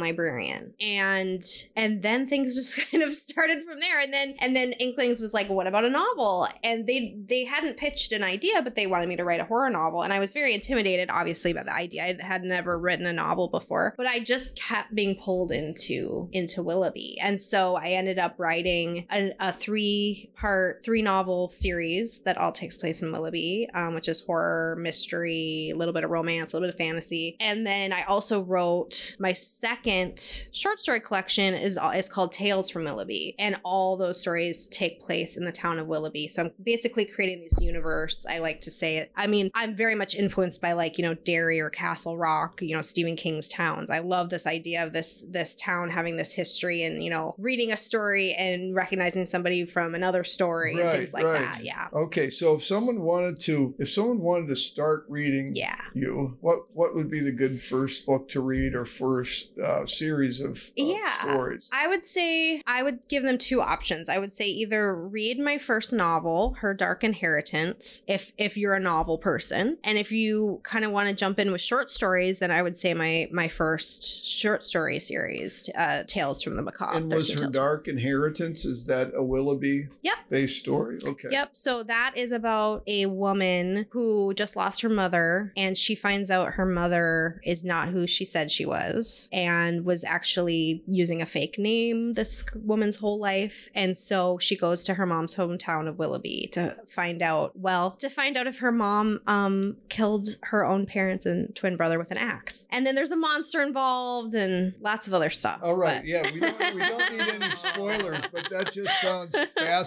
librarian, 0.00 0.74
and 0.80 1.42
and 1.76 2.02
then 2.02 2.28
things 2.28 2.54
just 2.56 2.90
kind 2.90 3.02
of 3.02 3.14
started 3.14 3.64
from 3.64 3.80
there. 3.80 4.00
And 4.00 4.12
then 4.12 4.34
and 4.38 4.54
then 4.54 4.72
Inklings 4.72 5.20
was 5.20 5.34
like, 5.34 5.48
"What 5.48 5.66
about 5.66 5.84
a 5.84 5.90
novel?" 5.90 6.48
And 6.62 6.86
they 6.86 7.16
they 7.28 7.44
hadn't 7.44 7.76
pitched 7.76 8.12
an 8.12 8.22
idea, 8.22 8.62
but 8.62 8.74
they 8.74 8.86
wanted 8.86 9.08
me 9.08 9.16
to 9.16 9.24
write 9.24 9.40
a 9.40 9.44
horror 9.44 9.70
novel, 9.70 10.02
and 10.02 10.12
I 10.12 10.18
was 10.18 10.32
very 10.32 10.54
intimidated, 10.54 11.10
obviously, 11.10 11.52
by 11.52 11.62
the 11.62 11.74
idea. 11.74 12.04
I 12.04 12.24
had 12.24 12.42
never 12.42 12.78
written 12.78 13.06
a 13.06 13.12
novel 13.12 13.48
before, 13.48 13.94
but 13.96 14.06
I 14.06 14.20
just 14.20 14.56
kept 14.56 14.94
being 14.94 15.16
pulled 15.16 15.52
into 15.52 16.28
into 16.32 16.62
Willoughby, 16.62 17.18
and 17.20 17.40
so 17.40 17.76
I 17.76 17.90
ended 17.90 18.18
up 18.18 18.34
writing 18.38 19.06
a, 19.10 19.32
a 19.40 19.52
three 19.52 20.11
part 20.36 20.82
three 20.84 21.02
novel 21.02 21.48
series 21.48 22.20
that 22.20 22.38
all 22.38 22.52
takes 22.52 22.78
place 22.78 23.02
in 23.02 23.12
Willoughby, 23.12 23.68
um, 23.74 23.94
which 23.94 24.08
is 24.08 24.20
horror, 24.20 24.76
mystery, 24.78 25.70
a 25.72 25.76
little 25.76 25.94
bit 25.94 26.04
of 26.04 26.10
romance, 26.10 26.52
a 26.52 26.56
little 26.56 26.68
bit 26.68 26.74
of 26.74 26.78
fantasy, 26.78 27.36
and 27.40 27.66
then 27.66 27.92
I 27.92 28.04
also 28.04 28.42
wrote 28.42 29.16
my 29.18 29.32
second 29.32 30.48
short 30.52 30.80
story 30.80 31.00
collection 31.00 31.54
is 31.54 31.78
is 31.94 32.08
called 32.08 32.32
Tales 32.32 32.70
from 32.70 32.84
Willoughby, 32.84 33.34
and 33.38 33.56
all 33.64 33.96
those 33.96 34.20
stories 34.20 34.68
take 34.68 35.00
place 35.00 35.36
in 35.36 35.44
the 35.44 35.52
town 35.52 35.78
of 35.78 35.86
Willoughby. 35.86 36.28
So 36.28 36.44
I'm 36.44 36.52
basically 36.62 37.04
creating 37.04 37.44
this 37.44 37.60
universe. 37.60 38.24
I 38.28 38.38
like 38.38 38.60
to 38.62 38.70
say 38.70 38.98
it. 38.98 39.10
I 39.16 39.26
mean, 39.26 39.50
I'm 39.54 39.74
very 39.74 39.94
much 39.94 40.14
influenced 40.14 40.60
by 40.60 40.72
like 40.72 40.98
you 40.98 41.04
know 41.04 41.14
Derry 41.14 41.60
or 41.60 41.70
Castle 41.70 42.16
Rock, 42.16 42.60
you 42.62 42.74
know 42.74 42.82
Stephen 42.82 43.16
King's 43.16 43.48
towns. 43.48 43.90
I 43.90 44.00
love 44.00 44.30
this 44.30 44.46
idea 44.46 44.84
of 44.84 44.92
this 44.92 45.24
this 45.28 45.54
town 45.54 45.90
having 45.90 46.16
this 46.16 46.32
history, 46.32 46.82
and 46.82 47.02
you 47.02 47.10
know 47.10 47.34
reading 47.38 47.72
a 47.72 47.76
story 47.76 48.32
and 48.34 48.74
recognizing 48.74 49.24
somebody 49.24 49.64
from 49.64 49.94
another 50.02 50.24
story 50.24 50.72
and 50.72 50.80
Right, 50.80 50.96
things 50.98 51.14
like 51.14 51.24
right. 51.24 51.40
that. 51.40 51.64
Yeah, 51.64 51.86
Okay, 51.92 52.28
so 52.28 52.54
if 52.56 52.64
someone 52.64 53.02
wanted 53.02 53.38
to, 53.40 53.74
if 53.78 53.88
someone 53.90 54.18
wanted 54.20 54.48
to 54.48 54.56
start 54.56 55.04
reading 55.08 55.52
yeah. 55.54 55.76
you, 55.94 56.36
what 56.40 56.58
what 56.74 56.94
would 56.96 57.08
be 57.10 57.20
the 57.20 57.30
good 57.30 57.62
first 57.62 58.04
book 58.04 58.28
to 58.30 58.40
read 58.40 58.74
or 58.74 58.84
first 58.84 59.56
uh, 59.58 59.86
series 59.86 60.40
of, 60.40 60.50
of 60.52 60.70
Yeah. 60.76 61.22
stories? 61.22 61.68
I 61.72 61.86
would 61.86 62.04
say 62.04 62.62
I 62.66 62.82
would 62.82 63.06
give 63.08 63.22
them 63.22 63.38
two 63.38 63.60
options. 63.60 64.08
I 64.08 64.18
would 64.18 64.32
say 64.32 64.46
either 64.46 64.94
read 64.96 65.38
my 65.38 65.58
first 65.58 65.92
novel, 65.92 66.54
Her 66.60 66.74
Dark 66.74 67.04
Inheritance, 67.04 68.02
if 68.08 68.32
if 68.38 68.56
you're 68.56 68.74
a 68.74 68.80
novel 68.80 69.18
person, 69.18 69.78
and 69.84 69.98
if 69.98 70.10
you 70.10 70.60
kind 70.64 70.84
of 70.84 70.90
want 70.90 71.08
to 71.08 71.14
jump 71.14 71.38
in 71.38 71.52
with 71.52 71.60
short 71.60 71.90
stories, 71.90 72.40
then 72.40 72.50
I 72.50 72.62
would 72.62 72.76
say 72.76 72.92
my 72.94 73.28
my 73.32 73.48
first 73.48 74.26
short 74.26 74.62
story 74.64 74.98
series, 74.98 75.68
uh, 75.76 76.02
Tales 76.06 76.42
from 76.42 76.56
the 76.56 76.62
Macabre. 76.62 76.96
and 76.96 77.12
was 77.12 77.32
her 77.32 77.40
Tales. 77.40 77.52
dark 77.52 77.88
inheritance? 77.88 78.64
Is 78.64 78.86
that 78.86 79.12
a 79.14 79.22
Willoughby 79.22 79.88
Yep. 80.02 80.14
based 80.30 80.58
story? 80.58 80.98
Okay. 81.04 81.28
Yep. 81.30 81.50
So 81.52 81.82
that 81.84 82.12
is 82.16 82.32
about 82.32 82.82
a 82.86 83.06
woman 83.06 83.86
who 83.90 84.32
just 84.34 84.56
lost 84.56 84.80
her 84.82 84.88
mother 84.88 85.52
and 85.56 85.76
she 85.76 85.94
finds 85.94 86.30
out 86.30 86.54
her 86.54 86.66
mother 86.66 87.40
is 87.44 87.62
not 87.64 87.88
who 87.88 88.06
she 88.06 88.24
said 88.24 88.50
she 88.50 88.64
was 88.64 89.28
and 89.32 89.84
was 89.84 90.04
actually 90.04 90.82
using 90.86 91.20
a 91.22 91.26
fake 91.26 91.58
name 91.58 92.14
this 92.14 92.44
woman's 92.54 92.96
whole 92.96 93.18
life. 93.18 93.68
And 93.74 93.96
so 93.96 94.38
she 94.38 94.56
goes 94.56 94.84
to 94.84 94.94
her 94.94 95.06
mom's 95.06 95.36
hometown 95.36 95.88
of 95.88 95.98
Willoughby 95.98 96.48
to 96.52 96.76
find 96.88 97.22
out, 97.22 97.58
well, 97.58 97.92
to 97.92 98.08
find 98.08 98.36
out 98.36 98.46
if 98.46 98.58
her 98.58 98.72
mom 98.72 99.20
um 99.26 99.76
killed 99.88 100.28
her 100.42 100.64
own 100.64 100.86
parents 100.86 101.26
and 101.26 101.54
twin 101.54 101.76
brother 101.76 101.98
with 101.98 102.10
an 102.10 102.18
axe. 102.18 102.66
And 102.70 102.86
then 102.86 102.94
there's 102.94 103.10
a 103.10 103.16
monster 103.16 103.60
involved 103.62 104.34
and 104.34 104.74
lots 104.80 105.06
of 105.06 105.14
other 105.14 105.30
stuff. 105.30 105.60
All 105.62 105.76
right. 105.76 105.98
But- 105.98 106.06
Yeah, 106.06 106.30
we 106.32 106.40
don't, 106.40 106.74
we 106.74 106.80
don't 106.80 107.12
need 107.12 107.28
any 107.42 107.54
spoilers, 107.56 108.22
but 108.32 108.48
that 108.50 108.72
just 108.72 109.00
sounds 109.00 109.32
fascinating. 109.32 109.52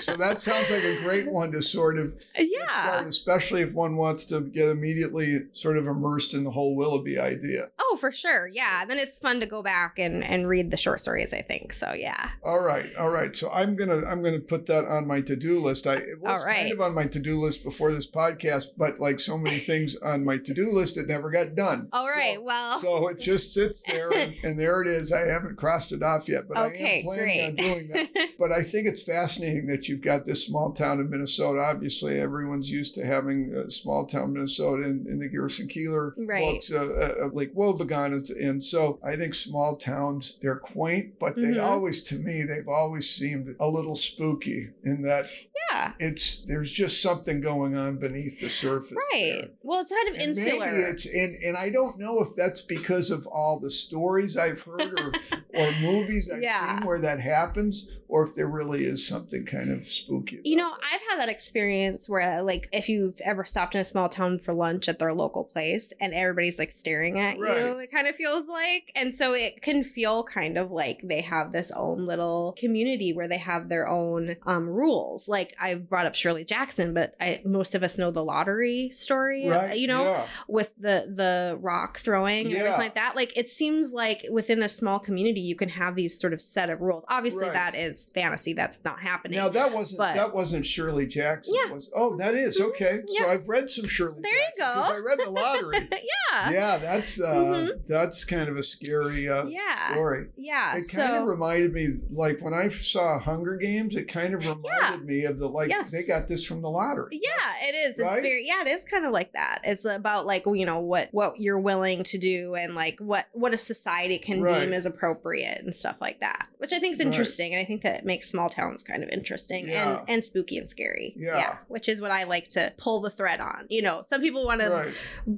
So 0.00 0.16
that 0.16 0.40
sounds 0.40 0.70
like 0.70 0.84
a 0.84 1.00
great 1.02 1.30
one 1.30 1.52
to 1.52 1.62
sort 1.62 1.98
of 1.98 2.14
Yeah. 2.38 2.82
started, 2.82 3.08
especially 3.08 3.62
if 3.62 3.72
one 3.74 3.96
wants 3.96 4.24
to 4.26 4.40
get 4.40 4.68
immediately 4.68 5.46
sort 5.52 5.76
of 5.76 5.86
immersed 5.86 6.34
in 6.34 6.44
the 6.44 6.50
whole 6.50 6.74
Willoughby 6.76 7.18
idea. 7.18 7.70
Oh, 7.78 7.96
for 8.00 8.12
sure. 8.12 8.48
Yeah. 8.48 8.82
And 8.82 8.90
then 8.90 8.98
it's 8.98 9.18
fun 9.18 9.40
to 9.40 9.46
go 9.46 9.62
back 9.62 9.98
and, 9.98 10.24
and 10.24 10.48
read 10.48 10.70
the 10.70 10.76
short 10.76 11.00
stories, 11.00 11.32
I 11.32 11.42
think. 11.42 11.72
So 11.72 11.92
yeah. 11.92 12.30
All 12.42 12.62
right, 12.62 12.94
all 12.96 13.10
right. 13.10 13.36
So 13.36 13.50
I'm 13.50 13.76
gonna 13.76 14.04
I'm 14.06 14.22
gonna 14.22 14.40
put 14.40 14.66
that 14.66 14.86
on 14.86 15.06
my 15.06 15.20
to 15.22 15.36
do 15.36 15.60
list. 15.60 15.86
I 15.86 15.96
it 15.96 16.20
was 16.20 16.44
right. 16.44 16.56
kind 16.58 16.72
of 16.72 16.80
on 16.80 16.94
my 16.94 17.04
to 17.06 17.18
do 17.18 17.40
list 17.40 17.64
before 17.64 17.92
this 17.92 18.06
podcast, 18.06 18.66
but 18.76 18.98
like 19.00 19.20
so 19.20 19.38
many 19.38 19.58
things 19.58 19.96
on 20.02 20.24
my 20.24 20.38
to 20.38 20.54
do 20.54 20.72
list, 20.72 20.96
it 20.96 21.06
never 21.06 21.30
got 21.30 21.54
done. 21.54 21.88
All 21.92 22.08
right. 22.08 22.36
So, 22.36 22.42
well, 22.42 22.80
so 22.80 23.08
it 23.08 23.18
just 23.20 23.54
sits 23.54 23.82
there, 23.82 24.12
and, 24.12 24.34
and 24.42 24.58
there 24.58 24.82
it 24.82 24.88
is. 24.88 25.12
I 25.12 25.20
haven't 25.20 25.56
crossed 25.56 25.92
it 25.92 26.02
off 26.02 26.28
yet, 26.28 26.48
but 26.48 26.58
I 26.58 26.66
am 26.66 27.02
planning 27.04 27.46
on 27.50 27.56
doing 27.56 27.88
that. 27.88 28.08
But 28.38 28.52
I 28.52 28.62
think 28.62 28.86
it's 28.86 29.02
fascinating 29.02 29.25
that 29.26 29.88
you've 29.88 30.00
got 30.02 30.24
this 30.24 30.46
small 30.46 30.72
town 30.72 31.00
in 31.00 31.10
Minnesota. 31.10 31.60
Obviously, 31.60 32.18
everyone's 32.18 32.70
used 32.70 32.94
to 32.94 33.04
having 33.04 33.52
a 33.54 33.70
small 33.70 34.06
town 34.06 34.32
Minnesota 34.32 34.84
in, 34.84 35.06
in 35.08 35.18
the 35.18 35.28
Garrison 35.28 35.68
Keillor 35.68 36.12
Right. 36.18 36.54
books, 36.54 36.72
uh, 36.72 36.86
uh, 37.24 37.28
like 37.32 37.52
Wobegon. 37.54 38.12
And, 38.12 38.30
and 38.30 38.64
so 38.64 38.98
I 39.02 39.16
think 39.16 39.34
small 39.34 39.76
towns, 39.76 40.38
they're 40.40 40.56
quaint, 40.56 41.18
but 41.18 41.34
they 41.36 41.42
Mhm. 41.56 41.62
always, 41.62 42.02
to 42.04 42.14
me, 42.16 42.42
they've 42.42 42.68
always 42.68 43.10
seemed 43.10 43.54
a 43.58 43.68
little 43.68 43.96
spooky 43.96 44.68
in 44.84 45.02
that 45.02 45.26
yeah. 45.70 45.92
it's 45.98 46.40
there's 46.46 46.70
just 46.70 47.02
something 47.02 47.40
going 47.40 47.76
on 47.76 47.96
beneath 47.96 48.40
the 48.40 48.48
surface. 48.48 48.90
there. 49.12 49.38
Right. 49.40 49.54
Well, 49.62 49.80
it's 49.80 49.90
kind 49.92 50.08
of 50.08 50.14
And 50.20 50.36
insular. 50.36 50.66
maybe 50.66 50.78
it's 50.78 51.06
and 51.06 51.36
and 51.42 51.56
I 51.56 51.70
don't 51.70 51.98
know 51.98 52.20
if 52.20 52.36
that's 52.36 52.62
because 52.62 53.10
of 53.10 53.26
all 53.26 53.58
the 53.58 53.70
stories 53.70 54.36
I've 54.36 54.60
heard 54.62 54.80
or 54.98 55.12
or 55.54 55.72
movies 55.80 56.30
I've 56.32 56.42
Yeah. 56.42 56.78
seen 56.78 56.86
where 56.86 56.98
that 57.00 57.20
happens, 57.20 57.88
or 58.08 58.26
if 58.26 58.34
there 58.34 58.46
really 58.48 58.84
is 58.84 59.06
something 59.06 59.44
kind 59.46 59.70
of 59.72 59.88
spooky. 59.88 60.40
You 60.44 60.56
know, 60.56 60.68
about 60.68 60.80
I've 60.92 61.00
had 61.10 61.20
that 61.20 61.28
experience 61.28 62.08
where, 62.08 62.42
like, 62.42 62.68
if 62.72 62.88
you've 62.88 63.20
ever 63.24 63.44
stopped 63.44 63.74
in 63.74 63.80
a 63.80 63.84
small 63.84 64.08
town 64.08 64.38
for 64.38 64.52
lunch 64.54 64.88
at 64.88 64.98
their 64.98 65.12
local 65.14 65.44
place 65.44 65.92
and 66.00 66.12
everybody's 66.14 66.58
like 66.58 66.70
staring 66.70 67.18
at 67.18 67.36
you, 67.38 67.44
it 67.78 67.90
kind 67.90 68.06
of 68.06 68.14
feels 68.16 68.48
like. 68.48 68.92
And 68.94 69.12
so 69.14 69.32
it 69.32 69.62
can 69.62 69.82
feel 69.82 70.24
kind 70.24 70.56
of 70.58 70.70
like 70.70 71.00
they 71.02 71.22
have 71.22 71.52
this 71.52 71.70
own 71.72 72.06
little 72.06 72.54
community 72.58 73.12
where 73.12 73.28
they 73.28 73.38
have 73.38 73.68
their 73.68 73.88
own 73.88 74.36
um, 74.46 74.68
rules. 74.68 75.26
Like, 75.28 75.55
I've 75.60 75.88
brought 75.88 76.06
up 76.06 76.14
Shirley 76.14 76.44
Jackson, 76.44 76.94
but 76.94 77.14
I, 77.20 77.40
most 77.44 77.74
of 77.74 77.82
us 77.82 77.98
know 77.98 78.10
the 78.10 78.22
lottery 78.24 78.90
story, 78.92 79.48
uh, 79.48 79.56
right? 79.66 79.78
you 79.78 79.86
know? 79.88 80.04
Yeah. 80.04 80.26
with 80.48 80.76
the 80.78 81.12
the 81.14 81.58
rock 81.60 81.98
throwing 81.98 82.46
and 82.46 82.50
Yeah. 82.54 82.58
everything 82.60 82.78
like 82.80 82.94
that 82.94 83.16
like 83.16 83.36
it 83.36 83.48
seems 83.50 83.92
like 83.92 84.24
within 84.30 84.60
the 84.60 84.68
small 84.68 84.98
community 84.98 85.40
you 85.40 85.56
can 85.56 85.68
have 85.70 85.94
these 85.96 86.18
sort 86.18 86.32
of 86.32 86.40
set 86.42 86.70
of 86.70 86.80
rules 86.80 87.04
obviously 87.08 87.44
Right. 87.44 87.54
that 87.54 87.74
is 87.74 88.10
fantasy 88.14 88.52
that's 88.52 88.84
not 88.84 89.00
happening 89.00 89.36
Now 89.38 89.48
that 89.48 89.72
wasn't 89.72 89.98
But- 89.98 90.14
that 90.14 90.34
wasn't 90.34 90.66
Shirley 90.66 91.06
Jackson. 91.06 91.54
Yeah. 91.56 91.72
Was, 91.72 91.90
oh, 91.94 92.16
that 92.18 92.34
is 92.34 92.60
Mhm. 92.60 92.66
okay. 92.70 93.00
So 93.06 93.24
Yeah. 93.24 93.32
I've 93.32 93.48
read 93.48 93.70
some 93.70 93.86
Shirley. 93.88 94.20
There 94.22 94.32
you 94.32 94.52
go. 94.58 94.64
I 94.64 94.96
read 94.98 95.18
the 95.24 95.30
lottery. 95.30 95.88
yeah 95.92 96.50
yeah, 96.50 96.78
that's 96.78 97.20
uh, 97.20 97.34
Mhm. 97.34 97.86
that's 97.86 98.24
kind 98.24 98.48
of 98.48 98.56
a 98.56 98.62
scary 98.62 99.28
uh, 99.28 99.44
yeah 99.46 99.92
story. 99.92 100.26
yeah 100.36 100.76
It 100.76 100.82
so 100.82 100.98
kind 101.02 101.16
of 101.16 101.26
reminded 101.28 101.72
me, 101.72 101.98
like 102.10 102.40
when 102.40 102.54
I 102.54 102.68
saw 102.68 103.18
Hunger 103.18 103.56
Games, 103.56 103.94
it 103.96 104.08
kind 104.08 104.34
of 104.34 104.40
reminded 104.46 105.06
me 105.06 105.24
of 105.24 105.38
the 105.38 105.45
like 105.52 105.70
Yes. 105.70 105.92
they 105.92 106.04
got 106.06 106.28
this 106.28 106.44
from 106.44 106.62
the 106.62 106.70
lottery. 106.70 107.20
yeah 107.22 107.68
it 107.68 107.74
is 107.74 107.98
Right? 107.98 108.12
it's 108.18 108.20
very 108.22 108.46
yeah 108.46 108.62
it 108.62 108.68
is 108.68 108.84
kind 108.84 109.04
of 109.04 109.12
like 109.12 109.32
that 109.32 109.60
it's 109.64 109.84
about 109.84 110.26
like 110.26 110.44
you 110.46 110.66
know 110.66 110.80
what 110.80 111.08
what 111.12 111.40
you're 111.40 111.58
willing 111.60 112.04
to 112.04 112.18
do 112.18 112.54
and 112.54 112.74
like 112.74 112.98
what 113.00 113.26
what 113.32 113.54
a 113.54 113.58
society 113.58 114.18
can 114.18 114.42
Right. 114.42 114.60
deem 114.60 114.72
as 114.72 114.86
appropriate 114.86 115.62
and 115.62 115.74
stuff 115.74 115.96
like 116.00 116.20
that 116.20 116.48
which 116.58 116.72
i 116.72 116.78
think 116.78 116.94
is 116.94 116.98
Right. 116.98 117.06
interesting 117.06 117.52
and 117.54 117.62
i 117.62 117.64
think 117.66 117.82
that 117.82 118.04
makes 118.04 118.28
small 118.30 118.48
towns 118.48 118.82
kind 118.82 119.02
of 119.02 119.08
interesting 119.10 119.68
Yeah. 119.68 119.98
and 120.00 120.08
and 120.08 120.24
spooky 120.24 120.58
and 120.58 120.68
scary 120.68 121.14
Yeah. 121.16 121.56
which 121.68 121.88
is 121.88 122.00
what 122.00 122.10
i 122.10 122.24
like 122.24 122.48
to 122.50 122.72
pull 122.78 123.00
the 123.00 123.10
thread 123.10 123.40
on 123.40 123.66
you 123.68 123.82
know 123.82 124.02
some 124.04 124.20
people 124.20 124.44
want 124.44 124.60
to 124.60 124.90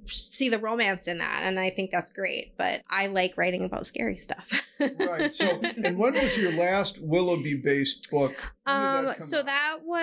see 0.07 0.49
the 0.49 0.59
romance 0.59 1.09
in 1.09 1.19
that 1.19 1.43
and 1.45 1.59
i 1.59 1.71
think 1.71 1.91
that's 1.91 2.11
great 2.11 2.53
but 2.57 2.83
i 2.91 3.07
like 3.07 3.37
writing 3.37 3.65
about 3.65 3.87
scary 3.87 4.17
stuff 4.17 4.49
Right. 4.81 5.35
So, 5.35 5.45
and 5.85 5.99
when 5.99 6.15
was 6.15 6.39
your 6.39 6.53
last 6.53 7.01
Willoughby 7.03 7.55
based 7.57 8.09
book? 8.13 8.37
Um 8.65 9.07
that 9.07 9.23
so 9.23 9.39
out? 9.41 9.47
that 9.47 9.79
was 9.85 9.98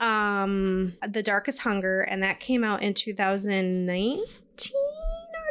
um 0.00 0.96
the 1.06 1.22
darkest 1.22 1.60
hunger 1.60 2.00
and 2.02 2.22
that 2.22 2.40
came 2.40 2.64
out 2.64 2.82
in 2.82 2.94
2019 2.94 4.24
or 4.74 4.89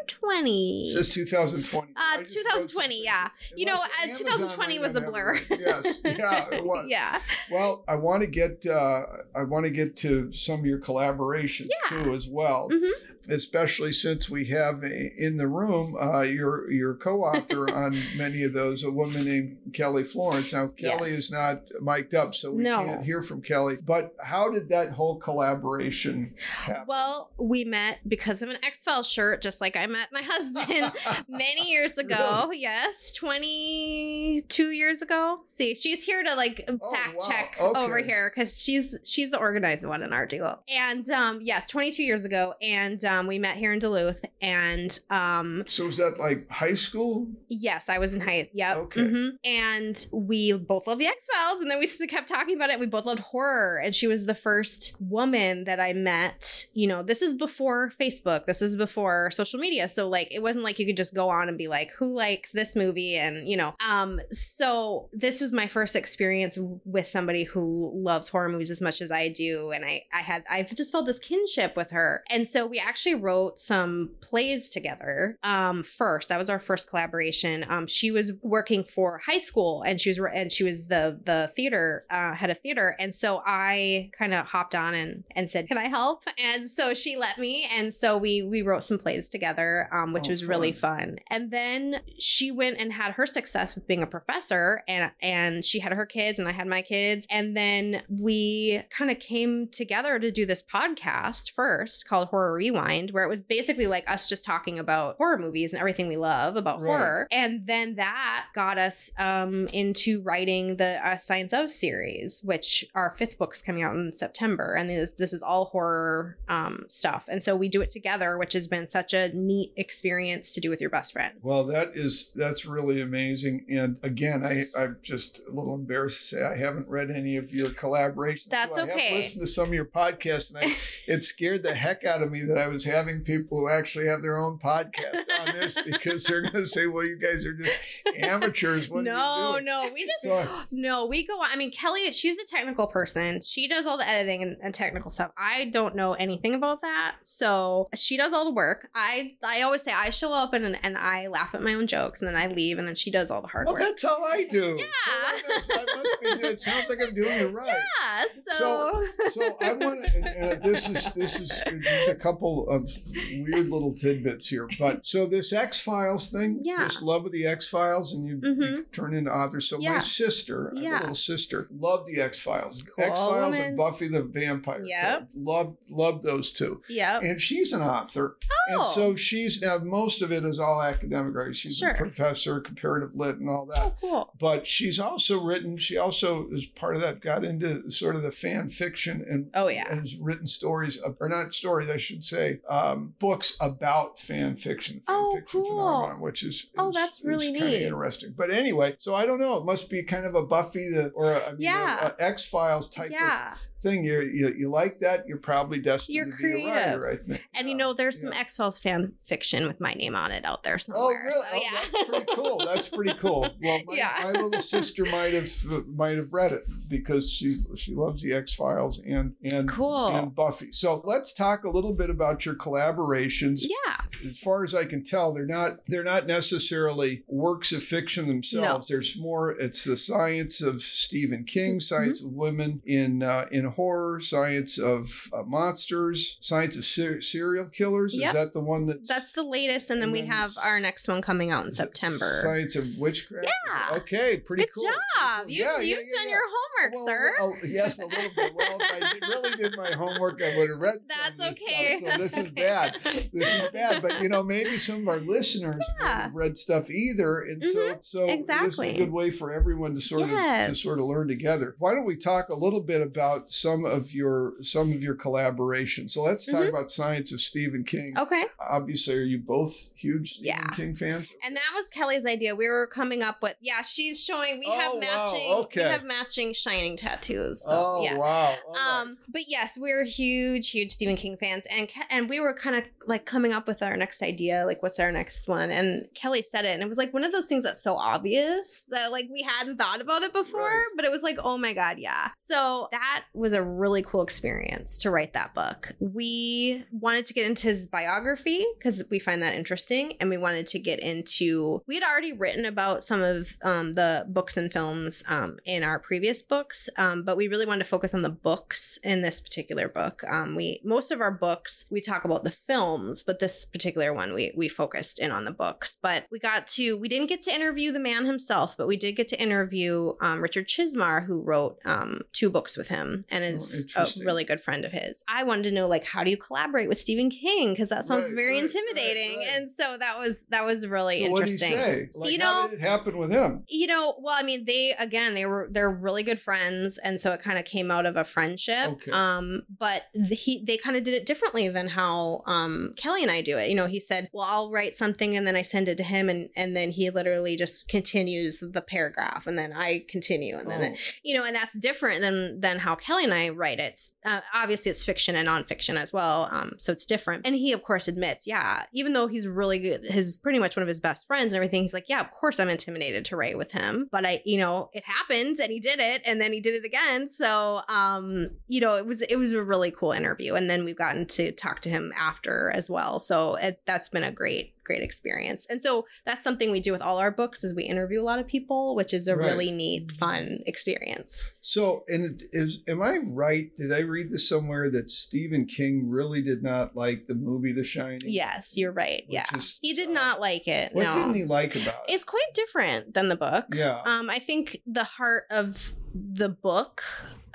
20. 0.09 0.89
It 0.89 0.93
says 0.93 1.13
2020. 1.13 1.91
Uh, 1.91 1.99
I 1.99 2.17
just 2.23 2.35
wrote 2.35 2.43
2020, 2.43 3.03
yeah. 3.03 3.29
You 3.55 3.65
know, 3.67 3.75
uh, 3.75 4.07
2020 4.15 4.79
was 4.79 4.95
a 4.95 5.01
blur. 5.01 5.39
Yes, 5.49 5.99
yeah, 6.05 6.47
it 6.51 6.65
was. 6.65 6.85
yeah. 6.89 7.21
Well, 7.51 7.83
I 7.87 7.95
want 7.95 8.21
to 8.21 8.27
get 8.27 8.65
uh, 8.65 9.03
I 9.35 9.43
want 9.43 9.65
to 9.65 9.71
get 9.71 9.95
to 9.97 10.31
some 10.33 10.59
of 10.61 10.65
your 10.65 10.79
collaborations 10.79 11.69
Yeah. 11.91 12.03
too 12.03 12.13
as 12.15 12.27
well, 12.27 12.69
Mhm. 12.71 12.89
especially 13.29 13.91
since 13.91 14.29
we 14.29 14.45
have 14.45 14.83
in 14.83 15.37
the 15.37 15.47
room 15.47 15.95
uh, 16.01 16.21
your 16.21 16.71
your 16.71 16.93
co-author 16.95 17.69
on 17.73 18.01
many 18.15 18.43
of 18.43 18.53
those, 18.53 18.83
a 18.83 18.91
woman 18.91 19.25
named 19.25 19.57
Kelly 19.73 20.03
Florence. 20.03 20.53
Now 20.53 20.67
Kelly 20.67 21.09
Yes. 21.11 21.19
is 21.19 21.31
not 21.31 21.63
mic'd 21.81 22.15
up, 22.15 22.33
so 22.35 22.51
we 22.51 22.63
No. 22.63 22.85
can't 22.85 23.03
hear 23.05 23.21
from 23.21 23.41
Kelly. 23.41 23.77
But 23.85 24.15
how 24.21 24.49
did 24.49 24.69
that 24.69 24.91
whole 24.91 25.17
collaboration 25.17 26.33
happen? 26.37 26.83
Well, 26.87 27.31
we 27.37 27.63
met 27.65 27.99
because 28.07 28.41
of 28.41 28.49
an 28.49 28.57
X 28.63 28.83
Files 28.83 29.09
shirt, 29.09 29.41
just 29.41 29.59
like 29.61 29.75
I 29.75 29.85
met 29.87 29.98
my 30.11 30.21
husband 30.21 30.91
many 31.27 31.69
years 31.69 31.97
ago. 31.97 32.51
Yes, 32.53 33.11
22 33.11 34.71
years 34.71 35.01
ago. 35.01 35.39
See, 35.45 35.75
she's 35.75 36.03
here 36.03 36.23
to 36.23 36.35
like 36.35 36.63
Oh, 36.81 36.91
fact 36.91 37.17
wow. 37.17 37.27
check 37.27 37.55
Okay. 37.59 37.79
over 37.79 37.97
here 37.99 38.31
because 38.33 38.59
she's 38.61 38.97
she's 39.03 39.31
the 39.31 39.37
organized 39.39 39.85
one 39.85 40.03
in 40.03 40.13
our 40.13 40.25
duo. 40.25 40.59
And 40.67 41.09
um, 41.09 41.39
yes, 41.41 41.67
22 41.67 42.03
years 42.03 42.25
ago, 42.25 42.53
and 42.61 43.03
um, 43.05 43.27
we 43.27 43.39
met 43.39 43.57
here 43.57 43.73
in 43.73 43.79
Duluth. 43.79 44.23
And 44.41 44.97
um, 45.09 45.63
So 45.67 45.85
was 45.87 45.97
that 45.97 46.19
like 46.19 46.49
high 46.49 46.75
school? 46.75 47.27
yes, 47.49 47.89
I 47.89 47.97
was 47.97 48.13
in 48.13 48.21
high. 48.21 48.49
Yep. 48.53 48.77
Okay. 48.77 49.01
mhm. 49.01 49.29
And 49.43 50.05
we 50.13 50.53
both 50.53 50.87
loved 50.87 51.01
the 51.01 51.07
X 51.07 51.25
Files, 51.31 51.61
and 51.61 51.69
then 51.69 51.79
we 51.79 51.87
kept 52.07 52.27
talking 52.29 52.55
about 52.55 52.69
it. 52.69 52.79
We 52.79 52.85
both 52.87 53.05
loved 53.05 53.19
horror, 53.19 53.77
and 53.83 53.93
she 53.93 54.07
was 54.07 54.25
the 54.25 54.35
first 54.35 54.95
woman 54.99 55.65
that 55.65 55.79
I 55.79 55.93
met. 55.93 56.67
You 56.73 56.87
know, 56.87 57.03
this 57.03 57.21
is 57.21 57.33
before 57.33 57.91
Facebook. 57.99 58.45
This 58.45 58.61
is 58.61 58.77
before 58.77 59.29
social 59.31 59.59
media. 59.59 59.87
So 59.93 60.07
like, 60.07 60.33
it 60.33 60.41
wasn't 60.41 60.63
like 60.63 60.79
you 60.79 60.85
could 60.85 60.97
just 60.97 61.15
go 61.15 61.29
on 61.29 61.49
and 61.49 61.57
be 61.57 61.67
like, 61.67 61.91
"Who 61.97 62.05
likes 62.05 62.51
this 62.51 62.75
movie?" 62.75 63.17
And 63.17 63.47
you 63.47 63.57
know, 63.57 63.73
um, 63.85 64.19
so 64.31 65.09
this 65.13 65.41
was 65.41 65.51
my 65.51 65.67
first 65.67 65.95
experience 65.95 66.57
with 66.85 67.07
somebody 67.07 67.43
who 67.43 67.91
loves 67.95 68.29
horror 68.29 68.49
movies 68.49 68.71
as 68.71 68.81
much 68.81 69.01
as 69.01 69.11
I 69.11 69.29
do, 69.29 69.71
and 69.71 69.85
I 69.85 70.03
I 70.13 70.19
had 70.19 70.43
I've 70.49 70.73
just 70.75 70.91
felt 70.91 71.05
this 71.05 71.19
kinship 71.19 71.75
with 71.75 71.91
her, 71.91 72.23
and 72.29 72.47
so 72.47 72.65
we 72.65 72.79
actually 72.79 73.15
wrote 73.15 73.59
some 73.59 74.11
plays 74.21 74.69
together. 74.69 75.37
Um, 75.43 75.83
first 75.83 76.29
that 76.29 76.37
was 76.37 76.49
our 76.49 76.59
first 76.59 76.89
collaboration. 76.89 77.65
Um, 77.67 77.87
she 77.87 78.11
was 78.11 78.31
working 78.41 78.83
for 78.83 79.21
high 79.25 79.37
school, 79.37 79.83
and 79.83 79.99
she 79.99 80.09
was 80.09 80.19
and 80.33 80.51
she 80.51 80.63
was 80.63 80.87
the 80.87 81.19
the 81.25 81.51
theater 81.55 82.05
uh, 82.09 82.33
head 82.33 82.49
of 82.49 82.59
theater, 82.59 82.95
and 82.99 83.13
so 83.13 83.41
I 83.45 84.11
kind 84.17 84.33
of 84.33 84.45
hopped 84.45 84.75
on 84.75 84.93
and 84.93 85.23
and 85.35 85.49
said, 85.49 85.67
"Can 85.67 85.77
I 85.77 85.87
help?" 85.87 86.23
And 86.37 86.69
so 86.69 86.93
she 86.93 87.15
let 87.17 87.37
me, 87.37 87.67
and 87.75 87.93
so 87.93 88.17
we 88.17 88.41
we 88.41 88.61
wrote 88.61 88.83
some 88.83 88.97
plays 88.97 89.29
together, 89.29 89.78
um, 89.91 90.13
which 90.13 90.27
Oh, 90.27 90.31
was 90.31 90.45
really 90.45 90.71
fun. 90.71 90.99
fun. 90.99 91.19
And 91.29 91.51
then 91.51 92.01
she 92.17 92.51
went 92.51 92.77
and 92.79 92.93
had 92.93 93.13
her 93.13 93.25
success 93.25 93.75
with 93.75 93.85
being 93.87 94.01
a 94.03 94.07
professor, 94.07 94.83
and 94.87 95.11
and 95.21 95.63
she 95.65 95.79
had 95.79 95.91
her 95.93 96.05
kids, 96.05 96.39
and 96.39 96.47
I 96.47 96.51
had 96.51 96.67
my 96.67 96.81
kids, 96.81 97.27
and 97.29 97.55
then 97.55 98.03
we 98.09 98.81
kind 98.89 99.11
of 99.11 99.19
came 99.19 99.67
together 99.67 100.19
to 100.19 100.31
do 100.31 100.45
this 100.45 100.61
podcast 100.63 101.51
first 101.51 102.07
called 102.07 102.29
Horror 102.29 102.53
Rewind, 102.53 103.11
where 103.11 103.23
it 103.23 103.29
was 103.29 103.41
basically 103.41 103.87
like 103.87 104.09
us 104.09 104.27
just 104.27 104.43
talking 104.45 104.79
about 104.79 105.17
horror 105.17 105.37
movies 105.37 105.73
and 105.73 105.79
everything 105.79 106.07
we 106.07 106.17
love 106.17 106.55
about 106.55 106.79
Right. 106.81 106.89
horror, 106.89 107.27
and 107.31 107.67
then 107.67 107.95
that 107.95 108.45
got 108.55 108.77
us 108.77 109.11
um, 109.17 109.67
into 109.69 110.21
writing 110.21 110.77
the 110.77 111.05
uh, 111.05 111.17
Science 111.17 111.51
of 111.53 111.71
series, 111.71 112.41
which 112.43 112.85
our 112.95 113.13
fifth 113.17 113.37
book's 113.37 113.61
coming 113.61 113.83
out 113.83 113.95
in 113.95 114.13
September, 114.13 114.73
and 114.75 114.89
this 114.89 115.11
this 115.11 115.33
is 115.33 115.43
all 115.43 115.65
horror 115.65 116.37
um, 116.47 116.85
stuff, 116.87 117.25
and 117.27 117.43
so 117.43 117.55
we 117.55 117.67
do 117.67 117.81
it 117.81 117.89
together, 117.89 118.37
which 118.37 118.53
has 118.53 118.67
been 118.67 118.87
such 118.87 119.13
a 119.13 119.29
neat 119.33 119.58
experience 119.75 120.51
to 120.53 120.61
do 120.61 120.69
with 120.69 120.81
your 120.81 120.89
best 120.89 121.13
friend. 121.13 121.35
Well, 121.41 121.65
that 121.65 121.91
is 121.95 122.31
that's 122.35 122.65
really 122.65 123.01
amazing. 123.01 123.65
And 123.69 123.97
again, 124.03 124.45
I 124.45 124.65
I'm 124.79 124.97
just 125.03 125.39
a 125.49 125.51
little 125.53 125.75
embarrassed 125.75 126.29
to 126.29 126.35
say 126.37 126.43
I 126.43 126.55
haven't 126.55 126.87
read 126.87 127.09
any 127.11 127.37
of 127.37 127.53
your 127.53 127.69
collaborations. 127.69 128.49
That's 128.49 128.75
So 128.77 128.85
I 128.85 128.91
okay. 128.91 129.21
listened 129.23 129.41
to 129.41 129.47
some 129.51 129.67
of 129.69 129.73
your 129.73 129.85
podcasts, 129.85 130.53
and 130.53 130.63
I, 130.65 130.75
it 131.07 131.23
scared 131.23 131.63
the 131.63 131.73
heck 131.75 132.03
out 132.05 132.21
of 132.21 132.31
me 132.31 132.41
that 132.43 132.57
I 132.57 132.67
was 132.67 132.83
having 132.83 133.21
people 133.21 133.59
who 133.59 133.69
actually 133.69 134.07
have 134.07 134.21
their 134.21 134.37
own 134.37 134.59
podcast 134.59 135.23
on 135.39 135.55
this 135.55 135.77
because 135.85 136.23
they're 136.23 136.41
going 136.41 136.53
to 136.53 136.67
say, 136.67 136.87
"Well, 136.87 137.05
you 137.05 137.17
guys 137.17 137.45
are 137.45 137.53
just 137.53 137.75
amateurs." 138.17 138.89
What 138.89 139.03
no, 139.03 139.59
no, 139.61 139.89
we 139.93 140.05
just 140.05 140.21
So- 140.21 140.63
no, 140.71 141.05
we 141.05 141.25
go 141.25 141.39
on. 141.41 141.49
I 141.51 141.55
mean, 141.55 141.71
Kelly, 141.71 142.11
she's 142.11 142.37
the 142.37 142.45
technical 142.49 142.87
person. 142.87 143.41
She 143.41 143.67
does 143.67 143.85
all 143.85 143.97
the 143.97 144.07
editing 144.07 144.43
and, 144.43 144.57
and 144.61 144.73
technical 144.73 145.11
stuff. 145.11 145.31
I 145.37 145.65
don't 145.71 145.95
know 145.95 146.13
anything 146.13 146.53
about 146.53 146.81
that, 146.81 147.15
so 147.23 147.89
she 147.95 148.17
does 148.17 148.33
all 148.33 148.45
the 148.45 148.53
work. 148.53 148.89
I 148.95 149.35
I 149.49 149.61
always 149.61 149.81
say 149.81 149.91
I 149.91 150.09
show 150.11 150.31
up 150.31 150.53
and 150.53 150.77
and 150.83 150.97
I 150.97 151.27
laugh 151.27 151.55
at 151.55 151.61
my 151.61 151.73
own 151.73 151.87
jokes, 151.87 152.21
and 152.21 152.27
then 152.27 152.35
I 152.35 152.47
leave, 152.47 152.77
and 152.77 152.87
then 152.87 152.95
she 152.95 153.09
does 153.11 153.31
all 153.31 153.41
the 153.41 153.47
hard 153.47 153.67
work. 153.67 153.75
Well, 153.77 153.83
work. 153.85 153.91
that's 153.91 154.03
all 154.05 154.23
I 154.25 154.45
do. 154.49 154.77
Yeah. 154.79 155.53
So 155.67 155.75
that 155.75 155.85
must 155.95 156.41
be. 156.41 156.47
It 156.47 156.61
sounds 156.61 156.89
like 156.89 156.99
I'm 157.05 157.13
doing 157.15 157.39
it 157.39 157.53
right. 157.53 157.67
yeah, 158.01 158.25
so, 158.31 158.51
So- 158.53 159.05
So 159.29 159.57
I 159.61 159.73
want 159.73 160.05
to, 160.07 160.15
and, 160.17 160.25
and 160.27 160.63
this 160.63 160.87
is 160.89 161.13
this 161.13 161.39
is 161.39 161.49
just 161.49 162.09
a 162.09 162.15
couple 162.15 162.69
of 162.69 162.89
weird 163.15 163.69
little 163.69 163.93
tidbits 163.93 164.47
here. 164.47 164.67
But 164.79 165.05
so 165.05 165.25
this 165.25 165.51
X 165.53 165.79
Files 165.79 166.31
thing, 166.31 166.59
Yeah. 166.63 166.85
this 166.85 167.01
love 167.01 167.25
of 167.25 167.31
the 167.31 167.45
X 167.47 167.67
Files, 167.67 168.13
and 168.13 168.25
you, 168.25 168.39
you 168.43 168.55
Mhm. 168.55 168.91
turn 168.91 169.13
into 169.13 169.31
authors. 169.35 169.69
So 169.69 169.77
my 169.79 169.99
sister, 169.99 170.73
I 170.75 170.79
Yeah. 170.81 170.99
little 170.99 171.15
sister, 171.15 171.67
loved 171.71 172.07
the 172.07 172.21
X 172.21 172.39
Files, 172.39 172.83
Cool 172.83 173.05
X 173.05 173.19
Files, 173.19 173.55
and 173.55 173.77
Buffy 173.77 174.07
the 174.07 174.21
Vampire. 174.23 174.83
Killer. 174.83 175.27
loved 175.35 175.77
loved 175.89 176.23
those 176.23 176.51
two. 176.51 176.81
yep. 176.89 177.21
And 177.23 177.41
she's 177.41 177.73
an 177.73 177.81
author, 177.81 178.37
Oh. 178.71 178.77
and 178.81 178.87
so 178.87 179.15
she's 179.39 179.61
now 179.61 179.77
most 179.79 180.21
of 180.21 180.31
it 180.31 180.43
is 180.43 180.59
all 180.59 180.81
academic. 180.81 181.33
Right? 181.35 181.55
She's 181.55 181.77
Sure. 181.77 181.89
a 181.91 181.97
professor, 181.97 182.59
comparative 182.59 183.15
lit, 183.15 183.37
and 183.37 183.49
all 183.49 183.65
that 183.67 183.79
Oh, 183.81 183.93
cool. 184.01 184.33
but 184.39 184.67
she's 184.67 184.99
also 184.99 185.41
written 185.41 185.77
she 185.77 185.97
also 185.97 186.49
as 186.53 186.65
part 186.65 186.95
of 186.95 187.01
that 187.01 187.21
got 187.21 187.43
into 187.45 187.89
sort 187.89 188.15
of 188.15 188.21
the 188.23 188.31
fan 188.31 188.69
fiction 188.69 189.25
and 189.29 189.49
Oh 189.53 189.67
yeah. 189.69 189.85
and 189.89 190.01
has 190.01 190.15
written 190.17 190.47
stories 190.47 190.97
of- 190.97 191.15
or 191.19 191.29
not 191.29 191.53
stories 191.53 191.89
i 191.89 191.97
should 191.97 192.23
say 192.23 192.59
um, 192.69 193.13
books 193.19 193.55
about 193.61 194.19
fan 194.19 194.55
fiction 194.55 194.95
fan 194.97 195.03
Oh, 195.07 195.35
fiction 195.35 195.61
cool. 195.63 195.69
phenomenon 195.69 196.19
which 196.21 196.43
is, 196.43 196.67
Oh, 196.77 196.91
that's 196.91 197.23
really 197.23 197.51
neat. 197.51 197.81
interesting 197.83 198.33
but 198.37 198.49
anyway 198.51 198.95
so 198.99 199.13
i 199.15 199.25
don't 199.25 199.39
know 199.39 199.57
it 199.57 199.65
must 199.65 199.89
be 199.89 200.03
kind 200.03 200.25
of 200.25 200.35
a 200.35 200.43
buffy 200.43 200.89
the 200.89 201.09
or 201.09 201.33
a, 201.33 201.45
I 201.47 201.51
mean, 201.51 201.61
Yeah. 201.61 202.11
a 202.17 202.23
x-files 202.23 202.89
type 202.89 203.11
Yeah. 203.11 203.53
of 203.53 203.59
thing 203.81 204.03
you 204.03 204.21
you 204.21 204.53
you 204.57 204.69
like 204.69 204.99
that 204.99 205.25
you're 205.27 205.37
probably 205.37 205.79
destined 205.79 206.15
You're 206.15 206.25
to 206.25 206.31
be 206.37 206.65
a 206.65 206.67
writer 206.67 206.79
i 206.95 206.97
creative. 207.15 207.25
think 207.25 207.43
And 207.53 207.69
you 207.69 207.75
know, 207.75 207.93
there's 207.93 208.19
some. 208.21 208.33
X 208.33 208.57
Files 208.57 208.77
fan 208.79 209.13
fiction 209.25 209.67
with 209.67 209.79
my 209.79 209.93
name 209.93 210.15
on 210.15 210.31
it 210.31 210.43
out 210.45 210.63
there 210.63 210.77
somewhere. 210.77 211.03
Oh, 211.03 211.09
really? 211.23 211.31
So 211.31 211.47
Oh, 211.53 211.61
yeah. 211.61 211.79
that's 211.81 211.89
pretty 212.09 212.25
cool. 212.35 212.57
That's 212.65 212.87
pretty 212.89 213.13
cool. 213.19 213.49
Well, 213.61 213.79
my, 213.85 213.93
Yeah. 213.95 214.19
my 214.23 214.31
little 214.31 214.61
sister 214.75 215.05
might 215.05 215.33
have 215.33 215.51
might 215.87 216.17
have 216.17 216.31
read 216.33 216.51
it 216.51 216.63
because 216.87 217.31
she 217.31 217.57
she 217.75 217.93
loves 217.95 218.21
the 218.23 218.33
X 218.33 218.53
Files 218.53 218.99
and 219.05 219.33
and 219.43 219.67
Cool. 219.69 220.07
and 220.07 220.33
Buffy. 220.35 220.71
So 220.71 221.01
let's 221.05 221.33
talk 221.33 221.63
a 221.63 221.69
little 221.69 221.93
bit 221.93 222.09
about 222.09 222.45
your 222.45 222.55
collaborations. 222.55 223.61
yeah. 223.63 223.95
As 224.27 224.37
far 224.39 224.63
as 224.63 224.75
I 224.75 224.85
can 224.85 225.03
tell, 225.03 225.33
they're 225.33 225.45
not 225.45 225.79
they're 225.87 226.03
not 226.03 226.27
necessarily 226.27 227.23
works 227.27 227.71
of 227.71 227.83
fiction 227.83 228.27
themselves. 228.27 228.87
There's 228.89 229.17
more. 229.17 229.51
It's 229.51 229.83
the 229.85 229.95
science 229.97 230.61
of 230.61 230.81
Stephen 230.81 231.43
King, 231.45 231.69
Mm-hmm. 231.69 231.79
science 231.79 232.21
of 232.21 232.31
women 232.31 232.81
in 232.85 233.21
uh, 233.23 233.45
in 233.51 233.65
horror, 233.69 234.19
science 234.19 234.77
of 234.77 235.29
uh, 235.33 235.43
monsters, 235.43 236.37
science 236.41 236.77
of 236.77 236.85
ser- 236.85 237.21
serial 237.21 237.65
killers. 237.65 238.15
Yep. 238.15 238.27
Is 238.27 238.33
that 238.33 238.53
the 238.53 238.59
one 238.61 238.85
that's 238.87 239.07
That's 239.07 239.31
the 239.33 239.43
latest, 239.43 239.89
and 239.89 240.01
then 240.01 240.09
And 240.09 240.13
we 240.13 240.25
have 240.27 240.51
our 240.63 240.79
next 240.79 241.07
one 241.07 241.21
coming 241.21 241.51
out 241.51 241.65
in 241.65 241.71
September. 241.71 242.39
Science 242.41 242.75
of 242.75 242.97
witchcraft. 242.97 243.45
Yeah. 243.47 243.97
Okay, 243.97 244.37
pretty 244.37 244.63
Good 244.63 244.73
cool. 244.73 244.83
pretty 244.83 244.97
job. 245.19 245.41
cool. 245.43 245.49
You, 245.51 245.63
Yeah, 245.63 245.77
you've 245.79 245.83
yeah, 245.85 245.95
yeah, 245.97 246.15
done 246.17 246.25
yeah. 246.25 246.31
your 246.31 246.41
homework, 246.49 246.95
Well, 246.95 247.05
sir. 247.07 247.33
well, 247.39 247.57
yes, 247.63 247.99
a 247.99 248.05
little 248.05 248.31
bit. 248.35 248.55
Well, 248.55 248.77
if 248.79 248.91
I 249.03 249.13
did, 249.13 249.23
really 249.27 249.55
did 249.57 249.77
my 249.77 249.91
homework, 249.91 250.41
I 250.41 250.57
would 250.57 250.69
have 250.69 250.79
read. 250.79 250.93
some 250.99 251.03
That's 251.07 251.29
of 251.31 251.55
this 251.55 251.63
okay. 251.63 251.99
Stuff. 251.99 252.01
So 252.01 252.17
That's 252.17 252.31
this 252.31 252.45
is 252.45 252.51
bad. 252.51 252.97
This 253.33 253.47
is 253.63 253.69
bad. 253.71 254.01
But 254.01 254.21
you 254.21 254.29
know, 254.29 254.43
maybe 254.43 254.77
some 254.77 255.01
of 255.03 255.07
our 255.07 255.19
listeners 255.19 255.83
Yeah. 255.99 256.23
have 256.23 256.33
read 256.33 256.57
stuff 256.57 256.89
either, 256.89 257.41
and 257.41 257.63
so 257.63 257.69
Mhm. 257.79 257.97
so 258.01 258.25
this 258.27 258.35
Exactly. 258.39 258.89
is 258.89 258.95
a 258.95 258.97
good 258.97 259.11
way 259.11 259.31
for 259.31 259.53
everyone 259.53 259.93
to 259.95 260.01
sort 260.01 260.23
of 260.23 260.29
to 260.29 260.75
sort 260.75 260.99
of 260.99 261.05
learn 261.05 261.27
together. 261.27 261.75
Why 261.79 261.93
don't 261.93 262.05
we 262.05 262.15
talk 262.15 262.49
a 262.49 262.55
little 262.55 262.81
bit 262.81 263.01
about 263.01 263.51
some 263.59 263.85
of 263.85 264.13
your 264.13 264.53
some 264.61 264.91
of 264.91 265.03
your 265.03 265.15
collaborations? 265.15 266.11
So 266.11 266.23
let's 266.23 266.45
talk 266.45 266.55
Mhm. 266.65 266.69
about 266.69 266.91
Science 266.91 267.31
of 267.31 267.41
Stephen 267.41 267.83
King. 267.83 268.13
Okay. 268.17 268.45
Obviously, 268.59 269.15
are 269.15 269.21
you 269.23 269.37
both 269.39 269.91
huge 269.95 270.33
Stephen 270.33 270.45
Yeah. 270.47 270.75
King 270.75 270.95
fans? 270.95 271.27
And 271.43 271.55
that 271.55 271.71
was 271.75 271.89
Kelly's 271.89 272.25
idea. 272.25 272.55
We 272.55 272.67
were 272.67 272.87
coming 272.87 273.21
up 273.21 273.41
with 273.41 273.55
yeah, 273.61 273.81
she's 273.81 274.23
showing 274.23 274.59
we 274.59 274.65
Oh, 274.67 274.79
have 274.79 274.93
wow. 274.93 274.99
matching 274.99 275.51
Okay. 275.53 275.83
we 275.83 275.89
have 275.89 276.03
matching 276.03 276.53
shining 276.53 276.97
tattoos. 276.97 277.61
So 277.63 277.71
oh 277.71 278.03
yeah. 278.03 278.15
wow! 278.17 278.55
Right. 278.67 279.01
Um, 279.01 279.17
but 279.27 279.43
yes, 279.47 279.77
we're 279.77 280.03
huge, 280.05 280.69
huge 280.71 280.91
Stephen 280.91 281.15
King 281.15 281.37
fans, 281.37 281.65
and 281.69 281.89
and 282.09 282.29
we 282.29 282.39
were 282.39 282.53
kind 282.53 282.75
of 282.75 282.83
like 283.09 283.25
coming 283.25 283.51
up 283.51 283.67
with 283.67 283.81
our 283.83 283.97
next 283.97 284.21
idea, 284.21 284.63
like 284.65 284.81
what's 284.81 284.99
our 284.99 285.11
next 285.11 285.47
one, 285.47 285.69
and 285.71 286.05
Kelly 286.15 286.41
said 286.41 286.63
it, 286.65 286.69
and 286.73 286.81
it 286.83 286.87
was 286.87 286.97
like 286.97 287.13
one 287.13 287.23
of 287.23 287.31
those 287.31 287.47
things 287.47 287.63
that's 287.63 287.83
so 287.83 287.95
obvious 287.95 288.85
that 288.89 289.11
like 289.11 289.27
we 289.31 289.41
hadn't 289.41 289.77
thought 289.77 289.99
about 290.01 290.21
it 290.23 290.31
before, 290.33 290.61
Right. 290.61 290.85
but 290.95 291.05
it 291.05 291.11
was 291.11 291.23
like 291.23 291.37
oh 291.43 291.57
my 291.57 291.73
god, 291.73 291.97
yeah. 291.99 292.29
So 292.37 292.87
that 292.91 293.23
was 293.33 293.53
a 293.53 293.61
really 293.63 294.03
cool 294.03 294.21
experience 294.21 295.01
to 295.01 295.11
write 295.11 295.33
that 295.33 295.53
book. 295.53 295.93
We 295.99 296.85
wanted 296.91 297.25
to 297.25 297.33
get 297.33 297.45
into 297.45 297.67
his 297.67 297.85
biography 297.85 298.65
because 298.77 299.03
we 299.09 299.19
find 299.19 299.41
that 299.43 299.55
interesting 299.55 300.13
and 300.19 300.29
we 300.29 300.37
wanted 300.37 300.67
to 300.67 300.79
get 300.79 300.99
into 300.99 301.81
we 301.87 301.95
had 301.95 302.03
already 302.03 302.33
written 302.33 302.65
about 302.65 303.03
some 303.03 303.21
of 303.21 303.57
um, 303.63 303.95
the 303.95 304.25
books 304.29 304.57
and 304.57 304.71
films 304.71 305.23
um, 305.27 305.57
in 305.65 305.83
our 305.83 305.99
previous 305.99 306.41
books 306.41 306.89
um, 306.97 307.23
but 307.23 307.37
we 307.37 307.47
really 307.47 307.65
wanted 307.65 307.83
to 307.83 307.89
focus 307.89 308.13
on 308.13 308.21
the 308.21 308.29
books 308.29 308.99
in 309.03 309.21
this 309.21 309.39
particular 309.39 309.89
book 309.89 310.23
um, 310.27 310.55
we 310.55 310.81
most 310.83 311.11
of 311.11 311.21
our 311.21 311.31
books 311.31 311.85
we 311.89 312.01
talk 312.01 312.25
about 312.25 312.43
the 312.43 312.51
films 312.99 313.23
but 313.23 313.39
this 313.39 313.65
particular 313.65 314.13
one 314.13 314.33
we 314.33 314.51
we 314.55 314.67
focused 314.67 315.19
in 315.19 315.31
on 315.31 315.45
the 315.45 315.51
books 315.51 315.95
but 316.01 316.25
we 316.31 316.39
got 316.39 316.67
to 316.67 316.97
we 316.97 317.07
didn't 317.07 317.27
get 317.27 317.41
to 317.41 317.53
interview 317.53 317.91
the 317.91 317.99
man 317.99 318.25
himself 318.25 318.75
but 318.77 318.87
we 318.87 318.97
did 318.97 319.15
get 319.15 319.27
to 319.27 319.41
interview 319.41 320.13
um, 320.21 320.41
richard 320.41 320.67
chizmar 320.67 321.25
who 321.25 321.41
wrote 321.41 321.77
um, 321.85 322.21
two 322.33 322.49
books 322.49 322.77
with 322.77 322.87
him 322.87 323.25
and 323.29 323.43
is 323.43 323.87
a 323.95 324.07
really 324.25 324.43
good 324.43 324.61
friend 324.61 324.85
of 324.85 324.91
his 324.91 325.23
i 325.27 325.43
wanted 325.43 325.63
to 325.63 325.71
know 325.71 325.87
like 325.87 326.03
how 326.03 326.23
do 326.23 326.29
you 326.29 326.37
collaborate 326.37 326.89
with 326.89 326.99
stephen 326.99 327.29
king 327.29 327.71
because 327.71 327.89
that 327.89 328.05
sounds 328.05 328.25
Right, 328.25 328.35
very 328.35 328.53
right, 328.55 328.63
intimidating 328.63 329.39
right. 329.39 329.47
and 329.55 329.71
so 329.71 329.97
that 329.99 330.17
was 330.19 330.45
that 330.49 330.65
was 330.65 330.85
really 330.87 331.23
so 331.25 331.31
what 331.31 331.45
did 331.45 331.47
he 331.49 331.53
interesting 331.65 331.71
say? 331.77 332.09
Like, 332.13 332.31
You 332.31 332.39
how 332.41 332.63
know- 332.63 332.69
did 332.69 332.79
it 332.79 332.81
happen 332.81 333.17
with 333.17 333.31
him? 333.31 333.63
you 333.69 333.87
know 333.87 334.15
well 334.19 334.35
i 334.37 334.43
mean 334.43 334.65
they 334.65 334.93
again 334.99 335.33
they 335.33 335.45
were 335.45 335.67
they're 335.71 335.89
really 335.91 336.23
good 336.23 336.39
friends 336.39 336.97
and 336.97 337.19
so 337.19 337.31
it 337.31 337.41
kind 337.41 337.57
of 337.57 337.65
came 337.65 337.91
out 337.91 338.05
of 338.05 338.15
a 338.17 338.23
friendship 338.23 338.89
Okay. 338.93 339.11
um 339.11 339.63
but 339.79 340.03
the, 340.13 340.35
he 340.35 340.63
they 340.65 340.77
kind 340.77 340.95
of 340.95 341.03
did 341.03 341.13
it 341.13 341.25
differently 341.25 341.69
than 341.69 341.87
how 341.87 342.41
um 342.45 342.78
kelly 342.97 343.21
and 343.21 343.31
i 343.31 343.41
do 343.41 343.57
it. 343.57 343.69
You 343.69 343.75
know 343.75 343.87
he 343.87 343.99
said 343.99 344.29
well 344.33 344.47
i'll 344.49 344.71
write 344.71 344.95
something 344.95 345.35
and 345.35 345.45
then 345.45 345.55
i 345.55 345.61
send 345.61 345.87
it 345.87 345.97
to 345.97 346.03
him 346.03 346.29
and 346.29 346.49
and 346.55 346.75
then 346.75 346.91
he 346.91 347.09
literally 347.09 347.55
just 347.57 347.87
continues 347.87 348.59
the 348.59 348.81
paragraph 348.81 349.47
and 349.47 349.57
then 349.57 349.73
i 349.73 350.03
continue 350.09 350.57
and 350.57 350.69
then 350.69 350.93
Oh, 350.95 350.97
you 351.23 351.37
know 351.37 351.43
and 351.43 351.55
that's 351.55 351.77
different 351.77 352.21
than 352.21 352.59
than 352.61 352.79
how 352.79 352.95
kelly 352.95 353.23
and 353.23 353.33
i 353.33 353.49
write 353.49 353.79
it. 353.79 353.99
Uh, 354.25 354.41
obviously 354.53 354.89
it's 354.89 355.03
fiction 355.03 355.35
and 355.35 355.47
nonfiction 355.47 355.95
as 355.95 356.11
well 356.13 356.47
um 356.51 356.73
so 356.77 356.91
it's 356.91 357.05
different. 357.05 357.45
And 357.45 357.55
he 357.55 357.73
of 357.73 357.83
course 357.83 358.07
admits 358.07 358.47
yeah 358.47 358.83
even 358.93 359.13
though 359.13 359.27
he's 359.27 359.47
really 359.47 359.79
good 359.79 360.05
his 360.05 360.39
pretty 360.39 360.59
much 360.59 360.75
one 360.75 360.81
of 360.83 360.87
his 360.87 360.99
best 360.99 361.27
friends 361.27 361.51
and 361.51 361.57
everything 361.57 361.83
he's 361.83 361.93
like 361.93 362.09
yeah 362.09 362.21
of 362.21 362.31
course 362.31 362.59
i'm 362.59 362.69
intimidated 362.69 363.25
to 363.25 363.35
write 363.35 363.57
with 363.57 363.71
him 363.71 364.07
but 364.11 364.25
i 364.25 364.41
you 364.45 364.57
know 364.57 364.89
it 364.93 365.03
happened 365.05 365.57
and 365.59 365.71
he 365.71 365.79
did 365.79 365.99
it 365.99 366.21
and 366.25 366.39
then 366.39 366.53
he 366.53 366.59
did 366.61 366.75
it 366.75 366.85
again 366.85 367.27
so 367.29 367.81
um 367.89 368.47
you 368.67 368.79
know 368.81 368.95
it 368.95 369.05
was 369.05 369.21
it 369.23 369.35
was 369.37 369.53
a 369.53 369.63
really 369.63 369.91
cool 369.91 370.11
interview 370.11 370.53
and 370.55 370.69
then 370.69 370.85
we've 370.85 370.97
gotten 370.97 371.25
to 371.25 371.51
talk 371.51 371.81
to 371.81 371.89
him 371.89 372.13
after 372.17 372.68
as 372.71 372.89
well 372.89 373.19
so 373.19 373.55
it, 373.55 373.81
that's 373.85 374.09
been 374.09 374.23
a 374.23 374.31
great 374.31 374.73
great 374.83 375.01
experience 375.03 375.67
and 375.69 375.83
so 375.83 376.05
that's 376.25 376.43
something 376.43 376.71
we 376.71 376.79
do 376.79 376.91
with 376.91 377.01
all 377.01 377.19
our 377.19 377.29
books 377.29 377.63
is 377.63 377.75
we 377.75 377.83
interview 377.83 378.19
a 378.19 378.23
lot 378.23 378.39
of 378.39 378.47
people 378.47 378.95
which 378.95 379.13
is 379.13 379.27
a 379.27 379.35
Right. 379.37 379.45
really 379.45 379.69
neat 379.71 380.11
fun 380.13 380.61
experience 380.65 381.47
So, 381.61 382.03
and 382.07 382.41
is 382.51 382.79
am 382.87 383.01
I 383.03 383.19
right? 383.23 383.69
Did 383.77 383.93
I 383.93 383.99
read 383.99 384.31
this 384.31 384.49
somewhere 384.49 384.89
that 384.89 385.11
Stephen 385.11 385.65
King 385.67 386.09
really 386.09 386.41
did 386.41 386.63
not 386.63 386.95
like 386.95 387.27
the 387.27 387.35
movie 387.35 387.71
The 387.71 387.83
Shining? 387.83 388.19
yes 388.25 388.75
you're 388.77 388.91
right 388.91 389.23
Which 389.27 389.33
yeah 389.35 389.55
is, 389.55 389.77
he 389.81 389.93
did 389.93 390.09
uh, 390.09 390.13
not 390.13 390.39
like 390.39 390.67
it 390.67 390.93
What 390.95 391.03
no 391.03 391.13
didn't 391.13 391.35
he 391.35 391.45
like 391.45 391.75
about 391.75 392.05
it? 392.07 392.13
it's 392.13 392.23
quite 392.23 392.51
different 392.55 393.13
than 393.13 393.29
the 393.29 393.35
book 393.37 393.65
Yeah. 393.73 394.01
um 394.05 394.29
i 394.31 394.39
think 394.39 394.81
the 394.87 395.03
heart 395.03 395.43
of 395.51 395.93
the 396.15 396.49
book 396.49 397.03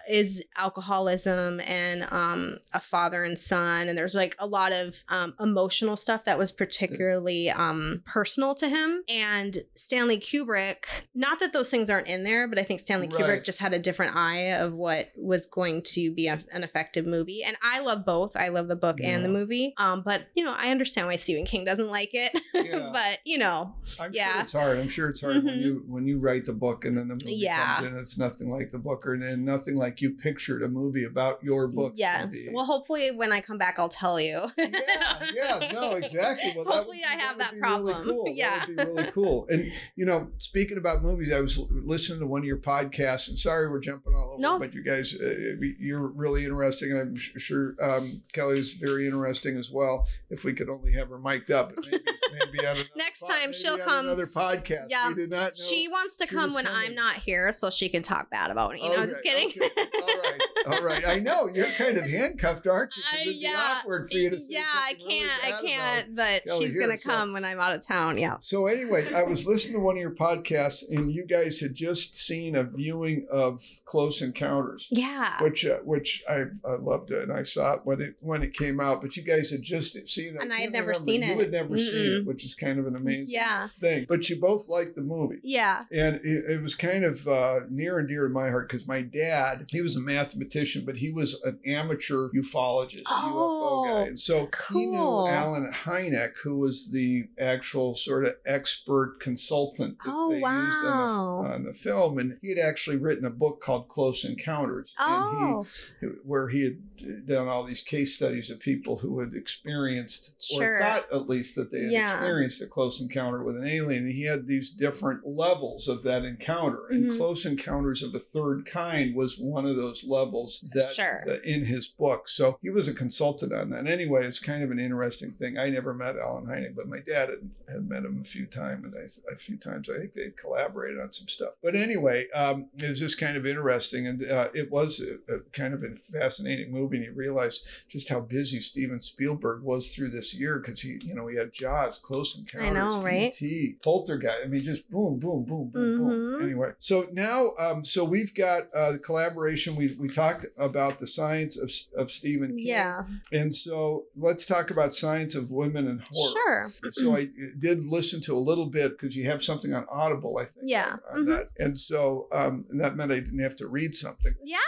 is 0.09 0.43
alcoholism 0.57 1.61
and 1.61 2.07
um 2.11 2.59
a 2.73 2.81
father 2.81 3.25
and 3.25 3.39
son 3.39 3.89
and 3.89 3.97
there's 3.97 4.15
like 4.15 4.37
a 4.39 4.47
lot 4.47 4.73
of 4.73 4.97
um 5.09 5.35
emotional 5.41 5.97
stuff 5.97 6.25
that 6.25 6.37
was 6.39 6.51
particularly 6.51 7.49
um 7.51 8.03
personal 8.07 8.55
to 8.55 8.69
him 8.69 9.03
and 9.09 9.59
Stanley 9.75 10.19
Kubrick 10.19 10.85
not 11.15 11.39
that 11.41 11.53
those 11.53 11.71
things 11.71 11.89
aren't 11.89 12.09
in 12.09 12.25
there 12.25 12.49
but 12.49 12.59
I 12.59 12.63
think 12.65 12.81
Stanley 12.81 13.09
Right. 13.09 13.21
Kubrick 13.21 13.45
just 13.45 13.59
had 13.61 13.73
a 13.73 13.79
different 13.79 14.17
eye 14.17 14.53
of 14.53 14.73
what 14.75 15.09
was 15.17 15.47
going 15.47 15.83
to 15.95 16.13
be 16.13 16.27
a, 16.29 16.43
an 16.53 16.65
effective 16.65 17.07
movie 17.07 17.43
and 17.43 17.57
I 17.63 17.81
love 17.81 18.05
both 18.05 18.37
I 18.37 18.49
love 18.49 18.69
the 18.69 18.77
book 18.77 19.01
and 19.03 19.25
the 19.25 19.29
movie 19.29 19.75
um 19.79 20.03
but 20.05 20.23
you 20.35 20.45
know 20.45 20.53
I 20.53 20.71
understand 20.71 21.07
why 21.07 21.17
Stephen 21.17 21.45
King 21.45 21.65
doesn't 21.65 21.89
like 21.89 22.11
it 22.13 22.39
Yeah. 22.55 22.91
but 22.93 23.19
you 23.25 23.39
know 23.39 23.75
I'm 24.01 24.13
yeah. 24.13 24.33
sure 24.35 24.43
it's 24.43 24.53
hard. 24.53 24.79
I'm 24.79 24.89
sure 24.89 25.09
it's 25.11 25.21
hard 25.21 25.37
when 25.45 25.55
Mhm. 25.55 25.63
you 25.63 25.85
when 25.87 26.07
you 26.07 26.19
write 26.19 26.45
the 26.45 26.53
book 26.53 26.85
and 26.85 26.97
then 26.97 27.09
the 27.09 27.15
movie 27.15 27.35
Yeah. 27.37 27.77
comes 27.77 27.87
in. 27.89 27.99
It's 27.99 28.19
nothing 28.19 28.51
like 28.51 28.71
the 28.73 28.79
book, 28.79 29.07
or 29.07 29.15
and 29.15 29.45
nothing 29.45 29.77
like 29.77 29.94
you 30.01 30.11
pictured 30.13 30.63
a 30.63 30.69
movie 30.69 31.05
about 31.05 31.43
your 31.43 31.67
book. 31.69 31.93
Yes. 31.97 32.33
be. 32.33 32.49
Well, 32.53 32.65
hopefully, 32.65 33.11
when 33.15 33.33
I 33.33 33.41
come 33.41 33.59
back, 33.59 33.77
I'll 33.79 33.89
tell 33.89 34.21
you. 34.21 34.45
yeah, 34.57 35.21
yeah, 35.33 35.71
no, 35.73 35.93
exactly. 35.97 36.53
Well, 36.57 36.65
Hopefully 36.65 36.99
would 36.99 37.07
I 37.19 37.21
have 37.23 37.39
that 37.39 37.53
be 37.55 37.59
problem. 37.61 37.97
Really 38.07 38.13
cool. 38.13 38.25
Yeah. 38.29 38.67
that 38.77 38.87
would 38.89 38.97
be 38.97 39.01
really 39.03 39.11
cool. 39.13 39.47
And 39.49 39.73
you 39.97 40.05
know, 40.05 40.29
speaking 40.39 40.79
about 40.79 41.03
movies, 41.03 41.33
I 41.33 41.41
was 41.41 41.59
listening 41.71 42.21
to 42.21 42.27
one 42.27 42.41
of 42.43 42.47
your 42.47 42.59
podcasts, 42.59 43.29
and 43.29 43.39
sorry 43.39 43.69
we're 43.71 43.81
jumping 43.81 44.15
all 44.15 44.33
over, 44.33 44.41
No. 44.43 44.59
but 44.59 44.75
you 44.75 44.83
guys, 44.83 45.15
uh, 45.21 45.35
you're 45.79 46.07
really 46.09 46.45
interesting, 46.45 46.91
and 46.93 47.01
I'm 47.01 47.17
sure 47.17 47.75
um, 47.81 48.23
Kelly's 48.33 48.73
very 48.75 49.07
interesting 49.07 49.57
as 49.57 49.71
well. 49.71 50.07
If 50.31 50.45
we 50.45 50.53
could 50.55 50.69
only 50.69 50.93
have 50.95 51.09
her 51.09 51.19
mic'd 51.19 51.51
up, 51.51 51.73
maybe, 51.77 52.03
maybe 52.33 52.59
Next 52.97 53.21
pod- 53.21 53.31
time 53.31 53.41
maybe 53.51 53.53
she'll 53.55 53.79
come- 53.79 54.07
Another 54.07 54.27
podcast. 54.27 54.87
Yeah. 54.89 55.09
we 55.09 55.15
did 55.15 55.31
not 55.31 55.53
know. 55.59 55.65
She 55.71 55.89
wants 55.89 56.17
to 56.19 56.27
come 56.27 56.55
when 56.55 56.65
coming. 56.67 56.89
I'm 56.91 56.95
not 56.95 57.17
here 57.17 57.53
so 57.53 57.71
she 57.71 57.89
can 57.89 58.03
talk 58.03 58.31
bad 58.31 58.51
about 58.51 58.73
me. 58.73 58.81
No, 58.89 58.97
I'm 58.97 59.09
just 59.09 59.23
kidding. 59.23 59.49
okay. 59.63 59.71
All 60.03 60.07
right, 60.21 60.41
all 60.67 60.85
right. 60.85 61.07
I 61.07 61.19
know 61.19 61.49
you're 61.49 61.71
kind 61.73 61.97
of 61.99 62.05
handcuffed, 62.09 62.67
aren't 62.67 62.95
you? 62.97 63.03
I- 63.13 63.23
yeah, 63.27 63.77
awkward 63.81 64.11
for 64.11 64.17
you 64.17 64.31
to 64.31 64.37
yeah, 64.49 64.63
I 64.65 64.95
can't. 64.95 65.43
bad 65.43 65.53
I 65.55 65.61
can't. 65.67 66.17
But 66.17 66.45
Kelly 66.47 66.65
she's 66.67 66.75
here, 66.75 66.83
gonna 66.87 66.99
so- 66.99 67.11
come 67.11 67.33
when 67.33 67.45
I'm 67.45 67.61
out 67.61 67.75
of 67.75 67.85
town. 67.87 68.19
Yeah. 68.19 68.37
So 68.41 68.67
anyway, 68.67 69.13
I 69.13 69.23
was 69.23 69.47
listening 69.47 69.75
to 69.75 69.81
one 69.81 69.97
of 69.97 70.01
your 70.01 70.11
podcasts, 70.15 70.83
and 70.89 71.13
you 71.13 71.27
guys 71.27 71.61
had 71.61 71.75
just 71.75 72.17
seen 72.17 72.57
a 72.57 72.65
viewing 72.65 73.27
of 73.31 73.63
Close 73.85 74.23
Encounters, 74.23 74.89
Yeah. 74.91 75.43
which 75.43 75.65
uh, 75.67 75.79
which 75.85 76.23
I, 76.29 76.45
I 76.65 76.75
loved 76.77 77.11
it, 77.11 77.23
and 77.23 77.33
I 77.33 77.43
saw 77.43 77.75
it 77.75 77.81
when 77.85 78.01
it 78.01 78.17
when 78.21 78.43
it 78.43 78.55
came 78.55 78.81
out. 78.81 79.01
But 79.03 79.17
you 79.17 79.23
guys 79.23 79.51
had 79.51 79.63
just 79.63 79.95
seen 80.09 80.37
it, 80.37 80.41
And 80.41 80.53
I 80.53 80.57
can't 80.59 80.61
had 80.61 80.73
never 80.73 80.89
remember. 80.89 81.05
seen 81.11 81.23
You 81.23 81.29
it. 81.33 81.35
You 81.35 81.41
had 81.41 81.53
never 81.53 81.79
seen 81.79 82.13
it, 82.21 82.27
which 82.27 82.45
is 82.45 82.55
kind 82.55 82.79
of 82.79 82.87
an 82.87 82.97
amazing 82.97 83.27
Yeah. 83.29 83.69
thing. 83.81 84.07
But 84.09 84.29
you 84.29 84.41
both 84.41 84.69
liked 84.69 84.95
the 84.95 85.03
movie. 85.03 85.41
Yeah. 85.43 85.85
And 85.93 86.17
it, 86.25 86.45
it 86.51 86.63
was 86.63 86.75
kind 86.75 87.05
of 87.05 87.27
uh, 87.29 87.61
near 87.71 87.99
and 87.99 88.09
dear 88.09 88.27
to 88.27 88.33
my 88.33 88.49
heart 88.51 88.71
because 88.71 88.87
my 88.87 89.03
dad, 89.03 89.67
he 89.75 89.81
was 89.83 89.97
a 89.97 90.01
mathematician, 90.01 90.85
but 90.85 90.97
he 90.97 91.11
was 91.11 91.41
an 91.45 91.59
amateur 91.67 92.29
ufologist, 92.31 93.03
Oh, 93.07 93.85
UFO 93.87 93.89
guy. 94.03 94.07
And 94.09 94.19
so 94.19 94.49
he 94.73 94.87
knew. 94.87 95.27
Allen 95.29 95.71
Hynek, 95.73 96.33
who 96.43 96.59
was 96.59 96.91
the 96.91 97.29
actual 97.39 97.95
sort 97.95 98.25
of 98.25 98.37
expert 98.47 99.19
consultant 99.21 99.99
that 100.05 100.11
Oh, 100.13 100.31
they 100.31 100.37
used 100.37 100.47
on 100.85 101.45
the, 101.45 101.51
on 101.55 101.65
the 101.65 101.73
film. 101.73 102.19
And 102.19 102.39
he 102.43 102.49
had 102.51 102.59
actually 102.59 102.97
written 102.97 103.25
a 103.25 103.31
book 103.31 103.61
called 103.61 103.89
Close 103.89 104.25
Encounters. 104.25 104.95
Oh. 104.99 105.67
And 106.01 106.11
he, 106.13 106.17
where 106.25 106.49
he 106.49 106.65
had 106.65 107.27
done 107.27 107.49
all 107.49 107.65
these 107.65 107.83
case 107.83 108.15
studies 108.17 108.51
of 108.51 108.61
people 108.61 108.97
who 108.99 109.21
had 109.21 109.35
experienced 109.35 110.35
Sure. 110.43 110.77
or 110.77 110.79
thought 110.79 111.07
at 111.13 111.29
least 111.29 111.55
that 111.57 111.71
they 111.71 111.83
had 111.85 111.93
Yeah. 111.93 112.15
experienced 112.15 112.63
a 112.63 112.67
close 112.67 113.01
encounter 113.01 113.43
with 113.43 113.57
an 113.57 113.67
alien. 113.67 114.05
And 114.05 114.13
he 114.13 114.23
had 114.25 114.47
these 114.47 114.71
different 114.71 115.27
levels 115.27 115.89
of 115.89 116.03
that 116.05 116.25
encounter. 116.25 116.87
And 116.91 117.11
Mhm. 117.11 117.17
Close 117.17 117.45
Encounters 117.47 118.03
of 118.03 118.13
the 118.13 118.19
Third 118.21 118.67
Kind 118.67 119.15
was 119.15 119.39
one 119.39 119.64
of 119.67 119.77
those 119.77 120.05
levels 120.05 120.65
that, 120.73 120.93
Sure. 120.95 121.23
that 121.27 121.45
in 121.45 121.65
his 121.65 121.87
book. 121.87 122.29
So 122.29 122.59
he 122.63 122.71
was 122.71 122.89
a 122.89 122.95
consultant 122.95 123.53
on 123.53 123.71
that. 123.71 123.87
Anyway, 123.87 124.27
it's 124.27 124.39
kind 124.39 124.63
of 124.63 124.71
an 124.71 124.79
interesting 124.79 125.33
thing. 125.33 125.59
I 125.59 125.69
never 125.71 125.95
met 125.95 126.17
Allen 126.17 126.47
Hynek, 126.47 126.75
but 126.75 126.89
my 126.89 127.01
dad 127.01 127.29
had, 127.31 127.51
had 127.69 127.89
met 127.89 128.05
him 128.05 128.19
a 128.21 128.25
few 128.25 128.47
times, 128.47 128.85
and 128.85 128.95
I, 128.97 129.33
a 129.33 129.37
few 129.37 129.57
times 129.57 129.89
I 129.91 129.99
think 129.99 130.15
they 130.15 130.31
collaborated 130.41 131.01
on 131.01 131.13
some 131.13 131.29
stuff. 131.29 131.55
But 131.63 131.75
anyway, 131.75 132.29
um, 132.35 132.67
it 132.79 132.89
was 132.91 132.99
just 133.01 133.19
kind 133.19 133.37
of 133.37 133.47
interesting, 133.47 134.07
and 134.07 134.31
uh, 134.31 134.49
it 134.55 134.71
was 134.71 135.01
a, 135.01 135.15
a 135.35 135.41
kind 135.53 135.75
of 135.75 135.83
a 135.83 135.95
fascinating 136.13 136.71
movie. 136.73 136.97
And 136.97 137.07
you 137.07 137.13
realize 137.13 137.63
just 137.89 138.09
how 138.09 138.21
busy 138.21 138.61
Steven 138.61 139.01
Spielberg 139.01 139.63
was 139.63 139.95
through 139.95 140.11
this 140.11 140.35
year 140.35 140.59
because 140.59 140.81
he, 140.81 140.99
you 141.05 141.15
know, 141.15 141.27
he 141.27 141.37
had 141.37 141.53
Jaws, 141.53 141.99
Close 141.99 142.37
Encounters, 142.37 142.75
know, 142.75 143.03
right? 143.03 143.33
T, 143.33 143.77
Poltergeist. 143.83 144.39
I 144.45 144.49
mean, 144.49 144.63
just 144.63 144.89
boom, 144.91 145.19
boom, 145.19 145.45
boom, 145.45 145.69
boom, 145.71 145.99
boom. 145.99 146.11
Mhm. 146.11 146.43
Anyway, 146.43 146.71
so 146.81 147.07
now, 147.13 147.53
um, 147.59 147.85
so 147.85 148.05
we've 148.05 148.35
got 148.35 148.73
uh, 148.75 148.93
the 148.93 148.99
collaboration. 148.99 149.54
We 149.55 149.97
we 149.99 150.09
talked 150.09 150.47
about 150.59 150.99
the 150.99 151.07
science 151.07 151.57
of 151.59 151.71
of 151.97 152.11
Stephen 152.11 152.51
King, 152.51 152.67
Yeah. 152.67 153.05
and 153.33 153.55
so 153.55 154.05
let's 154.17 154.45
talk 154.45 154.71
about 154.71 154.95
science 154.95 155.35
of 155.35 155.51
women 155.51 155.87
and 155.87 156.03
horror. 156.11 156.71
Sure. 156.83 156.93
So 156.93 157.17
I 157.17 157.29
did 157.59 157.87
listen 157.87 158.21
to 158.23 158.37
a 158.37 158.39
little 158.39 158.67
bit 158.67 158.93
because 158.99 159.17
you 159.17 159.27
have 159.31 159.43
something 159.43 159.73
on 159.73 159.87
Audible, 159.91 160.39
I 160.39 160.45
think. 160.47 160.67
Yeah. 160.69 160.97
Mhm. 161.17 161.27
that, 161.27 161.49
and 161.59 161.79
so 161.79 162.29
um, 162.33 162.65
and 162.71 162.81
that 162.81 162.97
meant 162.97 163.13
I 163.13 163.21
didn't 163.21 163.39
have 163.41 163.57
to 163.57 163.69
read 163.69 163.95
something. 163.95 164.35
Yeah. 164.45 164.59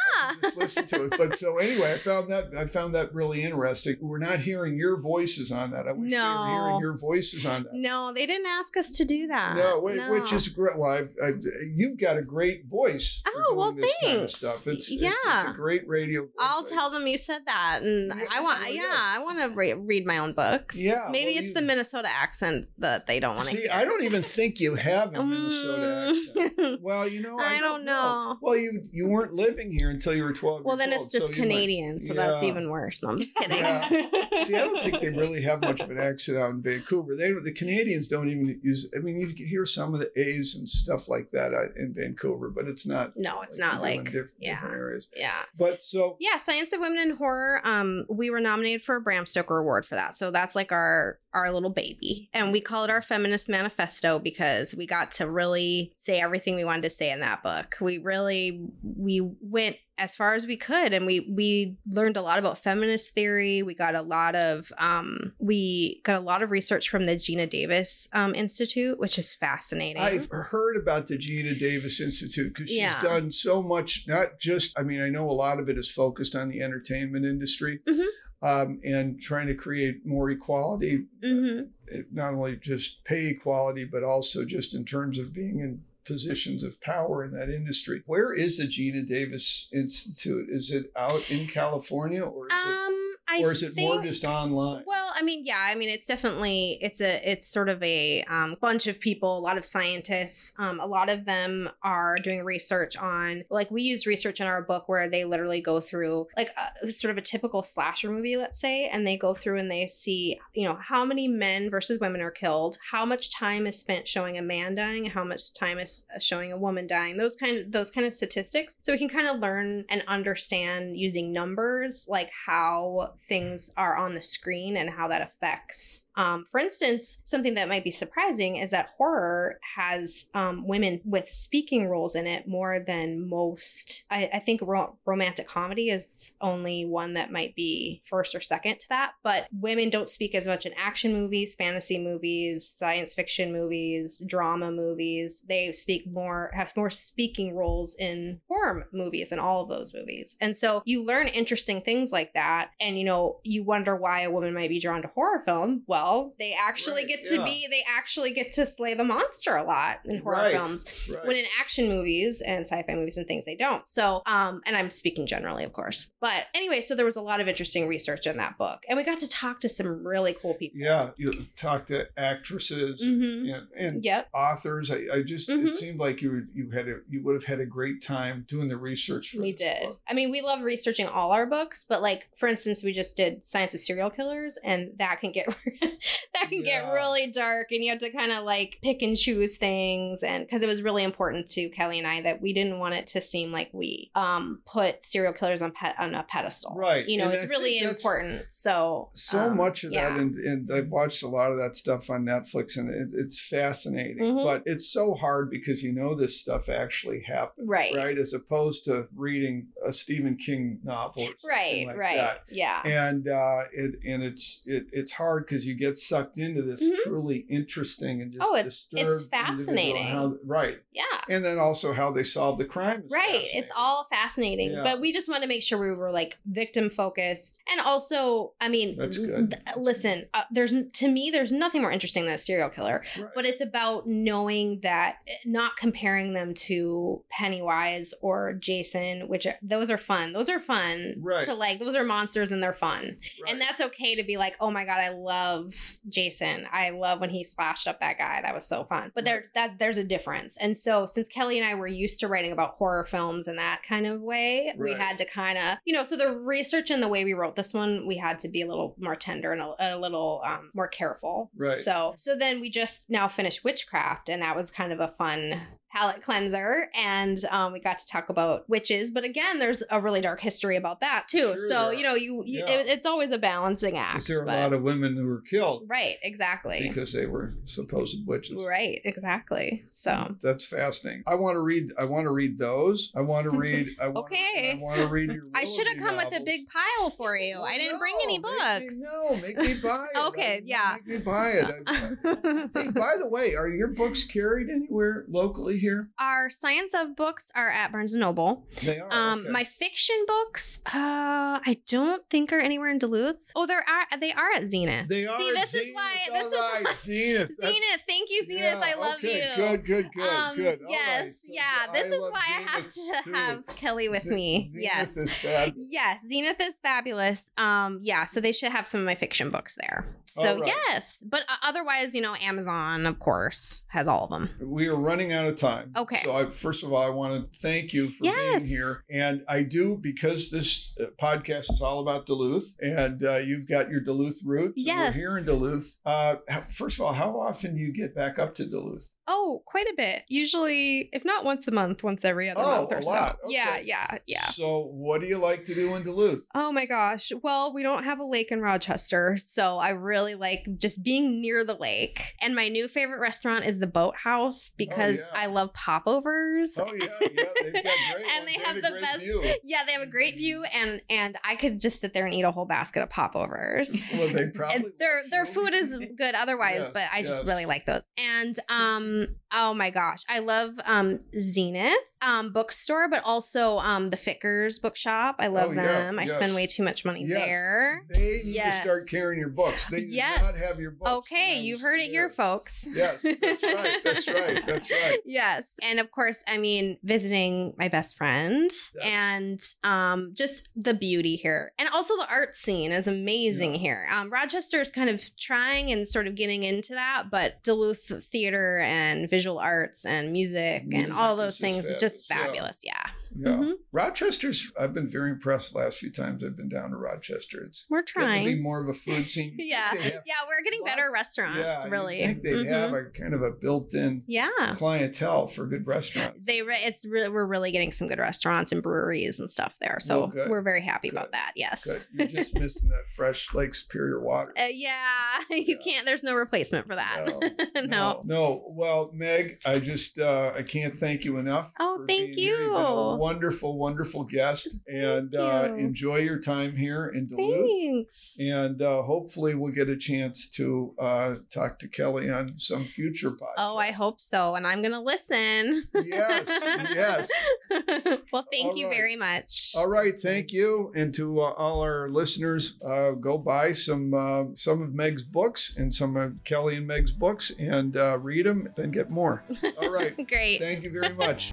Just 0.43 0.57
listen 0.57 0.87
to 0.89 1.05
it. 1.07 1.13
But 1.19 1.39
so 1.39 1.59
anyway, 1.59 1.95
I 1.95 1.99
found 1.99 2.31
that 2.31 2.55
I 2.57 2.67
found 2.67 2.95
that 2.95 3.15
really 3.15 3.43
interesting. 3.43 3.97
We're 4.01 4.19
not 4.19 4.41
hearing 4.41 4.77
your 4.77 5.01
voices 5.01 5.51
on 5.53 5.71
that. 5.73 5.87
I 5.89 5.93
wish 5.93 6.11
we 6.11 6.17
were 6.17 6.21
No. 6.23 6.47
hearing 6.47 6.81
your 6.81 6.97
voices 6.97 7.45
on 7.45 7.65
that. 7.65 7.75
No, 7.75 8.13
they 8.13 8.27
didn't 8.27 8.47
ask 8.47 8.77
us 8.77 8.93
to 8.99 9.05
do 9.05 9.27
that. 9.29 9.57
No, 9.57 9.81
whi- 9.81 10.11
which 10.11 10.33
is 10.33 10.49
great. 10.49 10.79
Well, 10.79 10.91
I've, 10.91 11.13
I've, 11.23 11.43
you've 11.75 11.99
got 11.99 12.17
a 12.19 12.23
great 12.23 12.67
voice. 12.67 13.21
Oh, 13.27 13.55
well, 13.57 13.73
this 13.73 13.93
Kind 14.03 14.17
of 14.23 14.31
It's, 14.77 14.91
it's, 14.91 15.03
Yeah. 15.03 15.11
it's 15.43 15.51
a 15.51 15.53
great 15.55 15.87
radio. 15.89 16.23
Voice. 16.23 16.31
I'll 16.39 16.65
tell 16.65 16.91
them 16.91 17.07
you 17.07 17.19
said 17.19 17.43
that, 17.47 17.81
and 17.83 18.09
Yeah, 18.09 18.27
I 18.31 18.41
want. 18.41 18.61
well, 18.61 18.73
yeah, 18.73 18.83
yeah. 18.83 18.95
I 18.95 19.23
want 19.23 19.39
to 19.41 19.55
re- 19.57 19.75
read 19.75 20.07
my 20.07 20.19
own 20.19 20.33
books. 20.33 20.77
Yeah, 20.77 21.09
maybe 21.11 21.33
well, 21.33 21.39
it's 21.41 21.49
you- 21.49 21.55
the 21.55 21.63
Minnesota 21.63 22.09
accent 22.11 22.69
that 22.79 23.07
they 23.07 23.21
don't 23.21 23.37
want 23.37 23.49
to. 23.49 23.57
See, 23.57 23.69
I 23.69 23.85
don't 23.85 24.05
even 24.05 24.23
think 24.23 24.61
you 24.61 24.75
have 24.77 25.15
a 25.15 25.25
Minnesota 25.25 26.15
accent. 26.37 26.81
Well, 26.83 27.09
you 27.09 27.21
know, 27.23 27.39
I 27.39 27.57
I, 27.57 27.61
don't 27.61 27.85
know. 27.85 28.37
Well, 28.41 28.57
you 28.57 28.83
you 28.93 29.07
weren't 29.09 29.33
living 29.33 29.73
here 29.73 29.91
until 29.91 30.15
you 30.15 30.23
were 30.23 30.33
twelve. 30.33 30.65
well, 30.65 30.77
then 30.77 30.93
it's 30.93 31.11
just 31.11 31.27
so 31.27 31.33
might- 31.33 31.37
Canadian, 31.41 32.01
so 32.01 32.15
that's 32.15 32.43
even 32.43 32.71
worse. 32.71 33.03
No, 33.03 33.11
I'm 33.11 33.19
just 33.19 33.35
kidding. 33.35 33.57
Yeah. 33.59 33.89
See, 34.45 34.55
I 34.55 34.59
don't 34.67 34.81
think 34.83 35.01
they 35.03 35.11
really 35.11 35.43
have 35.43 35.61
much 35.63 35.81
of 35.81 35.91
an 35.91 35.99
accent 35.99 36.39
out 36.39 36.51
in 36.51 36.63
Vancouver. 36.63 37.17
They 37.17 37.33
the 37.33 37.53
Canadians 37.53 38.09
don't 38.09 38.29
even 38.29 38.61
use. 38.63 38.89
I 38.97 39.01
mean, 39.01 39.17
you 39.19 39.27
can 39.35 39.47
hear 39.47 39.65
some 39.67 39.95
of 39.95 40.01
the 40.01 40.11
A's 40.21 40.55
and 40.55 40.69
stuff 40.69 41.09
like 41.09 41.31
that 41.33 41.53
uh, 41.55 41.73
in 41.77 41.95
Vancouver, 41.95 42.51
but 42.51 42.67
it's 42.67 42.87
not. 42.87 43.13
no, 43.17 43.41
it's 43.43 43.59
you 43.59 43.65
not 43.65 43.81
like 43.81 44.15
yeah. 44.39 44.56
Different 44.57 44.75
areas. 44.75 45.09
yeah. 45.15 45.43
But 45.59 45.83
so 45.83 46.17
Yeah, 46.21 46.37
Science 46.37 46.73
of 46.73 46.81
Women 46.81 46.99
in 46.99 47.17
Horror. 47.17 47.61
Um, 47.65 48.07
we 48.09 48.31
were 48.31 48.41
nominated 48.41 48.83
for 48.83 48.97
a 48.97 49.01
Bram 49.01 49.27
Stoker 49.27 49.59
Award 49.59 49.87
for 49.87 49.95
that. 49.95 50.17
So 50.17 50.31
that's 50.31 50.55
like 50.55 50.73
our 50.73 51.19
our 51.33 51.53
little 51.53 51.71
baby. 51.71 52.31
And 52.33 52.53
we 52.53 52.61
call 52.61 52.85
it 52.85 52.91
our 52.91 53.03
feminist 53.03 53.49
manifesto 53.49 54.19
because 54.19 54.75
we 54.75 54.87
got 54.87 55.13
to 55.13 55.31
really 55.31 55.93
say 55.95 56.21
everything 56.21 56.57
we 56.57 56.65
wanted 56.65 56.85
to 56.85 56.91
say 56.91 57.11
in 57.11 57.21
that 57.21 57.43
book. 57.43 57.77
We 57.81 57.99
really 57.99 58.67
we 58.83 59.21
went 59.41 59.77
as 59.99 60.15
far 60.15 60.35
as 60.35 60.47
we 60.47 60.57
could 60.57 60.93
and 60.93 61.07
we 61.07 61.21
we 61.21 61.77
learned 61.91 62.17
a 62.17 62.23
lot 62.23 62.39
about 62.39 62.59
feminist 62.59 63.11
theory. 63.15 63.63
We 63.63 63.75
got 63.75 63.95
a 63.95 64.03
lot 64.03 64.35
of 64.35 64.73
um 64.79 65.33
we 65.39 66.01
got 66.05 66.17
a 66.17 66.21
lot 66.25 66.43
of 66.43 66.51
research 66.51 66.89
from 66.89 67.07
the 67.07 67.17
Geena 67.17 67.49
Davis 67.49 68.09
um 68.13 68.35
Institute, 68.35 68.99
which 68.99 69.19
is 69.19 69.33
fascinating. 69.33 70.03
I've 70.03 70.29
heard 70.31 70.77
about 70.77 71.07
the 71.07 71.17
Geena 71.17 71.59
Davis 71.59 72.01
Institute 72.01 72.53
because 72.55 72.69
she's 72.71 72.79
Yeah. 72.79 73.01
done 73.03 73.33
so 73.33 73.63
much. 73.63 74.05
Not 74.07 74.39
just, 74.39 74.79
I 74.79 74.83
mean, 74.83 75.01
I 75.01 75.09
know 75.09 75.29
a 75.29 75.33
lot 75.33 75.59
of 75.59 75.69
it 75.69 75.79
is 75.79 75.91
focused 75.91 76.35
on 76.37 76.49
the 76.51 76.61
entertainment 76.63 77.25
industry 77.25 77.81
Mhm. 77.89 78.07
um, 78.43 78.81
and 78.85 79.21
trying 79.21 79.47
to 79.47 79.55
create 79.55 80.05
more 80.05 80.31
equality, 80.31 81.05
Mhm. 81.25 81.71
eh, 81.91 82.03
not 82.13 82.35
only 82.35 82.57
just 82.63 83.03
pay 83.05 83.29
equality, 83.29 83.85
but 83.91 84.03
also 84.05 84.45
just 84.45 84.75
in 84.75 84.85
terms 84.85 85.19
of 85.19 85.33
being 85.33 85.61
in 85.61 85.81
positions 86.07 86.63
of 86.63 86.81
power 86.81 87.25
in 87.25 87.33
that 87.33 87.49
industry. 87.49 88.03
Where 88.07 88.33
is 88.33 88.59
the 88.59 88.65
Geena 88.65 89.07
Davis 89.07 89.69
Institute? 89.73 90.49
Is 90.51 90.71
it 90.71 90.93
out 90.97 91.31
in 91.31 91.47
California 91.47 92.23
or 92.23 92.47
is 92.47 92.53
Um 92.53 93.07
it, 93.35 93.45
or 93.45 93.51
is 93.51 93.63
it 93.63 93.77
more 93.77 94.03
just 94.03 94.25
online? 94.25 94.85
Well, 94.87 95.13
I 95.15 95.23
mean, 95.23 95.45
yeah, 95.45 95.59
I 95.59 95.75
mean, 95.75 95.89
it's 95.89 96.07
definitely 96.07 96.79
it's 96.81 97.01
a 97.01 97.31
it's 97.31 97.47
sort 97.47 97.69
of 97.69 97.83
a 97.83 98.23
um, 98.25 98.57
bunch 98.61 98.87
of 98.87 99.01
people, 99.01 99.39
a 99.39 99.41
lot 99.41 99.59
of 99.59 99.65
scientists. 99.65 100.53
Um, 100.59 100.81
a 100.81 100.87
lot 100.87 101.09
of 101.09 101.25
them 101.25 101.69
are 101.83 102.17
doing 102.19 102.45
research 102.45 102.97
on 102.97 103.45
like 103.51 103.71
we 103.71 103.83
use 103.83 104.07
research 104.07 104.41
in 104.41 104.47
our 104.47 104.63
book 104.63 104.89
where 104.89 105.09
they 105.09 105.25
literally 105.25 105.61
go 105.61 105.81
through 105.81 106.27
like 106.37 106.51
a, 106.83 106.91
sort 106.93 107.11
of 107.11 107.19
a 107.19 107.23
typical 107.23 107.63
slasher 107.63 108.11
movie, 108.11 108.37
let's 108.37 108.61
say, 108.61 108.89
and 108.89 109.07
they 109.07 109.17
go 109.17 109.35
through 109.35 109.59
and 109.59 109.71
they 109.71 109.87
see 109.87 110.39
you 110.55 110.65
know 110.65 110.79
how 110.81 111.05
many 111.05 111.29
men 111.29 111.71
versus 111.71 112.01
women 112.01 112.21
are 112.21 112.31
killed, 112.31 112.79
how 112.91 113.05
much 113.05 113.35
time 113.35 113.67
is 113.67 113.79
spent 113.79 114.07
showing 114.07 114.39
a 114.39 114.43
man 114.43 114.75
dying, 114.75 115.07
how 115.07 115.25
much 115.25 115.53
time 115.53 115.79
is 115.79 115.96
uh, 116.15 116.19
showing 116.19 116.53
a 116.53 116.59
woman 116.59 116.87
dying, 116.87 117.17
those 117.17 117.37
kind 117.37 117.59
of 117.59 117.73
those 117.73 117.91
kind 117.91 118.07
of 118.07 118.15
statistics, 118.15 118.79
so 118.83 118.93
we 118.93 118.99
can 118.99 119.09
kind 119.09 119.29
of 119.29 119.41
learn 119.41 119.85
and 119.91 120.03
understand 120.07 120.97
using 120.97 121.33
numbers 121.33 122.07
like 122.09 122.31
how 122.47 123.15
things 123.29 123.71
are 123.77 123.97
on 123.97 124.15
the 124.15 124.21
screen 124.21 124.77
and 124.77 124.91
how 124.91 125.09
that 125.09 125.23
affects. 125.23 126.06
Um, 126.17 126.45
for 126.45 126.59
instance, 126.59 127.19
something 127.25 127.55
that 127.55 127.69
might 127.69 127.85
be 127.85 127.91
surprising 127.91 128.57
is 128.57 128.71
that 128.71 128.91
horror 128.97 129.59
has 129.77 130.27
um, 130.35 130.67
women 130.67 131.01
with 131.05 131.29
speaking 131.29 131.89
roles 131.89 132.15
in 132.15 132.27
it 132.27 132.49
more 132.49 132.81
than 132.81 133.29
most. 133.29 134.05
I, 134.11 134.31
I 134.33 134.39
think 134.39 134.63
ro- 134.63 134.97
romantic 135.05 135.47
comedy 135.47 135.91
is 135.91 136.33
only 136.41 136.85
one 136.85 137.15
that 137.15 137.31
might 137.31 137.55
be 137.55 138.03
first 138.09 138.35
or 138.35 138.41
second 138.41 138.81
to 138.81 138.89
that, 138.89 139.13
but 139.23 139.49
women 139.53 139.91
don't 139.91 140.09
speak 140.09 140.35
as 140.35 140.47
much 140.47 140.65
in 140.65 140.73
action 140.75 141.13
movies, 141.13 141.55
fantasy 141.55 142.03
movies, 142.03 142.67
science 142.67 143.15
fiction 143.15 143.53
movies, 143.53 144.23
drama 144.27 144.71
movies. 144.71 145.45
They 145.49 145.71
speak 145.73 146.11
more, 146.11 146.51
have 146.55 146.77
more 146.77 146.91
speaking 146.91 147.55
roles 147.55 147.95
in 147.95 148.41
horror 148.49 148.89
movies 148.93 149.33
and 149.33 149.41
all 149.41 149.63
of 149.63 149.69
those 149.69 149.93
movies. 149.93 150.37
And 150.41 150.57
so 150.57 150.83
you 150.87 151.03
learn 151.03 151.29
interesting 151.29 151.83
things 151.83 152.13
like 152.13 152.33
that. 152.35 152.71
And, 152.81 152.99
you 152.99 153.05
know, 153.05 153.41
you 153.45 153.65
wonder 153.65 153.95
why 153.95 154.23
a 154.23 154.31
woman 154.31 154.55
might 154.55 154.71
be 154.71 154.81
drawn 154.81 155.03
to 155.03 155.09
horror 155.09 155.43
film. 155.45 155.83
Well, 155.87 156.06
they 156.39 156.55
actually 156.55 157.03
Right, 157.03 157.09
get 157.09 157.25
to 157.25 157.37
yeah. 157.37 157.45
be, 157.45 157.67
they 157.71 157.83
actually 157.89 158.33
get 158.33 158.53
to 158.55 158.65
slay 158.67 158.95
the 158.95 159.05
monster 159.05 159.57
a 159.57 159.65
lot 159.65 160.01
in 160.05 160.21
horror 160.21 160.37
Right. 160.37 160.53
films 160.53 160.85
Right. 161.13 161.27
when 161.27 161.37
in 161.37 161.45
action 161.61 161.89
movies 161.89 162.41
and 162.41 162.67
sci-fi 162.67 162.95
movies 162.95 163.17
and 163.19 163.27
things 163.27 163.45
they 163.45 163.57
don't 163.57 163.87
so 163.89 164.23
um 164.27 164.61
and 164.67 164.77
i'm 164.77 164.91
speaking 164.91 165.27
generally 165.27 165.65
of 165.65 165.73
course 165.73 166.11
but 166.21 166.45
anyway 166.55 166.81
so 166.81 166.95
there 166.95 167.07
was 167.07 167.17
a 167.17 167.21
lot 167.23 167.41
of 167.41 167.49
interesting 167.49 167.89
research 167.89 168.27
in 168.27 168.37
that 168.39 168.57
book 168.59 168.81
and 168.89 168.97
we 168.97 169.05
got 169.05 169.19
to 169.19 169.29
talk 169.29 169.61
to 169.61 169.69
some 169.69 170.05
really 170.07 170.35
cool 170.41 170.55
people 170.55 170.81
yeah, 170.81 171.11
you 171.17 171.47
talked 171.57 171.89
to 171.89 172.07
actresses 172.17 173.03
mm-hmm. 173.03 173.49
and, 173.53 173.67
and 173.77 174.05
yep 174.05 174.29
authors. 174.35 174.91
I, 174.91 175.05
I 175.13 175.23
just 175.23 175.49
Mhm. 175.49 175.69
it 175.69 175.75
seemed 175.75 175.99
like 175.99 176.21
you 176.23 176.47
you 176.55 176.71
had 176.71 176.89
a 176.89 176.97
you 177.09 177.23
would 177.25 177.35
have 177.35 177.45
had 177.45 177.61
a 177.61 177.67
great 177.67 178.03
time 178.03 178.45
doing 178.49 178.69
the 178.69 178.77
research. 178.77 179.31
For 179.33 179.41
we 179.41 179.53
did 179.53 179.83
book. 179.83 180.01
i 180.09 180.15
mean 180.15 180.31
we 180.31 180.41
love 180.41 180.63
researching 180.63 181.07
all 181.07 181.33
our 181.33 181.47
books 181.47 181.87
but 181.89 182.03
like 182.03 182.29
for 182.37 182.47
instance 182.49 182.83
we 182.85 182.93
just 182.93 183.17
did 183.17 183.45
science 183.45 183.75
of 183.75 183.81
serial 183.81 184.11
killers 184.11 184.59
and 184.65 184.93
that 184.99 185.21
can 185.21 185.33
get 185.33 185.49
that 186.35 186.49
can 186.51 186.65
Yeah. 186.65 186.83
get 186.85 186.93
really 186.93 187.31
dark 187.31 187.73
and 187.73 187.83
you 187.85 187.91
have 187.91 188.01
to 188.01 188.11
kind 188.11 188.33
of 188.33 188.45
like 188.45 188.79
pick 188.83 189.03
and 189.03 189.17
choose 189.17 189.57
things 189.57 190.23
and 190.23 190.47
because 190.47 190.63
it 190.63 190.67
was 190.67 190.83
really 190.83 191.03
important 191.05 191.49
to 191.51 191.69
kelly 191.71 191.99
and 191.99 192.07
i 192.07 192.21
that 192.23 192.41
we 192.43 192.53
didn't 192.53 192.79
want 192.79 192.95
it 192.95 193.07
to 193.09 193.21
seem 193.21 193.53
like 193.53 193.71
we 193.73 194.11
um 194.15 194.61
put 194.67 195.03
serial 195.05 195.33
killers 195.33 195.63
on 195.63 195.71
pet 195.73 195.95
on 195.99 196.15
a 196.15 196.23
pedestal 196.25 196.75
Right, 196.77 197.07
you 197.07 197.19
know 197.19 197.25
and 197.27 197.35
it's 197.35 197.45
I 197.45 197.49
really 197.49 197.79
important 197.79 198.45
so 198.51 199.11
So 199.15 199.39
um, 199.41 199.57
much 199.57 199.85
of 199.85 199.93
yeah. 199.93 200.11
that, 200.11 200.19
and, 200.19 200.35
and 200.39 200.73
I've 200.73 200.89
watched 200.89 201.23
a 201.23 201.29
lot 201.29 201.51
of 201.53 201.59
that 201.59 201.77
stuff 201.77 202.11
on 202.11 202.25
Netflix, 202.25 202.77
and 202.77 202.91
it, 202.91 203.09
it's 203.19 203.39
fascinating. 203.41 204.19
Mhm. 204.19 204.45
But 204.45 204.63
it's 204.67 204.87
so 204.93 205.15
hard 205.15 205.51
because 205.51 205.83
you 205.83 205.93
know 205.93 206.15
this 206.15 206.41
stuff 206.41 206.69
actually 206.69 207.23
happened, 207.23 207.69
right 207.69 207.95
right? 207.95 208.19
As 208.19 208.33
opposed 208.33 208.85
to 208.87 209.07
reading 209.15 209.69
a 209.85 209.93
Stephen 209.93 210.37
King 210.37 210.81
novel, 210.83 211.25
or 211.25 211.29
right 211.49 211.87
like 211.87 211.97
right 211.97 212.17
that. 212.17 212.43
yeah 212.51 212.83
and 212.85 213.29
uh, 213.29 213.63
it 213.73 213.95
and 214.05 214.23
it's 214.23 214.63
it, 214.67 214.87
it's 214.93 215.13
hard 215.13 215.47
because 215.47 215.67
you 215.67 215.75
get 215.75 215.86
sucked 215.95 216.39
into 216.39 216.63
this 216.63 216.83
Mhm. 216.83 216.97
truly 217.05 217.47
interesting 217.49 218.21
and 218.23 218.33
just 218.33 218.45
Oh, 218.45 218.55
it's- 218.57 218.67
it's 218.67 218.87
disturbed 218.89 218.99
individual 219.09 219.39
and 219.49 219.57
fascinating. 219.59 220.07
how- 220.09 220.37
right? 220.45 220.79
yeah 220.93 221.03
And 221.29 221.45
then 221.45 221.59
also 221.59 221.93
how 221.93 222.13
they 222.13 222.23
solve 222.25 222.57
the 222.59 222.65
crime. 222.65 223.05
Right. 223.11 223.43
It's 223.53 223.71
all 223.77 224.07
fascinating. 224.13 224.73
Yeah. 224.73 224.83
But 224.85 225.01
we 225.01 225.13
just 225.13 225.29
want 225.29 225.43
to 225.43 225.49
make 225.49 225.63
sure 225.63 225.79
we 225.79 225.93
were 225.97 226.13
like 226.13 226.39
victim 226.47 226.89
focused. 226.89 227.61
And 227.71 227.81
also, 227.81 228.53
I 228.61 228.69
mean, 228.69 228.97
That's 228.97 229.19
good. 229.19 229.51
th- 229.51 229.77
listen, 229.77 230.29
uh, 230.35 230.45
there's 230.53 230.73
to 230.93 231.09
me, 231.09 231.31
there's 231.31 231.51
nothing 231.53 231.83
more 231.83 231.91
interesting 231.91 232.25
than 232.27 232.35
a 232.35 232.39
serial 232.39 232.69
killer. 232.71 233.03
Right. 233.19 233.31
But 233.35 233.45
it's 233.47 233.61
about 233.61 234.07
knowing 234.07 234.79
that, 234.81 235.17
eh, 235.27 235.35
not 235.45 235.77
comparing 235.77 236.33
them 236.33 236.55
to 236.55 237.25
Pennywise 237.31 238.15
or 238.23 238.53
Jason, 238.55 239.29
which 239.29 239.47
are, 239.47 239.57
those 239.63 239.91
are 239.91 239.99
fun. 239.99 240.33
Those 240.33 240.49
are 240.49 240.61
fun 240.61 241.17
Right. 241.19 241.41
to 241.43 241.55
like, 241.55 241.81
those 241.81 241.95
are 241.97 242.05
monsters 242.05 242.53
and 242.53 242.63
they're 242.63 242.73
fun. 242.73 243.19
Right. 243.43 243.53
And 243.53 243.61
that's 243.61 243.81
okay 243.81 244.15
to 244.15 244.23
be 244.23 244.37
like, 244.37 244.55
oh 244.61 244.71
my 244.71 244.85
God, 244.85 244.99
I 245.01 245.09
love 245.11 245.75
Jason. 246.09 246.67
I 246.73 246.91
love 246.91 247.21
when 247.21 247.31
he 247.31 247.45
slashed 247.45 247.89
up 247.89 248.01
that 248.01 248.19
guy. 248.19 248.43
That 248.43 248.55
was 248.55 248.67
so 248.67 248.85
fun. 248.85 249.13
But 249.15 249.25
there, 249.25 249.45
that 249.55 249.79
there's 249.79 249.99
a 249.99 250.05
difference. 250.05 250.57
And 250.57 250.77
so 250.77 251.07
since 251.07 251.29
Kelly 251.29 251.59
and 251.59 251.67
I 251.67 251.75
were 251.75 251.87
used 251.87 252.21
to 252.21 252.29
writing 252.29 252.53
about 252.53 252.75
horror 252.75 253.05
films 253.05 253.49
in 253.49 253.57
that 253.57 253.83
kind 253.83 254.07
of 254.07 254.21
way, 254.21 254.75
we 254.79 254.93
had 254.93 255.19
to 255.19 255.25
kind 255.25 255.59
of, 255.59 255.79
you 255.85 255.95
know, 255.95 256.05
so 256.05 256.17
the 256.17 256.37
research 256.37 256.91
and 256.91 257.03
the 257.03 257.09
way 257.09 257.25
we 257.25 257.35
wrote 257.35 257.57
this 257.57 257.75
one, 257.75 258.07
we 258.07 258.17
had 258.17 258.39
to 258.41 258.49
be 258.49 258.63
a 258.63 258.67
little 258.67 258.95
more 258.99 259.17
tender 259.17 259.53
and 259.53 259.63
a, 259.63 259.75
a 259.79 259.99
little 259.99 260.43
um, 260.45 260.71
more 260.75 260.89
careful. 260.89 261.51
Right. 261.57 261.77
So, 261.77 262.15
so 262.17 262.37
then 262.37 262.61
we 262.61 262.71
just 262.71 263.11
now 263.11 263.29
finished 263.29 263.65
Witchcraft, 263.65 264.29
and 264.29 264.43
that 264.43 264.57
was 264.57 264.71
kind 264.71 264.93
of 264.93 265.01
a 265.01 265.09
fun 265.09 265.61
palette 265.93 266.21
cleanser 266.23 266.91
and 266.95 267.45
um, 267.51 267.73
we 267.73 267.81
got 267.81 267.99
to 267.99 268.07
talk 268.09 268.29
about 268.29 268.69
witches 268.69 269.11
but 269.11 269.25
again 269.25 269.59
there's 269.59 269.83
a 269.91 270.01
really 270.01 270.21
dark 270.21 270.41
history 270.41 270.77
about 270.77 271.01
that 271.01 271.27
too 271.29 271.39
Sure 271.59 271.69
so 271.71 271.91
you 271.91 272.03
know 272.03 272.15
you, 272.15 272.43
you 272.45 272.65
Yeah. 272.67 272.71
it, 272.73 272.87
it's 272.89 273.07
always 273.07 273.31
a 273.31 273.39
balancing 273.39 273.97
act 273.97 274.27
there 274.27 274.41
are 274.41 274.43
a 274.43 274.47
lot 274.47 274.73
of 274.73 274.83
women 274.83 275.17
who 275.17 275.27
were 275.27 275.41
killed 275.41 275.85
right 275.87 276.17
exactly 276.23 276.81
because 276.89 277.13
they 277.13 277.27
were 277.27 277.55
supposed 277.65 278.27
witches. 278.27 278.57
right 278.57 279.01
exactly 279.05 279.85
so 279.89 280.35
That's 280.43 280.65
fascinating. 280.65 281.23
I 281.27 281.35
want 281.37 281.55
to 281.57 281.61
read. 281.61 281.93
I 281.99 282.05
want 282.05 282.25
to 282.27 282.31
read 282.33 282.59
those. 282.59 283.13
I 283.15 283.21
want 283.23 283.45
to 283.45 283.51
read. 283.57 283.89
I 284.01 284.09
want 284.09 284.27
Okay. 284.27 284.73
I 284.73 284.83
want 284.83 284.97
to 285.01 285.07
read 285.09 285.31
your. 285.31 285.43
i 285.55 285.65
should 285.65 285.87
have 285.87 285.99
come 285.99 286.17
with 286.17 286.35
a 286.35 286.43
big 286.45 286.63
pile 286.69 287.11
for 287.11 287.37
you 287.37 287.59
i 287.61 287.79
didn't 287.79 287.99
bring 287.99 288.15
any 288.23 288.39
No, 288.39 288.51
make 288.51 288.83
me- 288.83 288.89
books 288.89 289.03
no, 289.03 289.37
make 289.37 289.57
me 289.59 289.75
buy 289.75 290.07
it. 290.15 290.19
Okay, 290.29 290.57
I- 290.57 290.63
yeah. 290.65 290.97
Make 291.07 291.07
me 291.07 291.25
buy 291.25 291.51
it. 291.51 291.75
I- 291.87 292.69
hey, 292.83 292.91
by 292.91 293.17
the 293.19 293.29
way, 293.29 293.55
are 293.55 293.69
your 293.69 293.89
books 293.89 294.25
carried 294.25 294.69
anywhere 294.69 295.25
locally 295.29 295.76
locally 295.77 295.81
here? 295.81 296.09
Our 296.19 296.51
science 296.51 296.95
of 296.95 297.17
books 297.17 297.51
are 297.55 297.69
at 297.71 297.93
Barnes 297.93 298.15
and 298.15 298.21
Noble. 298.21 298.65
They 298.83 298.99
are. 298.99 299.09
Um, 299.11 299.41
okay. 299.41 299.51
my 299.51 299.65
fiction 299.65 300.17
books, 300.27 300.81
uh, 300.87 301.61
I 301.65 301.79
don't 301.89 302.29
think 302.31 302.53
are 302.53 302.59
anywhere 302.59 302.89
in 302.89 302.99
Duluth. 302.99 303.53
Oh, 303.55 303.67
there 303.67 303.85
are. 303.89 304.19
They 304.19 304.33
are 304.33 304.53
at 304.55 304.67
Zenith. 304.67 305.09
They 305.09 305.27
are. 305.27 305.39
See, 305.39 305.53
this 305.53 305.75
is 305.75 305.81
Zenith. 305.81 305.95
why. 305.95 306.17
All 306.31 306.43
This 306.43 306.53
is 306.53 306.59
right, 306.59 306.85
why. 306.85 306.93
Zenith. 307.01 307.49
That's- 307.59 307.75
Zenith, 307.75 308.01
thank 308.09 308.31
you, 308.31 308.47
Zenith. 308.47 308.63
yeah, 308.63 308.81
I 308.83 308.95
love 308.95 309.17
okay, 309.17 309.37
you. 309.37 309.57
Good, 309.57 309.87
good, 309.87 310.11
good, 310.15 310.29
um, 310.29 310.57
good. 310.57 310.81
All 310.83 310.87
right, 310.87 310.91
yes, 310.91 311.43
so 311.43 311.49
yeah. 311.53 311.93
This 311.93 312.13
is 312.13 312.21
love 312.21 312.33
why 312.33 312.41
I 312.41 312.61
have 312.71 312.87
to 312.93 313.01
too. 313.25 313.33
have 313.33 313.67
Kelly 313.77 314.09
with 314.09 314.23
Ze- 314.23 314.35
me. 314.35 314.69
Zenith 314.71 314.83
yes. 314.85 315.17
is 315.17 315.45
Yes, 315.77 316.23
Zenith 316.27 316.61
is 316.61 316.79
fabulous. 316.79 317.51
Um, 317.57 317.99
yeah, 318.03 318.25
so 318.25 318.41
they 318.41 318.53
should 318.53 318.73
have 318.73 318.87
some 318.87 319.01
of 319.01 319.07
my 319.07 319.15
fiction 319.15 319.51
books 319.51 319.77
there. 319.81 320.07
So 320.27 320.61
right. 320.61 320.73
yes, 320.91 321.23
but 321.27 321.43
uh, 321.49 321.57
otherwise, 321.63 322.15
you 322.15 322.21
know, 322.21 322.35
Amazon, 322.41 323.07
of 323.07 323.19
course, 323.19 323.85
has 323.89 324.07
all 324.09 324.25
of 324.25 324.31
them. 324.31 324.51
We 324.61 324.89
are 324.89 324.97
running 324.97 325.33
out 325.33 325.47
of 325.47 325.57
time. 325.57 325.66
Okay. 325.97 326.21
So, 326.25 326.33
I, 326.33 326.47
first 326.47 326.83
of 326.83 326.93
all, 326.93 327.03
I 327.03 327.09
want 327.11 327.53
to 327.53 327.59
thank 327.61 327.93
you 327.93 328.11
for 328.11 328.25
Yes. 328.25 328.63
being 328.63 328.69
here. 328.69 329.05
And 329.11 329.43
I 329.49 329.63
do, 329.63 329.97
because 330.01 330.51
this 330.51 330.95
uh, 331.01 331.07
podcast 331.21 331.73
is 331.73 331.83
all 331.83 332.01
about 332.01 332.27
Duluth 332.27 332.75
and 332.81 333.23
uh, 333.25 333.37
you've 333.39 333.67
got 333.69 333.91
your 333.91 334.01
Duluth 334.01 334.39
roots. 334.45 334.75
Yes. 334.77 335.15
We're 335.15 335.21
here 335.21 335.39
in 335.39 335.45
Duluth. 335.47 335.97
Uh, 336.05 336.37
first 336.71 336.97
of 336.99 337.03
all, 337.05 337.13
how 337.13 337.41
often 337.41 337.75
do 337.75 337.81
you 337.81 337.93
get 337.93 338.15
back 338.15 338.39
up 338.39 338.55
to 338.57 338.67
Duluth? 338.69 339.13
Oh, 339.29 339.63
quite 339.67 339.87
a 339.87 339.95
bit. 339.97 340.23
Usually, 340.29 341.09
if 341.13 341.25
not 341.25 341.45
once 341.45 341.67
a 341.67 341.71
month, 341.73 342.03
once 342.05 342.25
every 342.25 342.49
other 342.49 342.61
Oh, 342.61 342.67
month 342.83 342.93
or 342.93 342.99
a 342.99 343.03
so. 343.03 343.11
lot. 343.11 343.39
Yeah, 343.49 343.75
Okay. 343.77 343.85
yeah, 343.87 344.19
yeah. 344.27 344.45
So, 344.47 344.81
what 344.93 345.21
do 345.21 345.27
you 345.27 345.39
like 345.39 345.65
to 345.67 345.75
do 345.75 345.95
in 345.97 346.05
Duluth? 346.05 346.45
Oh 346.55 346.71
my 346.73 346.87
gosh. 346.87 347.33
Well, 347.43 347.75
we 347.75 347.83
don't 347.83 348.05
have 348.05 348.19
a 348.21 348.25
lake 348.25 348.53
in 348.53 348.61
Rochester, 348.61 349.37
so 349.39 349.79
I 349.79 349.91
really 349.91 350.35
like 350.37 350.67
just 350.79 351.03
being 351.03 351.41
near 351.41 351.65
the 351.65 351.75
lake. 351.75 352.35
And 352.41 352.55
my 352.55 352.69
new 352.69 352.87
favorite 352.89 353.19
restaurant 353.19 353.65
is 353.65 353.79
the 353.79 353.87
Boathouse 353.89 354.69
because 354.69 355.17
yeah. 355.17 355.27
I 355.35 355.47
love 355.47 355.73
popovers. 355.75 356.79
Oh, 356.79 356.87
yeah, 356.95 357.07
yeah. 357.21 357.45
They've 357.63 357.73
got 357.73 357.83
great 358.15 358.27
And 358.39 358.47
they 358.49 358.53
have 358.63 358.77
the 358.77 358.99
best- 359.01 359.21
view. 359.21 359.43
Yeah, 359.65 359.85
they 359.85 359.93
have 359.93 360.03
a 360.03 360.07
great 360.07 360.37
view, 360.37 360.63
and 360.65 361.03
and 361.11 361.37
I 361.45 361.57
could 361.57 361.81
just 361.81 362.01
sit 362.01 362.15
there 362.15 362.27
and 362.27 362.35
eat 362.35 362.43
a 362.43 362.51
whole 362.53 362.67
basket 362.67 363.03
of 363.03 363.11
popovers. 363.11 363.97
Well, 364.13 364.29
they 364.29 364.47
probably 364.55 364.93
their 364.99 365.23
their 365.31 365.47
food 365.47 365.75
is 365.75 365.99
good 366.17 366.35
otherwise, 366.37 366.83
Yes, 366.85 366.91
but 366.93 367.05
I 367.13 367.23
just 367.23 367.39
yes. 367.41 367.47
really 367.47 367.67
like 367.67 367.87
those. 367.87 368.09
And 368.19 368.59
um, 368.69 369.16
oh 369.53 369.75
my 369.75 369.91
gosh, 369.91 370.23
I 370.29 370.39
love 370.41 370.79
um 370.85 371.21
Zenith 371.39 371.95
um 372.23 372.53
bookstore, 372.53 373.09
but 373.09 373.23
also 373.25 373.79
um 373.79 374.09
the 374.09 374.17
Fitger's 374.17 374.79
bookshop. 374.79 375.37
I 375.39 375.49
love 375.49 375.71
Oh, 375.71 375.73
yeah, 375.73 375.83
them. 376.07 376.19
I 376.19 376.23
yes. 376.23 376.35
spend 376.35 376.55
way 376.55 376.67
too 376.67 376.83
much 376.83 377.05
money 377.05 377.25
Yes. 377.25 377.39
there. 377.39 378.03
They 378.11 378.43
need 378.45 378.55
to 378.55 378.73
start 378.73 379.09
carrying 379.09 379.39
your 379.41 379.49
books. 379.51 379.89
They 379.89 380.01
do 380.01 380.07
Yes. 380.07 380.41
not 380.43 380.55
have 380.69 380.79
your 380.81 380.93
books. 380.93 381.11
Okay, 381.11 381.61
you've 381.61 381.81
heard 381.81 382.01
it 382.01 382.11
here, 382.11 382.31
folks. 382.31 382.87
Yes, 382.91 383.23
that's 383.23 383.63
right. 383.63 383.99
That's 384.05 384.29
right. 384.29 384.67
That's 384.67 384.91
right. 384.91 385.19
Yes. 385.27 385.77
And 385.83 386.01
of 386.01 386.11
course, 386.11 386.43
I 386.47 386.57
mean, 386.59 386.99
visiting 387.03 387.75
my 387.79 387.89
best 387.89 388.17
friend 388.17 388.71
and 389.03 389.61
um 389.85 390.33
just 390.35 390.69
the 390.77 390.95
beauty 390.95 391.37
here. 391.37 391.73
And 391.79 391.89
also 391.91 392.17
the 392.17 392.29
art 392.31 392.57
scene 392.57 392.93
is 392.93 393.07
amazing 393.07 393.75
Yeah. 393.75 393.81
here. 393.81 394.09
Um 394.11 394.31
Rochester 394.31 394.81
is 394.81 394.91
kind 394.91 395.11
of 395.11 395.23
trying 395.37 395.91
and 395.91 396.07
sort 396.09 396.27
of 396.27 396.35
getting 396.35 396.63
into 396.63 396.95
that, 396.95 397.25
but 397.31 397.63
Duluth 397.63 398.25
theater 398.25 398.79
and 398.79 399.29
visual 399.29 399.59
arts 399.59 400.05
and 400.07 400.33
music, 400.33 400.47
Music 400.87 401.05
and 401.05 401.13
all 401.13 401.37
those 401.37 401.59
things 401.59 401.85
is 401.87 402.01
just 402.01 402.16
fabulous, 402.23 402.55
fabulous. 402.55 402.81
Yeah. 402.85 403.06
Yeah. 403.39 403.49
Mhm. 403.51 403.73
Rochester's, 403.93 404.73
I've 404.79 404.95
been 404.95 405.09
very 405.11 405.31
impressed 405.31 405.73
the 405.73 405.79
last 405.79 405.99
few 405.99 406.11
times 406.13 406.43
I've 406.45 406.57
been 406.57 406.69
down 406.69 406.91
to 406.91 406.97
Rochester. 406.97 407.65
It's 407.65 407.87
We're 407.91 408.03
getting 408.03 408.23
to 408.23 408.39
be 408.45 408.45
trying. 408.53 408.63
more 408.63 408.83
of 408.83 408.89
a 408.89 408.95
food 408.95 409.29
scene. 409.29 409.57
Yeah. 409.59 409.93
Yeah, 409.95 410.35
we're 410.49 410.63
getting 410.65 410.83
better 410.85 411.11
restaurants, 411.13 411.59
yeah, 411.59 411.87
really. 411.89 412.19
think 412.19 412.43
they 412.43 412.51
Mhm. 412.53 412.69
have 412.69 412.93
a 412.93 413.05
kind 413.11 413.35
of 413.35 413.43
a 413.43 413.51
built-in 413.51 414.23
yeah. 414.27 414.49
clientele 414.77 415.47
for 415.47 415.67
good 415.67 415.87
restaurants. 415.87 416.45
They 416.47 416.63
re- 416.63 416.77
it's 416.85 417.07
really 417.07 417.29
we're 417.29 417.47
really 417.47 417.73
getting 417.73 417.93
some 417.93 418.09
good 418.09 418.19
restaurants 418.19 418.73
and 418.73 418.83
breweries 418.83 419.41
and 419.41 419.51
stuff 419.51 419.75
there. 419.81 419.99
So 420.01 420.31
Well, 420.35 420.49
we're 420.49 420.63
very 420.63 420.83
happy 420.83 421.09
Good. 421.11 421.17
about 421.19 421.33
that. 421.33 421.53
Yes. 421.57 421.85
Good. 421.85 422.05
You're 422.13 422.43
just 422.43 422.55
missing 422.59 422.89
that 422.91 423.11
fresh 423.15 423.53
Lake 423.55 423.75
Superior 423.75 424.21
water. 424.21 424.53
Uh, 424.59 424.67
yeah, 424.71 424.97
you 425.51 425.65
Yeah. 425.67 425.77
can't. 425.85 426.07
There's 426.07 426.23
no 426.25 426.35
replacement 426.35 426.87
for 426.87 426.95
that. 426.95 427.27
No, 427.75 427.83
no. 427.83 428.23
no. 428.25 428.65
Well, 428.71 429.11
Meg, 429.15 429.59
I 429.65 429.79
just 429.79 430.19
uh, 430.19 430.53
I 430.57 430.63
can't 430.63 430.99
thank 430.99 431.25
you 431.25 431.39
enough. 431.39 431.73
Oh, 431.81 431.97
thank 432.07 432.07
being 432.09 432.33
here. 432.35 432.55
You've 432.61 432.71
been 432.73 432.77
a 432.77 433.13
you. 433.13 433.17
Wonderful, 433.27 433.77
wonderful 433.77 434.23
guest, 434.23 434.69
and 434.87 435.35
uh, 435.35 435.75
enjoy 435.77 436.19
your 436.19 436.39
time 436.39 436.77
here 436.77 437.09
in 437.09 437.27
Duluth. 437.27 437.69
Thanks. 437.69 438.37
And 438.39 438.81
uh, 438.81 439.03
hopefully, 439.03 439.57
we'll 439.57 439.73
get 439.73 439.89
a 439.89 439.97
chance 439.97 440.49
to 440.51 440.95
uh, 441.01 441.35
talk 441.53 441.81
to 441.81 441.89
Kelly 441.89 442.31
on 442.31 442.55
some 442.57 442.85
future 442.85 443.33
podcast. 443.33 443.59
Oh, 443.59 443.77
I 443.79 443.91
hope 443.91 444.21
so. 444.21 444.55
And 444.55 444.65
I'm 444.65 444.81
gonna 444.81 445.03
listen. 445.03 445.89
Yes, 445.93 446.49
yes. 446.95 447.29
well, 448.33 448.47
thank 448.53 448.67
All 448.67 448.77
you 448.77 448.87
right. 448.87 448.95
very 448.95 449.17
much. 449.17 449.73
All 449.75 449.89
right, 449.89 450.15
thank 450.17 450.53
you, 450.53 450.93
and 450.95 451.13
to 451.15 451.41
uh, 451.41 451.51
all 451.51 451.81
our 451.81 452.09
listeners, 452.09 452.79
uh, 452.89 453.11
go 453.11 453.39
buy 453.39 453.73
some 453.73 454.15
uh, 454.15 454.45
some 454.55 454.83
of 454.83 454.95
Meg's 454.95 455.25
books 455.25 455.77
and 455.77 455.93
some 455.93 456.17
of 456.17 456.33
Kelly 456.45 456.77
and 456.77 456.87
Meg's 456.87 457.11
books, 457.11 457.51
and 457.59 457.97
uh, 457.97 458.19
read 458.19 458.47
them, 458.47 458.69
then 458.77 458.93
get 458.93 459.11
more. 459.11 459.43
All 459.83 459.91
right, 459.91 460.15
Great. 460.29 460.61
thank 460.61 460.85
you 460.85 460.93
very 460.93 461.13
much. 461.15 461.53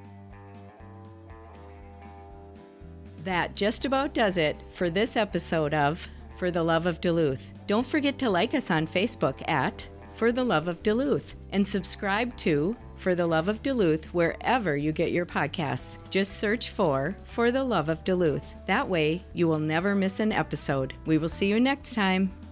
That 3.24 3.55
just 3.55 3.86
about 3.86 4.13
does 4.13 4.38
it 4.38 4.57
for 4.71 4.89
this 4.89 5.15
episode 5.15 5.74
of 5.74 6.07
For 6.36 6.51
the 6.51 6.63
Love 6.63 6.86
of 6.86 6.99
Duluth. 6.99 7.53
Don't 7.67 7.88
forget 7.88 8.17
to 8.17 8.30
like 8.30 8.53
us 8.53 8.69
on 8.69 8.86
Facebook 8.86 9.47
at 9.47 9.88
For 10.13 10.34
the 10.34 10.43
Love 10.43 10.67
of 10.67 10.84
Duluth 10.84 11.38
and 11.51 11.65
subscribe 11.65 12.36
to 12.38 12.76
For 12.97 13.15
the 13.15 13.26
Love 13.26 13.47
of 13.47 13.63
Duluth 13.63 14.13
wherever 14.13 14.76
you 14.76 14.91
get 14.91 15.13
your 15.13 15.26
podcasts. 15.26 15.97
Just 16.09 16.38
search 16.38 16.69
for 16.69 17.15
For 17.24 17.49
the 17.49 17.63
Love 17.63 17.88
of 17.88 18.03
Duluth. 18.03 18.55
That 18.65 18.89
way, 18.89 19.24
you 19.34 19.47
will 19.47 19.59
never 19.59 19.95
miss 19.95 20.19
an 20.19 20.34
episode. 20.34 20.93
We 21.05 21.17
will 21.17 21.30
see 21.30 21.47
you 21.47 21.61
next 21.61 21.93
time. 21.93 22.42